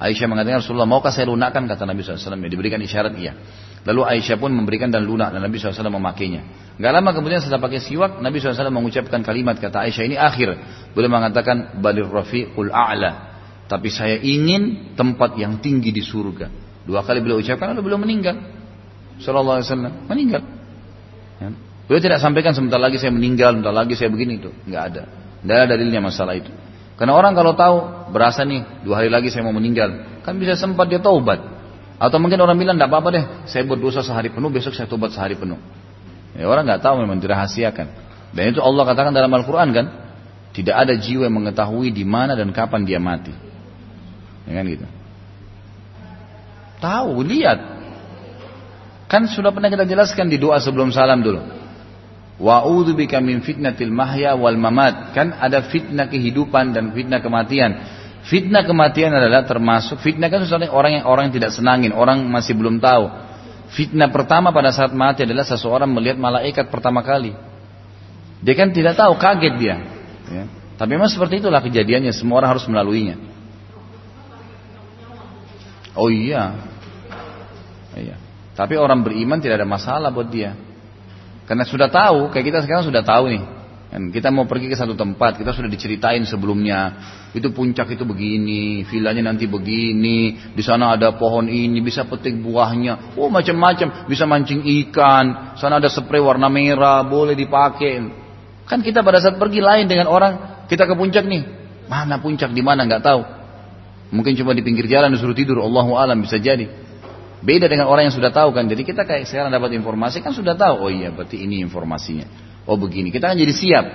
[0.00, 2.40] Aisyah mengatakan Rasulullah maukah saya lunakkan kata Nabi SAW.
[2.40, 3.36] Ya, diberikan isyarat iya.
[3.84, 6.69] Lalu Aisyah pun memberikan dan lunak dan Nabi SAW memakainya.
[6.80, 10.56] Gak lama kemudian setelah pakai siwak Nabi SAW mengucapkan kalimat kata Aisyah ini akhir.
[10.96, 13.28] Beliau mengatakan balir rafiqul a'la.
[13.68, 16.48] Tapi saya ingin tempat yang tinggi di surga.
[16.88, 18.32] Dua kali beliau ucapkan lalu beliau meninggal.
[19.20, 20.42] Sallallahu Alaihi Wasallam meninggal.
[21.36, 21.48] Ya.
[21.84, 25.02] Beliau tidak sampaikan sebentar lagi saya meninggal, sebentar lagi saya begini itu, nggak ada,
[25.44, 26.48] nggak ada dalilnya masalah itu.
[26.96, 27.76] Karena orang kalau tahu
[28.14, 31.42] berasa nih dua hari lagi saya mau meninggal, kan bisa sempat dia taubat.
[32.00, 35.36] Atau mungkin orang bilang tidak apa-apa deh, saya berdosa sehari penuh, besok saya tobat sehari
[35.36, 35.58] penuh.
[36.34, 37.86] Ya, orang nggak tahu memang dirahasiakan.
[38.30, 39.86] Dan itu Allah katakan dalam Al-Quran kan,
[40.54, 43.34] tidak ada jiwa yang mengetahui di mana dan kapan dia mati.
[44.46, 44.86] Ya kan gitu.
[46.80, 47.80] Tahu, lihat,
[49.10, 51.42] Kan sudah pernah kita jelaskan di doa sebelum salam dulu.
[52.38, 55.10] Wa'udhu bika min fitnatil mahya wal mamat.
[55.18, 57.74] Kan ada fitnah kehidupan dan fitnah kematian.
[58.22, 62.54] Fitnah kematian adalah termasuk fitnah kan sesuatu orang yang orang yang tidak senangin, orang masih
[62.54, 63.10] belum tahu.
[63.70, 67.34] Fitnah pertama pada saat mati adalah seseorang melihat malaikat pertama kali.
[68.42, 69.76] Dia kan tidak tahu, kaget dia.
[70.26, 70.44] Ya.
[70.74, 73.20] Tapi memang seperti itulah kejadiannya, semua orang harus melaluinya.
[75.94, 76.56] Oh iya,
[77.98, 78.16] iya.
[78.56, 80.56] Tapi orang beriman tidak ada masalah buat dia.
[81.44, 83.42] Karena sudah tahu, kayak kita sekarang sudah tahu nih.
[83.90, 86.94] Dan kita mau pergi ke satu tempat, kita sudah diceritain sebelumnya.
[87.34, 93.18] Itu puncak itu begini, vilanya nanti begini, di sana ada pohon ini, bisa petik buahnya.
[93.18, 95.58] Oh macam-macam, bisa mancing ikan.
[95.58, 97.98] Sana ada spray warna merah, boleh dipakai.
[98.70, 101.42] Kan kita pada saat pergi lain dengan orang, kita ke puncak nih.
[101.90, 103.22] Mana puncak di mana nggak tahu.
[104.14, 106.70] Mungkin cuma di pinggir jalan disuruh tidur, Allahu alam bisa jadi.
[107.42, 108.70] Beda dengan orang yang sudah tahu kan.
[108.70, 110.86] Jadi kita kayak sekarang dapat informasi kan sudah tahu.
[110.86, 112.49] Oh iya berarti ini informasinya.
[112.70, 113.10] Oh begini.
[113.10, 113.86] Kita kan jadi siap.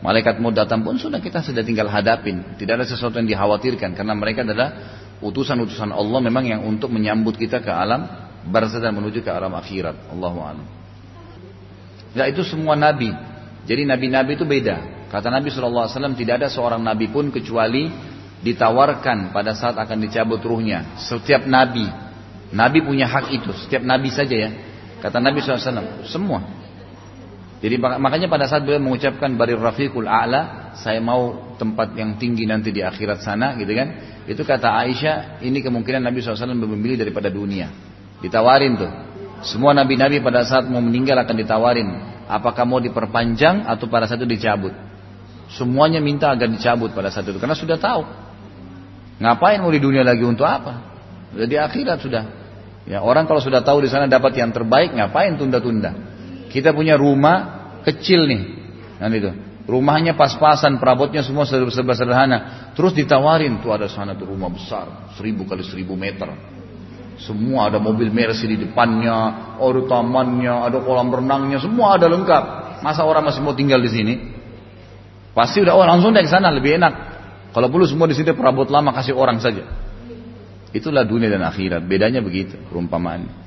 [0.00, 2.56] Malaikat mau datang pun sudah kita sudah tinggal hadapin.
[2.56, 3.92] Tidak ada sesuatu yang dikhawatirkan.
[3.92, 4.72] Karena mereka adalah
[5.20, 8.08] utusan-utusan Allah memang yang untuk menyambut kita ke alam
[8.48, 10.08] barzah dan menuju ke alam akhirat.
[10.08, 10.66] Allahu a'lam.
[12.16, 13.12] Ya itu semua nabi.
[13.68, 15.08] Jadi nabi-nabi itu beda.
[15.08, 15.88] Kata Nabi SAW
[16.18, 17.86] tidak ada seorang nabi pun kecuali
[18.42, 20.98] ditawarkan pada saat akan dicabut ruhnya.
[21.00, 21.86] Setiap nabi
[22.54, 24.50] Nabi punya hak itu, setiap nabi saja ya.
[25.02, 26.63] Kata Nabi SAW, semua.
[27.64, 32.68] Jadi makanya pada saat beliau mengucapkan barir rafiqul a'la, saya mau tempat yang tinggi nanti
[32.68, 33.88] di akhirat sana gitu kan.
[34.28, 37.72] Itu kata Aisyah, ini kemungkinan Nabi SAW memilih daripada dunia.
[38.20, 38.92] Ditawarin tuh.
[39.48, 41.88] Semua nabi-nabi pada saat mau meninggal akan ditawarin.
[42.28, 44.76] Apakah mau diperpanjang atau pada saat itu dicabut.
[45.48, 47.40] Semuanya minta agar dicabut pada saat itu.
[47.40, 48.04] Karena sudah tahu.
[49.24, 50.84] Ngapain mau di dunia lagi untuk apa?
[51.32, 52.24] Sudah di akhirat sudah.
[52.84, 56.13] Ya, orang kalau sudah tahu di sana dapat yang terbaik, ngapain tunda-tunda?
[56.54, 58.42] Kita punya rumah kecil nih,
[59.02, 59.34] kan itu.
[59.64, 62.70] Rumahnya pas-pasan, perabotnya semua serba sederhana.
[62.78, 66.30] Terus ditawarin, tuh ada sana tuh rumah besar, seribu kali seribu meter.
[67.18, 72.44] Semua ada mobil Mercy di depannya, ada tamannya, ada kolam renangnya, semua ada lengkap.
[72.86, 74.14] Masa orang masih mau tinggal di sini?
[75.34, 76.94] Pasti udah oh langsung ke sana lebih enak.
[77.50, 79.66] Kalau perlu semua di sini perabot lama kasih orang saja.
[80.70, 81.82] Itulah dunia dan akhirat.
[81.86, 83.43] Bedanya begitu perumpamaan.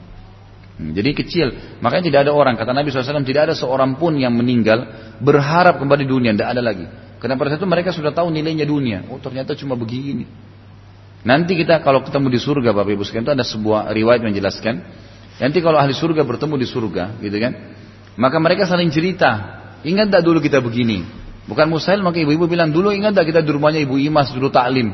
[0.77, 1.47] Hmm, jadi kecil.
[1.81, 2.53] Makanya tidak ada orang.
[2.53, 4.85] Kata Nabi SAW tidak ada seorang pun yang meninggal
[5.17, 6.37] berharap kembali dunia.
[6.37, 6.85] Tidak ada lagi.
[7.17, 9.09] Karena pada saat itu mereka sudah tahu nilainya dunia.
[9.09, 10.29] Oh ternyata cuma begini.
[11.25, 14.75] Nanti kita kalau ketemu di surga Bapak Ibu sekalian itu ada sebuah riwayat menjelaskan.
[15.41, 17.53] Nanti kalau ahli surga bertemu di surga, gitu kan?
[18.17, 19.61] Maka mereka saling cerita.
[19.85, 21.05] Ingat tak dulu kita begini?
[21.45, 24.93] Bukan mustahil maka ibu-ibu bilang dulu ingat tak kita di rumahnya ibu Imas dulu taklim.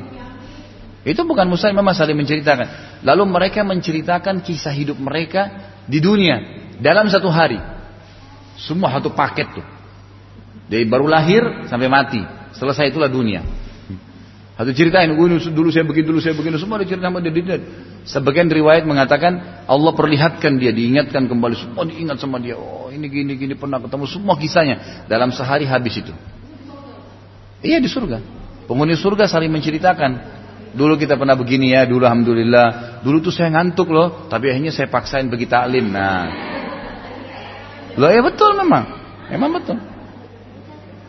[1.04, 3.00] Itu bukan mustahil memang saling menceritakan.
[3.04, 6.36] Lalu mereka menceritakan kisah hidup mereka di dunia
[6.80, 7.60] dalam satu hari.
[8.60, 9.66] Semua satu paket tuh.
[10.70, 12.22] Dari baru lahir sampai mati.
[12.54, 13.42] Selesai itulah dunia.
[14.54, 17.58] Satu ceritain, dulu saya begini, dulu saya begini, semua diceritakan sama dia.
[18.06, 22.54] Sebagian riwayat mengatakan Allah perlihatkan dia, diingatkan kembali, semua diingat sama dia.
[22.54, 26.14] Oh ini gini gini pernah ketemu, semua kisahnya dalam sehari habis itu.
[27.66, 28.22] Iya di surga.
[28.70, 30.43] Penghuni surga saling menceritakan.
[30.74, 33.00] Dulu kita pernah begini ya, dulu alhamdulillah.
[33.06, 35.94] Dulu tuh saya ngantuk loh, tapi akhirnya saya paksain pergi taklim.
[35.94, 36.26] Nah,
[37.94, 38.84] loh ya betul memang,
[39.30, 39.78] memang betul.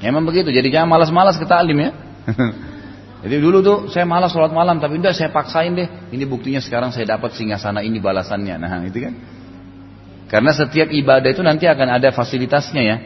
[0.04, 0.52] Memang begitu.
[0.52, 1.90] Jadi jangan malas-malas ke taklim ya.
[3.24, 5.88] Jadi dulu tuh saya malas sholat malam, tapi udah saya paksain deh.
[6.12, 8.60] Ini buktinya sekarang saya dapat sana ini balasannya.
[8.60, 9.16] Nah itu kan.
[10.28, 12.96] Karena setiap ibadah itu nanti akan ada fasilitasnya ya.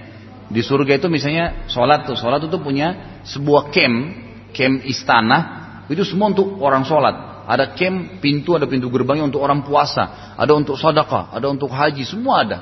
[0.50, 3.96] Di surga itu misalnya sholat tuh, sholat itu punya sebuah camp,
[4.56, 5.57] camp istana,
[5.88, 7.48] itu semua untuk orang sholat.
[7.48, 12.04] Ada camp pintu, ada pintu gerbangnya untuk orang puasa, ada untuk sedekah, ada untuk haji,
[12.04, 12.58] semua ada.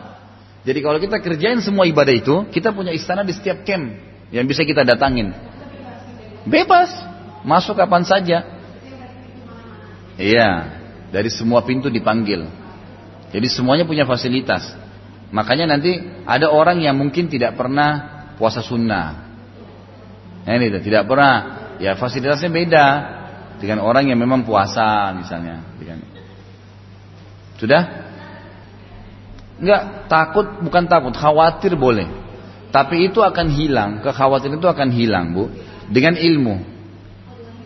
[0.62, 3.98] Jadi kalau kita kerjain semua ibadah itu, kita punya istana di setiap camp
[4.31, 5.35] yang bisa kita datangin.
[6.47, 6.90] Bebas.
[7.47, 8.43] Masuk kapan saja.
[10.19, 10.51] Iya,
[11.15, 12.43] dari semua pintu dipanggil.
[13.31, 14.74] Jadi semuanya punya fasilitas.
[15.31, 17.90] Makanya nanti ada orang yang mungkin tidak pernah
[18.35, 19.07] puasa sunnah.
[20.43, 21.35] Nah, ini tidak pernah.
[21.78, 22.86] Ya fasilitasnya beda
[23.61, 25.65] dengan orang yang memang puasa misalnya.
[27.57, 27.83] Sudah?
[29.57, 32.05] Enggak, takut bukan takut, khawatir boleh.
[32.69, 35.49] Tapi itu akan hilang, kekhawatiran itu akan hilang, Bu,
[35.89, 36.77] dengan ilmu.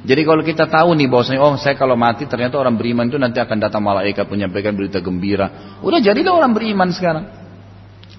[0.00, 3.36] Jadi kalau kita tahu nih bahwasanya oh saya kalau mati ternyata orang beriman itu nanti
[3.36, 5.76] akan datang malaikat menyampaikan berita gembira.
[5.84, 7.28] Udah jadilah orang beriman sekarang.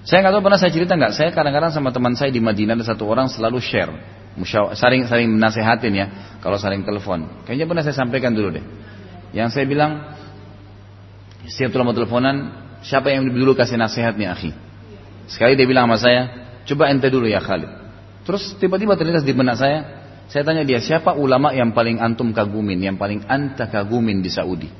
[0.06, 1.12] Saya nggak tahu pernah saya cerita nggak.
[1.16, 3.90] Saya kadang-kadang sama teman saya di Madinah ada satu orang selalu share,
[4.78, 6.06] saling saling menasehatin ya.
[6.40, 8.64] Kalau saling telepon, kayaknya pernah saya sampaikan dulu deh.
[9.32, 9.92] Yang saya bilang
[11.46, 12.50] setiap mau teleponan,
[12.82, 14.50] siapa yang dulu kasih nasihat nih akhi?
[15.30, 16.20] Sekali dia bilang sama saya,
[16.66, 17.70] coba ente dulu ya Khalid.
[18.22, 19.78] Terus tiba-tiba terlintas di benak saya,
[20.30, 24.70] saya tanya dia, siapa ulama yang paling antum kagumin, yang paling anta kagumin di Saudi?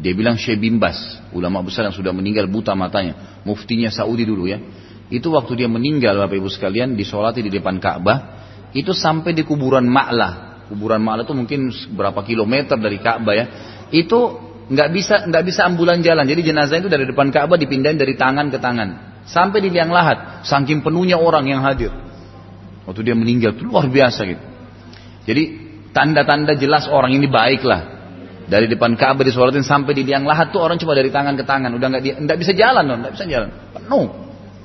[0.00, 4.56] Dia bilang Syekh Bimbas, ulama besar yang sudah meninggal buta matanya, muftinya Saudi dulu ya.
[5.12, 8.39] Itu waktu dia meninggal Bapak Ibu sekalian, disolati di depan Ka'bah,
[8.76, 10.66] itu sampai di kuburan Ma'lah.
[10.70, 13.46] Kuburan Ma'lah itu mungkin berapa kilometer dari Ka'bah ya.
[13.90, 14.38] Itu
[14.70, 16.22] nggak bisa nggak bisa ambulan jalan.
[16.26, 18.88] Jadi jenazah itu dari depan Ka'bah dipindahin dari tangan ke tangan.
[19.26, 21.90] Sampai di liang lahat, saking penuhnya orang yang hadir.
[22.86, 24.44] Waktu dia meninggal itu luar biasa gitu.
[25.26, 25.42] Jadi
[25.90, 27.98] tanda-tanda jelas orang ini baik lah.
[28.50, 31.70] Dari depan Ka'bah disolatin sampai di liang lahat tuh orang cuma dari tangan ke tangan,
[31.70, 34.06] udah nggak nggak bisa jalan dong, nggak bisa jalan, penuh.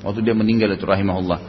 [0.01, 1.39] Waktu dia meninggal itu rahimahullah.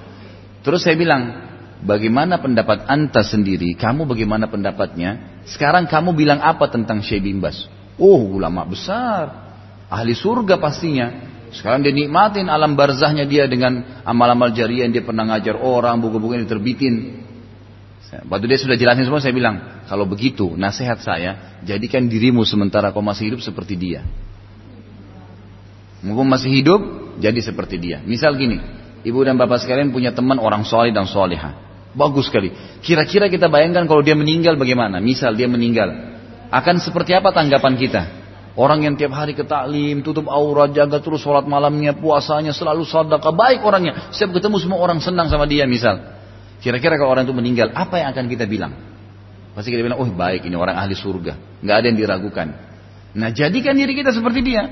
[0.60, 1.45] Terus saya bilang,
[1.84, 3.76] bagaimana pendapat anta sendiri?
[3.76, 5.42] Kamu bagaimana pendapatnya?
[5.44, 7.68] Sekarang kamu bilang apa tentang Syekh Bimbas?
[7.96, 9.32] Oh, ulama besar,
[9.88, 11.34] ahli surga pastinya.
[11.54, 16.36] Sekarang dia nikmatin alam barzahnya dia dengan amal-amal jariah yang dia pernah ngajar orang, buku-buku
[16.36, 17.24] yang diterbitin.
[18.06, 23.02] Waktu dia sudah jelasin semua, saya bilang, kalau begitu, nasihat saya, jadikan dirimu sementara kau
[23.02, 24.06] masih hidup seperti dia.
[26.06, 26.80] Mumpung masih hidup,
[27.18, 27.98] jadi seperti dia.
[28.04, 28.62] Misal gini,
[29.02, 31.65] ibu dan bapak sekalian punya teman orang soleh dan soleha.
[31.96, 32.52] Bagus sekali.
[32.84, 35.00] Kira-kira kita bayangkan kalau dia meninggal bagaimana?
[35.00, 35.88] Misal dia meninggal.
[36.52, 38.02] Akan seperti apa tanggapan kita?
[38.56, 43.32] Orang yang tiap hari ke taklim, tutup aurat, jaga terus sholat malamnya, puasanya, selalu sadaqah,
[43.32, 44.12] baik orangnya.
[44.12, 46.00] Setiap ketemu semua orang senang sama dia misal.
[46.60, 48.72] Kira-kira kalau orang itu meninggal, apa yang akan kita bilang?
[49.56, 51.64] Pasti kita bilang, oh baik ini orang ahli surga.
[51.64, 52.48] Nggak ada yang diragukan.
[53.16, 54.68] Nah jadikan diri kita seperti dia.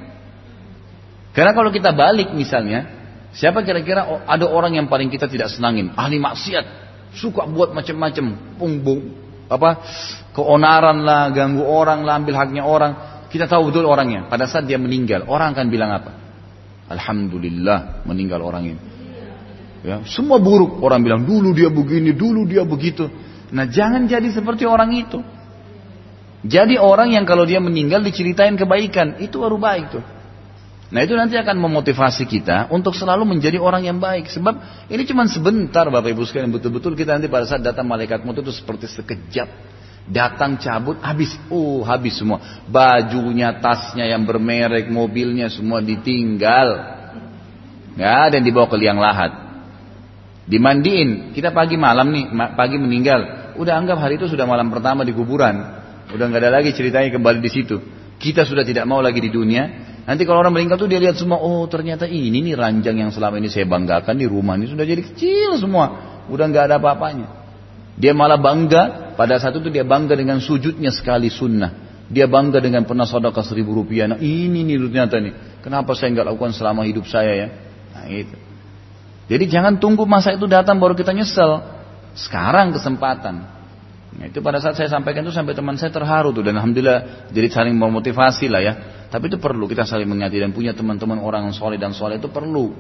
[1.32, 2.88] Karena kalau kita balik misalnya,
[3.32, 5.92] siapa kira-kira ada orang yang paling kita tidak senangin?
[5.96, 6.84] Ahli maksiat,
[7.15, 9.03] suka buat macam-macam, pungbung,
[9.49, 9.81] apa
[10.35, 12.93] keonaran lah, ganggu orang lah, ambil haknya orang.
[13.31, 14.31] Kita tahu betul orangnya.
[14.31, 16.12] Pada saat dia meninggal, orang akan bilang apa?
[16.86, 18.82] Alhamdulillah meninggal orang ini.
[19.85, 20.81] Ya, semua buruk.
[20.81, 23.11] Orang bilang dulu dia begini, dulu dia begitu.
[23.51, 25.20] Nah jangan jadi seperti orang itu.
[26.45, 30.05] Jadi orang yang kalau dia meninggal diceritain kebaikan, itu baru baik tuh.
[30.93, 34.28] Nah itu nanti akan memotivasi kita untuk selalu menjadi orang yang baik.
[34.28, 36.52] Sebab ini cuma sebentar Bapak Ibu sekalian.
[36.52, 39.48] Betul-betul kita nanti pada saat datang malaikat maut itu seperti sekejap.
[40.05, 41.32] Datang cabut, habis.
[41.48, 42.65] Oh habis semua.
[42.69, 46.69] Bajunya, tasnya yang bermerek, mobilnya semua ditinggal.
[47.97, 49.32] Nggak ada dibawa ke liang lahat.
[50.44, 53.56] Dimandiin, kita pagi malam nih, pagi meninggal.
[53.56, 55.81] Udah anggap hari itu sudah malam pertama di kuburan.
[56.12, 57.81] Udah nggak ada lagi ceritanya kembali di situ.
[58.20, 59.93] Kita sudah tidak mau lagi di dunia.
[60.05, 63.40] Nanti kalau orang meninggal tuh dia lihat semua, oh ternyata ini nih ranjang yang selama
[63.40, 66.20] ini saya banggakan di rumah ini sudah jadi kecil semua.
[66.28, 67.28] Udah nggak ada apa-apanya.
[67.97, 71.72] Dia malah bangga, pada saat itu dia bangga dengan sujudnya sekali sunnah.
[72.12, 74.05] Dia bangga dengan pernah sedekah seribu rupiah.
[74.05, 75.64] Nah ini nih ternyata nih.
[75.64, 77.48] Kenapa saya nggak lakukan selama hidup saya ya?
[77.97, 78.36] Nah itu.
[79.24, 81.64] Jadi jangan tunggu masa itu datang baru kita nyesel.
[82.12, 83.55] Sekarang kesempatan.
[84.14, 87.48] Nah, itu pada saat saya sampaikan itu sampai teman saya terharu tuh dan alhamdulillah jadi
[87.51, 88.72] saling memotivasi lah ya.
[89.15, 92.27] Tapi itu perlu kita saling mengingati dan punya teman-teman orang yang soleh dan soleh itu
[92.27, 92.74] perlu.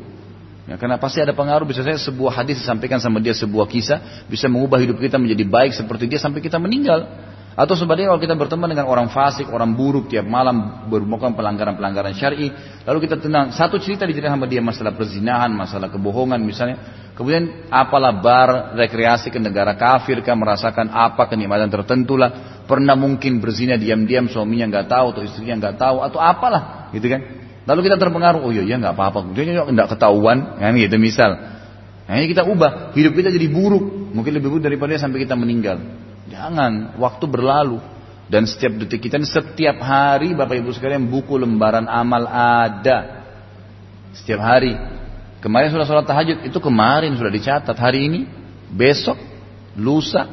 [0.66, 4.50] Ya, karena pasti ada pengaruh bisa saya sebuah hadis disampaikan sama dia sebuah kisah bisa
[4.50, 7.06] mengubah hidup kita menjadi baik seperti dia sampai kita meninggal.
[7.54, 12.50] Atau sebaliknya kalau kita berteman dengan orang fasik, orang buruk tiap malam bermuka pelanggaran-pelanggaran syar'i,
[12.82, 16.82] lalu kita tenang satu cerita diceritakan sama dia masalah perzinahan, masalah kebohongan misalnya,
[17.14, 23.40] kemudian apalah bar rekreasi ke negara kafir kan merasakan apa kenikmatan tertentu lah, pernah mungkin
[23.40, 27.20] berzina diam-diam suaminya nggak tahu atau istrinya nggak tahu atau apalah, gitu kan?
[27.64, 31.32] Lalu kita terpengaruh, oh iya ya nggak apa-apa, dia nggak ketahuan, kan gitu misal.
[32.04, 35.80] Nah, ini kita ubah, hidup kita jadi buruk, mungkin lebih buruk daripada sampai kita meninggal.
[36.28, 37.80] Jangan, waktu berlalu.
[38.24, 43.24] Dan setiap detik kita, setiap hari Bapak Ibu sekalian buku lembaran amal ada.
[44.16, 44.72] Setiap hari.
[45.44, 47.76] Kemarin sudah sholat tahajud, itu kemarin sudah dicatat.
[47.76, 48.20] Hari ini,
[48.72, 49.20] besok,
[49.76, 50.24] lusa,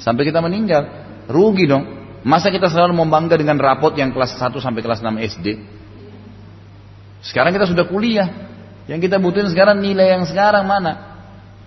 [0.00, 1.03] sampai kita meninggal.
[1.28, 1.84] Rugi dong.
[2.24, 5.46] Masa kita selalu membangga dengan rapot yang kelas 1 sampai kelas 6 SD?
[7.20, 8.28] Sekarang kita sudah kuliah.
[8.84, 11.16] Yang kita butuhin sekarang nilai yang sekarang mana?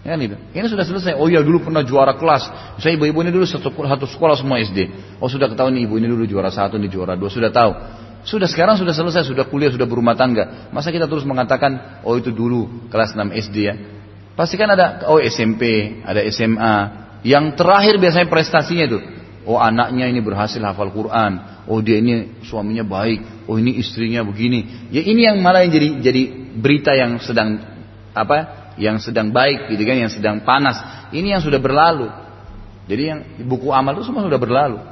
[0.05, 0.37] Kan itu.
[0.53, 1.13] Ini sudah selesai.
[1.17, 2.47] Oh iya dulu pernah juara kelas.
[2.77, 4.87] Saya ibu-ibu ini dulu satu, satu sekolah semua SD.
[5.17, 7.27] Oh sudah ketahuan nih ibu ini dulu juara satu, ini juara dua.
[7.27, 7.71] Sudah tahu.
[8.27, 10.69] Sudah sekarang sudah selesai, sudah kuliah, sudah berumah tangga.
[10.75, 13.73] Masa kita terus mengatakan, oh itu dulu kelas 6 SD ya.
[14.35, 15.63] Pasti kan ada, oh SMP,
[16.03, 16.75] ada SMA.
[17.23, 18.99] Yang terakhir biasanya prestasinya itu.
[19.47, 21.63] Oh anaknya ini berhasil hafal Quran.
[21.71, 23.47] Oh dia ini suaminya baik.
[23.47, 24.91] Oh ini istrinya begini.
[24.91, 26.21] Ya ini yang malah yang jadi jadi
[26.59, 27.63] berita yang sedang
[28.11, 30.83] apa yang sedang baik gitu kan, yang sedang panas.
[31.15, 32.11] Ini yang sudah berlalu.
[32.91, 34.83] Jadi yang buku amal itu semua sudah berlalu.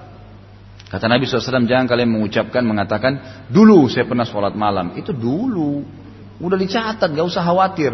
[0.88, 5.84] Kata Nabi SAW jangan kalian mengucapkan mengatakan dulu saya pernah sholat malam itu dulu
[6.40, 7.90] udah dicatat gak usah khawatir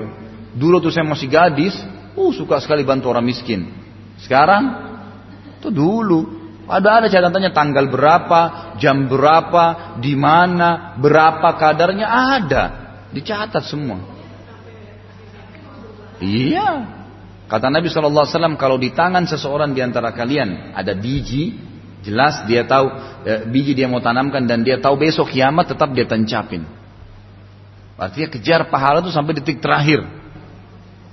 [0.51, 1.77] dulu tuh saya masih gadis
[2.13, 3.71] uh suka sekali bantu orang miskin
[4.19, 4.91] sekarang
[5.61, 6.40] itu dulu
[6.72, 8.39] ada ada catatannya tanggal berapa
[8.80, 12.64] jam berapa di mana berapa kadarnya ada
[13.11, 14.22] dicatat semua
[16.22, 16.69] Iya.
[17.49, 21.57] Kata Nabi SAW, kalau di tangan seseorang di antara kalian ada biji,
[22.06, 22.88] jelas dia tahu
[23.27, 26.64] eh, biji dia mau tanamkan dan dia tahu besok kiamat tetap dia tancapin.
[27.99, 30.07] Artinya kejar pahala itu sampai detik terakhir.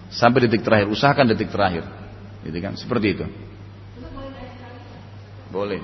[0.08, 1.84] Sampai detik terakhir, usahakan detik terakhir.
[2.46, 2.78] Gitu kan?
[2.78, 3.26] Seperti itu.
[5.48, 5.80] Boleh.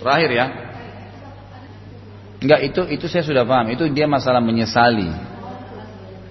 [0.00, 0.46] Terakhir ya.
[2.42, 3.70] Enggak itu itu saya sudah paham.
[3.72, 5.08] Itu dia masalah menyesali.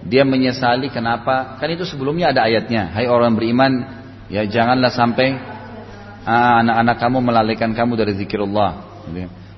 [0.02, 1.56] Dia menyesali kenapa?
[1.62, 2.92] Kan itu sebelumnya ada ayatnya.
[2.92, 3.72] Hai orang beriman,
[4.28, 5.38] ya janganlah sampai
[6.26, 8.72] ah, anak-anak kamu melalaikan kamu dari zikirullah.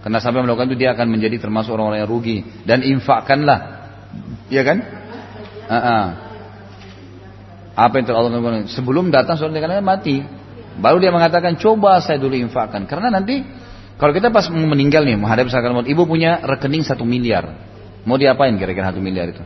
[0.03, 2.37] Karena sampai melakukan itu dia akan menjadi termasuk orang-orang yang rugi.
[2.67, 3.59] Dan infakkanlah.
[4.51, 4.77] Iya kan?
[5.63, 6.05] Uh -uh.
[7.73, 10.42] Apa yang Allah Sebelum datang seorang dia mati.
[10.79, 12.89] Baru dia mengatakan coba saya dulu infakkan.
[12.89, 13.45] Karena nanti
[13.97, 17.53] kalau kita pas meninggal nih menghadapi sakaratul maut, ibu punya rekening satu miliar.
[18.03, 19.43] Mau diapain kira-kira satu miliar itu?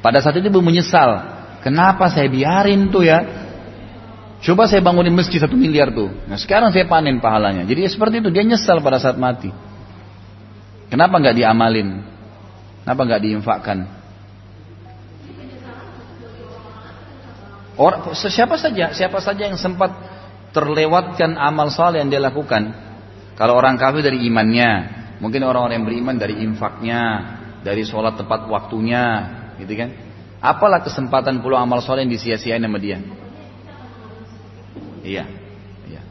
[0.00, 1.36] Pada saat itu ibu menyesal.
[1.60, 3.18] Kenapa saya biarin tuh ya?
[4.38, 6.08] Coba saya bangunin masjid satu miliar tuh.
[6.30, 7.66] Nah sekarang saya panen pahalanya.
[7.66, 9.50] Jadi ya seperti itu dia nyesal pada saat mati.
[10.88, 12.00] Kenapa nggak diamalin?
[12.86, 13.78] Kenapa nggak diinfakkan?
[17.78, 19.94] Orang, siapa saja, siapa saja yang sempat
[20.52, 22.72] terlewatkan amal saleh yang dia lakukan.
[23.38, 24.70] Kalau orang kafir dari imannya,
[25.22, 27.02] mungkin orang-orang yang beriman dari infaknya,
[27.62, 29.04] dari sholat tepat waktunya,
[29.62, 29.90] gitu kan?
[30.38, 33.02] Apalah kesempatan puluh amal soleh yang disia-siain sama dia?
[35.02, 35.24] Iya,
[35.86, 36.02] iya.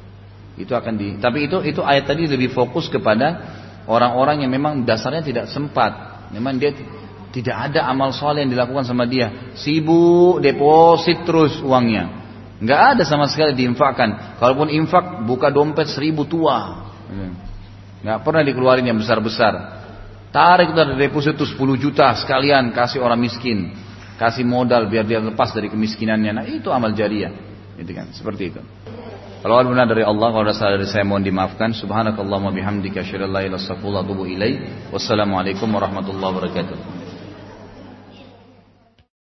[0.59, 1.07] Itu akan di.
[1.19, 3.55] Tapi itu itu ayat tadi lebih fokus kepada
[3.87, 6.27] orang-orang yang memang dasarnya tidak sempat.
[6.35, 6.75] Memang dia
[7.31, 9.51] tidak ada amal soleh yang dilakukan sama dia.
[9.55, 12.16] Sibuk deposit terus uangnya.
[12.57, 14.39] Nggak ada sama sekali diinfakkan.
[14.41, 16.89] Kalaupun infak buka dompet seribu tua.
[18.01, 19.77] Nggak pernah dikeluarin yang besar-besar.
[20.33, 23.73] Tarik dari deposito 10 juta sekalian kasih orang miskin.
[24.17, 26.31] Kasih modal biar dia lepas dari kemiskinannya.
[26.33, 27.31] Nah itu amal jariah.
[27.77, 28.61] Gitu kan, seperti itu.
[29.37, 31.69] Kalau benar dari Allah, kalau ada salah dari saya mohon dimaafkan.
[31.77, 34.57] Subhanakallahumma bihamdika asyhadu an la ilaha illa anta
[34.89, 36.96] Wassalamualaikum warahmatullahi wabarakatuh.